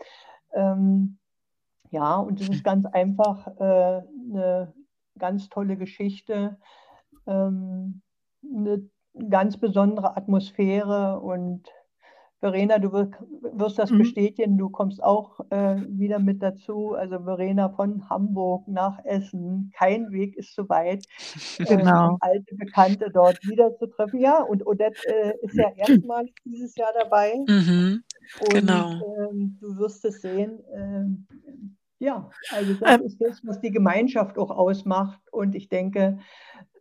Ähm, 0.52 1.18
ja, 1.90 2.16
und 2.16 2.40
es 2.40 2.48
ist 2.48 2.64
ganz 2.64 2.86
einfach 2.86 3.46
äh, 3.58 4.02
eine 4.32 4.72
ganz 5.18 5.48
tolle 5.48 5.76
Geschichte, 5.76 6.58
ähm, 7.26 8.02
eine 8.42 8.88
ganz 9.28 9.56
besondere 9.56 10.16
Atmosphäre 10.16 11.20
und 11.20 11.68
Verena, 12.40 12.78
du 12.78 12.92
wirst, 12.92 13.14
wirst 13.52 13.78
das 13.80 13.90
mhm. 13.90 13.98
bestätigen, 13.98 14.58
du 14.58 14.70
kommst 14.70 15.02
auch 15.02 15.40
äh, 15.50 15.76
wieder 15.88 16.20
mit 16.20 16.40
dazu. 16.40 16.94
Also 16.94 17.24
Verena 17.24 17.68
von 17.70 18.08
Hamburg 18.08 18.68
nach 18.68 19.04
Essen, 19.04 19.72
kein 19.76 20.12
Weg 20.12 20.36
ist 20.36 20.54
zu 20.54 20.68
weit, 20.68 21.04
genau. 21.58 22.10
ähm, 22.10 22.16
alte 22.20 22.54
Bekannte 22.54 23.10
dort 23.12 23.40
wiederzutreffen. 23.42 24.20
Ja, 24.20 24.40
und 24.42 24.64
Odette 24.64 25.00
äh, 25.08 25.32
ist 25.42 25.56
ja 25.56 25.68
erstmals 25.76 26.30
dieses 26.44 26.76
Jahr 26.76 26.92
dabei. 27.00 27.34
Mhm. 27.48 28.04
Und 28.40 28.54
genau. 28.54 28.92
ähm, 28.92 29.58
du 29.60 29.76
wirst 29.78 30.04
es 30.04 30.20
sehen. 30.20 30.60
Ähm, 30.72 31.26
ja, 31.98 32.30
also 32.50 32.74
das 32.74 33.00
ähm, 33.00 33.06
ist 33.06 33.20
das, 33.20 33.40
was 33.44 33.60
die 33.60 33.70
Gemeinschaft 33.70 34.38
auch 34.38 34.50
ausmacht. 34.50 35.20
Und 35.32 35.54
ich 35.54 35.68
denke, 35.68 36.18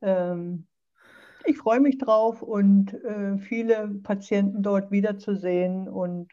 ähm, 0.02 0.66
ich 1.46 1.58
freue 1.58 1.80
mich 1.80 1.98
drauf 1.98 2.42
und 2.42 2.94
äh, 3.04 3.38
viele 3.38 3.88
Patienten 4.04 4.62
dort 4.62 4.92
wiederzusehen 4.92 5.88
und 5.88 6.30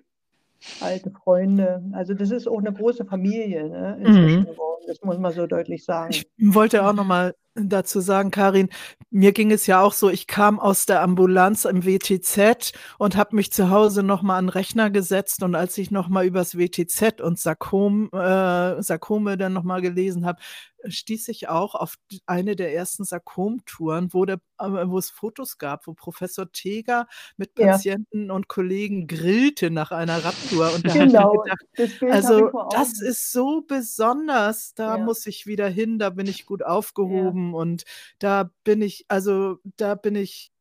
alte 0.80 1.10
Freunde. 1.10 1.82
Also 1.92 2.14
das 2.14 2.30
ist 2.30 2.46
auch 2.46 2.58
eine 2.58 2.72
große 2.72 3.04
Familie 3.04 3.68
ne, 3.68 3.96
inzwischen 4.00 4.40
mhm. 4.40 4.46
geworden. 4.46 4.84
Das 4.86 5.00
muss 5.02 5.18
man 5.18 5.32
so 5.32 5.46
deutlich 5.46 5.84
sagen. 5.84 6.12
Ich 6.12 6.26
wollte 6.38 6.84
auch 6.86 6.92
noch 6.92 7.04
mal 7.04 7.34
dazu 7.54 8.00
sagen, 8.00 8.30
Karin, 8.30 8.68
mir 9.10 9.32
ging 9.32 9.52
es 9.52 9.66
ja 9.66 9.80
auch 9.80 9.92
so, 9.92 10.10
ich 10.10 10.26
kam 10.26 10.58
aus 10.58 10.86
der 10.86 11.02
Ambulanz 11.02 11.64
im 11.64 11.84
WTZ 11.84 12.72
und 12.98 13.16
habe 13.16 13.36
mich 13.36 13.52
zu 13.52 13.70
Hause 13.70 14.02
nochmal 14.02 14.38
an 14.38 14.46
den 14.46 14.50
Rechner 14.50 14.90
gesetzt 14.90 15.42
und 15.42 15.54
als 15.54 15.78
ich 15.78 15.90
nochmal 15.90 16.26
übers 16.26 16.58
WTZ 16.58 17.20
und 17.20 17.38
Sarkom, 17.38 18.10
äh, 18.12 18.82
Sarkome 18.82 19.36
dann 19.36 19.52
nochmal 19.52 19.82
gelesen 19.82 20.26
habe, 20.26 20.40
stieß 20.86 21.28
ich 21.28 21.48
auch 21.48 21.74
auf 21.74 21.94
eine 22.26 22.56
der 22.56 22.74
ersten 22.74 23.04
Sarkom-Touren, 23.04 24.12
wo, 24.12 24.24
der, 24.24 24.40
äh, 24.58 24.66
wo 24.86 24.98
es 24.98 25.10
Fotos 25.10 25.58
gab, 25.58 25.86
wo 25.86 25.94
Professor 25.94 26.50
Teger 26.52 27.06
mit 27.36 27.54
Patienten 27.54 28.26
ja. 28.26 28.34
und 28.34 28.48
Kollegen 28.48 29.06
grillte 29.06 29.70
nach 29.70 29.92
einer 29.92 30.24
Radtour. 30.24 30.74
Und 30.74 30.86
da 30.86 30.92
genau, 30.92 31.32
gedacht, 31.38 31.64
das 31.76 31.90
also 32.10 32.50
das 32.70 33.00
ist 33.00 33.32
so 33.32 33.62
besonders, 33.62 34.74
da 34.74 34.98
ja. 34.98 35.04
muss 35.04 35.26
ich 35.26 35.46
wieder 35.46 35.68
hin, 35.68 35.98
da 35.98 36.10
bin 36.10 36.26
ich 36.26 36.46
gut 36.46 36.62
aufgehoben. 36.62 37.42
Ja 37.42 37.43
haben. 37.44 37.54
Und 37.54 37.84
da 38.18 38.50
bin 38.64 38.82
ich, 38.82 39.04
also 39.08 39.58
da 39.76 39.94
bin 39.94 40.16
ich. 40.16 40.52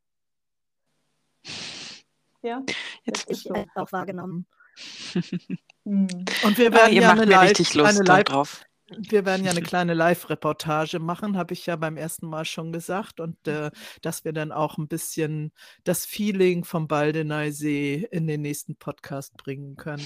Ja, 2.42 2.62
jetzt 3.04 3.30
ich 3.30 3.44
so. 3.44 3.54
auch 3.76 3.92
wahrgenommen. 3.92 4.46
Hm. 5.86 6.08
Und 6.44 6.58
wir 6.58 6.72
werden 6.74 6.94
ja, 6.94 7.02
ja 7.02 7.12
eine, 7.12 7.26
Live, 7.26 7.76
eine 7.76 8.04
Live, 8.04 8.24
drauf. 8.24 8.66
Wir 8.88 9.26
werden 9.26 9.46
ja 9.46 9.52
eine 9.52 9.62
kleine 9.62 9.94
Live-Reportage 9.94 11.00
machen, 11.00 11.38
habe 11.38 11.54
ich 11.54 11.66
ja 11.66 11.76
beim 11.76 11.98
ersten 11.98 12.28
Mal 12.28 12.46
schon 12.46 12.72
gesagt. 12.72 13.20
Und 13.20 13.48
äh, 13.48 13.70
dass 14.02 14.24
wir 14.26 14.34
dann 14.34 14.52
auch 14.52 14.78
ein 14.78 14.88
bisschen 14.88 15.52
das 15.84 16.06
Feeling 16.06 16.64
vom 16.64 16.88
Baldeneysee 16.88 18.08
in 18.12 18.28
den 18.28 18.42
nächsten 18.42 18.76
Podcast 18.76 19.36
bringen 19.38 19.76
können. 19.76 20.06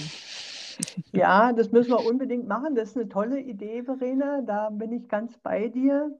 Ja, 1.12 1.52
das 1.52 1.72
müssen 1.72 1.90
wir 1.90 2.04
unbedingt 2.06 2.46
machen. 2.48 2.74
Das 2.74 2.90
ist 2.90 2.96
eine 2.96 3.08
tolle 3.08 3.40
Idee, 3.40 3.82
Verena. 3.82 4.42
Da 4.42 4.70
bin 4.70 4.92
ich 4.92 5.08
ganz 5.08 5.36
bei 5.38 5.68
dir. 5.68 6.16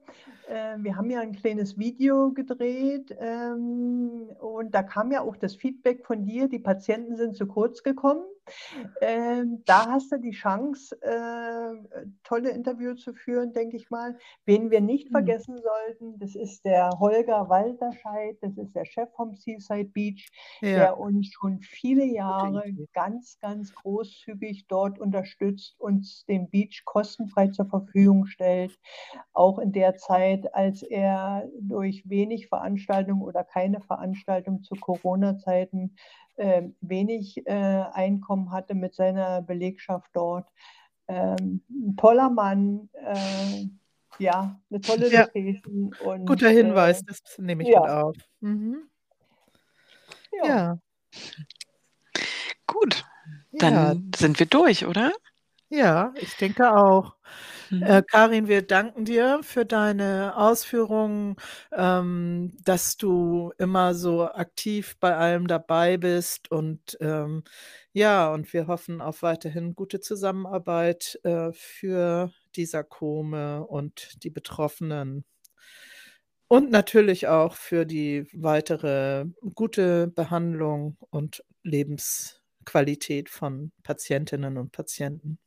Äh, 0.47 0.77
wir 0.79 0.95
haben 0.95 1.09
ja 1.09 1.21
ein 1.21 1.33
kleines 1.33 1.77
Video 1.77 2.31
gedreht 2.31 3.15
ähm, 3.19 4.29
und 4.39 4.73
da 4.73 4.83
kam 4.83 5.11
ja 5.11 5.21
auch 5.21 5.35
das 5.35 5.55
Feedback 5.55 6.05
von 6.05 6.25
dir, 6.25 6.47
die 6.47 6.59
Patienten 6.59 7.15
sind 7.15 7.35
zu 7.35 7.47
kurz 7.47 7.83
gekommen. 7.83 8.23
Ähm, 9.01 9.61
da 9.65 9.87
hast 9.87 10.11
du 10.11 10.17
die 10.17 10.31
Chance, 10.31 10.95
äh, 11.01 12.05
tolle 12.23 12.49
Interviews 12.51 13.01
zu 13.01 13.13
führen, 13.13 13.53
denke 13.53 13.77
ich 13.77 13.89
mal. 13.89 14.17
Wen 14.45 14.71
wir 14.71 14.81
nicht 14.81 15.09
mhm. 15.09 15.13
vergessen 15.13 15.57
sollten, 15.57 16.19
das 16.19 16.35
ist 16.35 16.65
der 16.65 16.89
Holger 16.99 17.49
Walterscheid, 17.49 18.37
das 18.41 18.57
ist 18.57 18.75
der 18.75 18.85
Chef 18.85 19.09
vom 19.15 19.35
Seaside 19.35 19.89
Beach, 19.89 20.29
ja. 20.61 20.69
der 20.69 20.99
uns 20.99 21.31
schon 21.31 21.59
viele 21.61 22.05
Jahre 22.05 22.63
ganz, 22.93 23.37
ganz 23.39 23.73
großzügig 23.73 24.67
dort 24.67 24.99
unterstützt, 24.99 25.75
uns 25.79 26.25
den 26.25 26.49
Beach 26.49 26.83
kostenfrei 26.85 27.47
zur 27.47 27.65
Verfügung 27.65 28.25
stellt, 28.25 28.77
auch 29.33 29.59
in 29.59 29.71
der 29.71 29.95
Zeit, 29.95 30.53
als 30.53 30.83
er 30.83 31.47
durch 31.59 32.03
wenig 32.05 32.47
Veranstaltungen 32.47 33.21
oder 33.21 33.43
keine 33.43 33.81
Veranstaltung 33.81 34.63
zu 34.63 34.75
Corona-Zeiten 34.75 35.95
äh, 36.39 36.63
wenig 36.81 37.45
äh, 37.45 37.51
Einkommen 37.93 38.51
hatte 38.51 38.73
mit 38.73 38.95
seiner 38.95 39.41
Belegschaft 39.41 40.09
dort. 40.13 40.47
Ähm, 41.07 41.63
ein 41.69 41.97
toller 41.97 42.29
Mann, 42.29 42.89
äh, 42.93 43.65
ja, 44.19 44.59
eine 44.69 44.81
tolle 44.81 45.11
ja. 45.11 45.21
Location. 45.21 45.95
Und, 46.03 46.25
Guter 46.25 46.49
Hinweis, 46.49 47.01
äh, 47.01 47.05
das 47.07 47.37
nehme 47.37 47.63
ich 47.63 47.69
ja. 47.69 47.81
mit 47.81 47.89
auf. 47.89 48.15
Mhm. 48.41 48.89
Ja. 50.31 50.47
ja. 50.47 50.79
Gut, 52.67 53.05
dann 53.51 54.11
sind 54.15 54.39
wir 54.39 54.45
durch, 54.45 54.85
oder? 54.85 55.11
Ja, 55.69 56.13
ich 56.15 56.35
denke 56.37 56.71
auch. 56.71 57.15
Mhm. 57.69 57.83
Äh, 57.83 58.01
Karin, 58.03 58.47
wir 58.47 58.61
danken 58.65 59.05
dir 59.05 59.41
für 59.43 59.65
deine 59.65 60.35
Ausführungen, 60.35 61.35
ähm, 61.71 62.53
dass 62.63 62.97
du 62.97 63.51
immer 63.57 63.93
so 63.93 64.23
aktiv 64.25 64.97
bei 64.99 65.15
allem 65.15 65.47
dabei 65.47 65.97
bist 65.97 66.51
und 66.51 66.97
ähm, 67.01 67.43
ja, 67.93 68.31
und 68.33 68.51
wir 68.53 68.67
hoffen 68.67 69.01
auf 69.01 69.21
weiterhin 69.23 69.75
gute 69.75 69.99
Zusammenarbeit 69.99 71.19
äh, 71.23 71.51
für 71.53 72.31
die 72.55 72.65
Sarkome 72.65 73.65
und 73.65 74.23
die 74.23 74.29
Betroffenen. 74.29 75.25
Und 76.47 76.71
natürlich 76.71 77.27
auch 77.27 77.53
für 77.55 77.85
die 77.85 78.27
weitere 78.33 79.25
gute 79.53 80.07
Behandlung 80.07 80.97
und 81.11 81.43
Lebensqualität 81.63 83.29
von 83.29 83.71
Patientinnen 83.83 84.57
und 84.57 84.71
Patienten. 84.71 85.37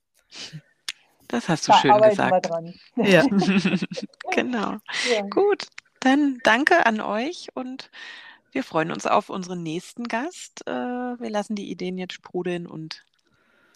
Das 1.33 1.49
hast 1.49 1.67
du 1.67 1.73
da 1.73 1.79
schön 1.79 2.01
gesagt. 2.03 2.51
Ja, 2.97 3.23
genau. 4.33 4.77
Ja. 5.11 5.23
Gut, 5.31 5.67
dann 6.01 6.39
danke 6.45 6.85
an 6.85 7.01
euch 7.01 7.49
und 7.55 7.91
wir 8.53 8.63
freuen 8.63 8.93
uns 8.93 9.07
auf 9.07 9.31
unseren 9.31 9.63
nächsten 9.63 10.05
Gast. 10.05 10.61
Äh, 10.67 10.71
wir 10.73 11.31
lassen 11.31 11.55
die 11.55 11.71
Ideen 11.71 11.97
jetzt 11.97 12.13
sprudeln 12.13 12.67
und 12.67 13.03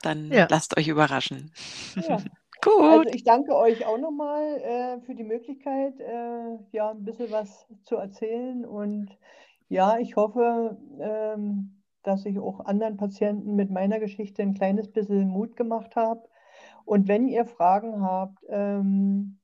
dann 0.03 0.31
ja. 0.31 0.47
lasst 0.51 0.77
euch 0.77 0.89
überraschen. 0.89 1.51
Ja. 1.97 2.19
Gut. 2.63 2.83
Also 2.83 3.11
ich 3.15 3.25
danke 3.25 3.55
euch 3.55 3.87
auch 3.87 3.99
nochmal 3.99 4.43
äh, 4.61 5.01
für 5.07 5.15
die 5.15 5.25
Möglichkeit, 5.25 5.99
äh, 6.01 6.59
ja, 6.73 6.91
ein 6.91 7.05
bisschen 7.05 7.31
was 7.31 7.67
zu 7.85 7.97
erzählen. 7.97 8.67
Und 8.67 9.17
ja, 9.69 9.99
ich 9.99 10.17
hoffe, 10.17 10.77
ähm, 11.01 11.83
dass 12.03 12.27
ich 12.27 12.39
auch 12.39 12.61
anderen 12.61 12.99
Patienten 12.99 13.57
mit 13.57 13.71
meiner 13.71 13.99
Geschichte 13.99 14.43
ein 14.43 14.55
kleines 14.55 14.93
bisschen 14.93 15.29
Mut 15.29 15.57
gemacht 15.57 15.97
habe. 15.97 16.29
Und 16.87 17.09
wenn 17.09 17.26
ihr 17.26 17.45
Fragen 17.45 18.01
habt 18.01 18.39
ähm, 18.49 19.41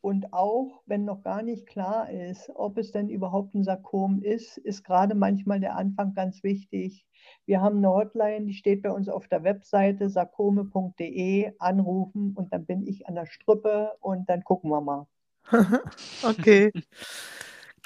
und 0.00 0.32
auch 0.32 0.80
wenn 0.86 1.04
noch 1.04 1.22
gar 1.22 1.42
nicht 1.42 1.66
klar 1.66 2.08
ist, 2.08 2.50
ob 2.54 2.78
es 2.78 2.92
denn 2.92 3.08
überhaupt 3.08 3.54
ein 3.54 3.64
Sarkom 3.64 4.22
ist, 4.22 4.58
ist 4.58 4.84
gerade 4.84 5.16
manchmal 5.16 5.58
der 5.58 5.74
Anfang 5.74 6.14
ganz 6.14 6.44
wichtig. 6.44 7.04
Wir 7.46 7.60
haben 7.60 7.78
eine 7.78 7.90
Hotline, 7.90 8.46
die 8.46 8.54
steht 8.54 8.82
bei 8.82 8.92
uns 8.92 9.08
auf 9.08 9.26
der 9.26 9.42
Webseite 9.42 10.08
sarkome.de, 10.08 11.52
anrufen 11.58 12.32
und 12.36 12.52
dann 12.52 12.64
bin 12.64 12.86
ich 12.86 13.08
an 13.08 13.16
der 13.16 13.26
Strippe 13.26 13.92
und 14.00 14.30
dann 14.30 14.44
gucken 14.44 14.70
wir 14.70 14.80
mal. 14.80 15.06
okay. 16.22 16.70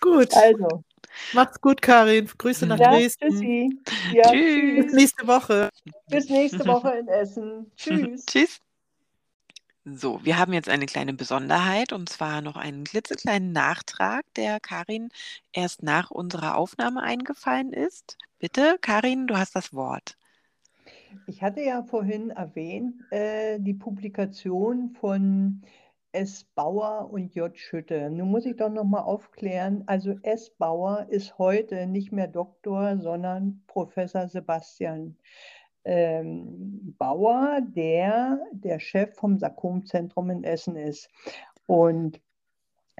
gut. 0.02 0.34
Also. 0.34 0.82
Macht's 1.32 1.60
gut, 1.62 1.80
Karin. 1.80 2.28
Grüße 2.36 2.66
nach 2.66 2.78
ja, 2.78 2.90
Dresden. 2.90 3.30
Tschüssi. 3.30 3.78
Ja, 4.12 4.30
tschüss. 4.30 4.84
Bis 4.84 4.92
nächste 4.92 5.26
Woche. 5.26 5.70
Bis 6.10 6.28
nächste 6.28 6.66
Woche 6.66 6.90
in 6.98 7.08
Essen. 7.08 7.72
Tschüss. 7.76 8.26
tschüss. 8.26 8.60
So, 9.94 10.24
wir 10.24 10.38
haben 10.38 10.52
jetzt 10.52 10.68
eine 10.68 10.86
kleine 10.86 11.14
Besonderheit 11.14 11.92
und 11.92 12.08
zwar 12.08 12.40
noch 12.40 12.56
einen 12.56 12.84
klitzekleinen 12.84 13.52
Nachtrag, 13.52 14.24
der 14.34 14.60
Karin 14.60 15.08
erst 15.52 15.82
nach 15.82 16.10
unserer 16.10 16.56
Aufnahme 16.56 17.02
eingefallen 17.02 17.72
ist. 17.72 18.18
Bitte, 18.38 18.76
Karin, 18.80 19.26
du 19.26 19.36
hast 19.36 19.54
das 19.54 19.72
Wort. 19.72 20.16
Ich 21.26 21.42
hatte 21.42 21.62
ja 21.62 21.82
vorhin 21.82 22.30
erwähnt, 22.30 22.94
äh, 23.10 23.58
die 23.60 23.74
Publikation 23.74 24.90
von 24.90 25.62
S. 26.12 26.44
Bauer 26.54 27.10
und 27.10 27.34
J. 27.34 27.56
Schütte. 27.56 28.10
Nun 28.10 28.30
muss 28.30 28.46
ich 28.46 28.56
doch 28.56 28.70
noch 28.70 28.84
mal 28.84 29.02
aufklären. 29.02 29.84
Also 29.86 30.16
S. 30.22 30.50
Bauer 30.50 31.06
ist 31.10 31.38
heute 31.38 31.86
nicht 31.86 32.12
mehr 32.12 32.28
Doktor, 32.28 32.98
sondern 32.98 33.62
Professor 33.66 34.26
Sebastian 34.28 35.16
ähm, 35.84 36.94
Bauer, 36.98 37.60
der 37.62 38.40
der 38.52 38.78
Chef 38.78 39.14
vom 39.14 39.38
Sarkomzentrum 39.38 40.30
in 40.30 40.44
Essen 40.44 40.76
ist. 40.76 41.10
Und 41.66 42.20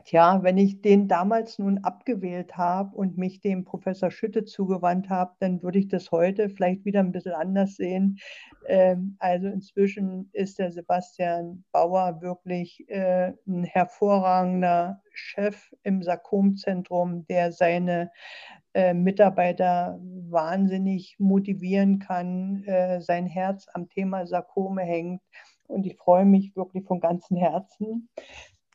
Tja, 0.05 0.43
wenn 0.43 0.59
ich 0.59 0.81
den 0.81 1.09
damals 1.09 1.59
nun 1.59 1.79
abgewählt 1.79 2.57
habe 2.57 2.97
und 2.97 3.18
mich 3.18 3.41
dem 3.41 3.64
Professor 3.64 4.11
Schütte 4.11 4.45
zugewandt 4.45 5.11
habe, 5.11 5.35
dann 5.41 5.62
würde 5.62 5.79
ich 5.79 5.89
das 5.89 6.11
heute 6.11 6.49
vielleicht 6.49 6.85
wieder 6.85 7.01
ein 7.01 7.12
bisschen 7.12 7.35
anders 7.35 7.76
sehen. 7.76 8.18
Ähm, 8.66 9.16
also 9.18 9.49
inzwischen 9.49 10.31
ist 10.33 10.59
der 10.59 10.72
Sebastian 10.72 11.64
Bauer 11.72 12.20
wirklich 12.22 12.89
äh, 12.89 13.33
ein 13.47 13.64
hervorragender 13.64 15.03
Chef 15.12 15.74
im 15.83 16.03
Sarkomzentrum, 16.03 17.26
der 17.26 17.53
seine 17.53 18.11
äh, 18.79 18.95
Mitarbeiter 18.95 19.99
wahnsinnig 20.31 21.16
motivieren 21.18 21.99
kann, 21.99 22.62
äh, 22.62 23.01
sein 23.01 23.26
Herz 23.26 23.66
am 23.74 23.89
Thema 23.89 24.24
Sarkome 24.24 24.83
hängt. 24.83 25.20
Und 25.66 25.85
ich 25.85 25.97
freue 25.97 26.24
mich 26.24 26.55
wirklich 26.55 26.85
von 26.87 27.01
ganzem 27.01 27.39
Herzen, 27.39 28.09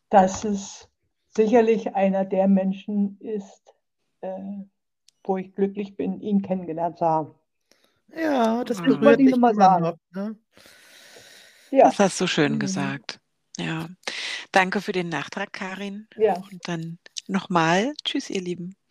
dass 0.09 0.43
es 0.43 0.89
sicherlich 1.29 1.95
einer 1.95 2.25
der 2.25 2.49
Menschen 2.49 3.17
ist, 3.21 3.73
äh, 4.19 4.65
wo 5.23 5.37
ich 5.37 5.55
glücklich 5.55 5.95
bin, 5.95 6.19
ihn 6.19 6.41
kennengelernt 6.41 6.97
zu 6.97 7.05
haben. 7.05 7.35
Ja, 8.13 8.65
das 8.65 8.81
mhm. 8.81 9.01
wollte 9.01 9.23
ich 9.23 9.31
nochmal 9.31 9.55
sagen. 9.55 9.97
Ne? 10.13 10.35
ja. 11.71 11.85
Das 11.85 11.99
hast 11.99 12.19
du 12.19 12.27
schön 12.27 12.55
mhm. 12.55 12.59
gesagt. 12.59 13.21
Ja. 13.57 13.87
Danke 14.51 14.81
für 14.81 14.91
den 14.91 15.07
Nachtrag, 15.07 15.53
Karin. 15.53 16.07
Ja. 16.17 16.33
Und 16.33 16.67
dann 16.67 16.99
nochmal. 17.27 17.93
Tschüss, 18.03 18.29
ihr 18.29 18.41
Lieben. 18.41 18.75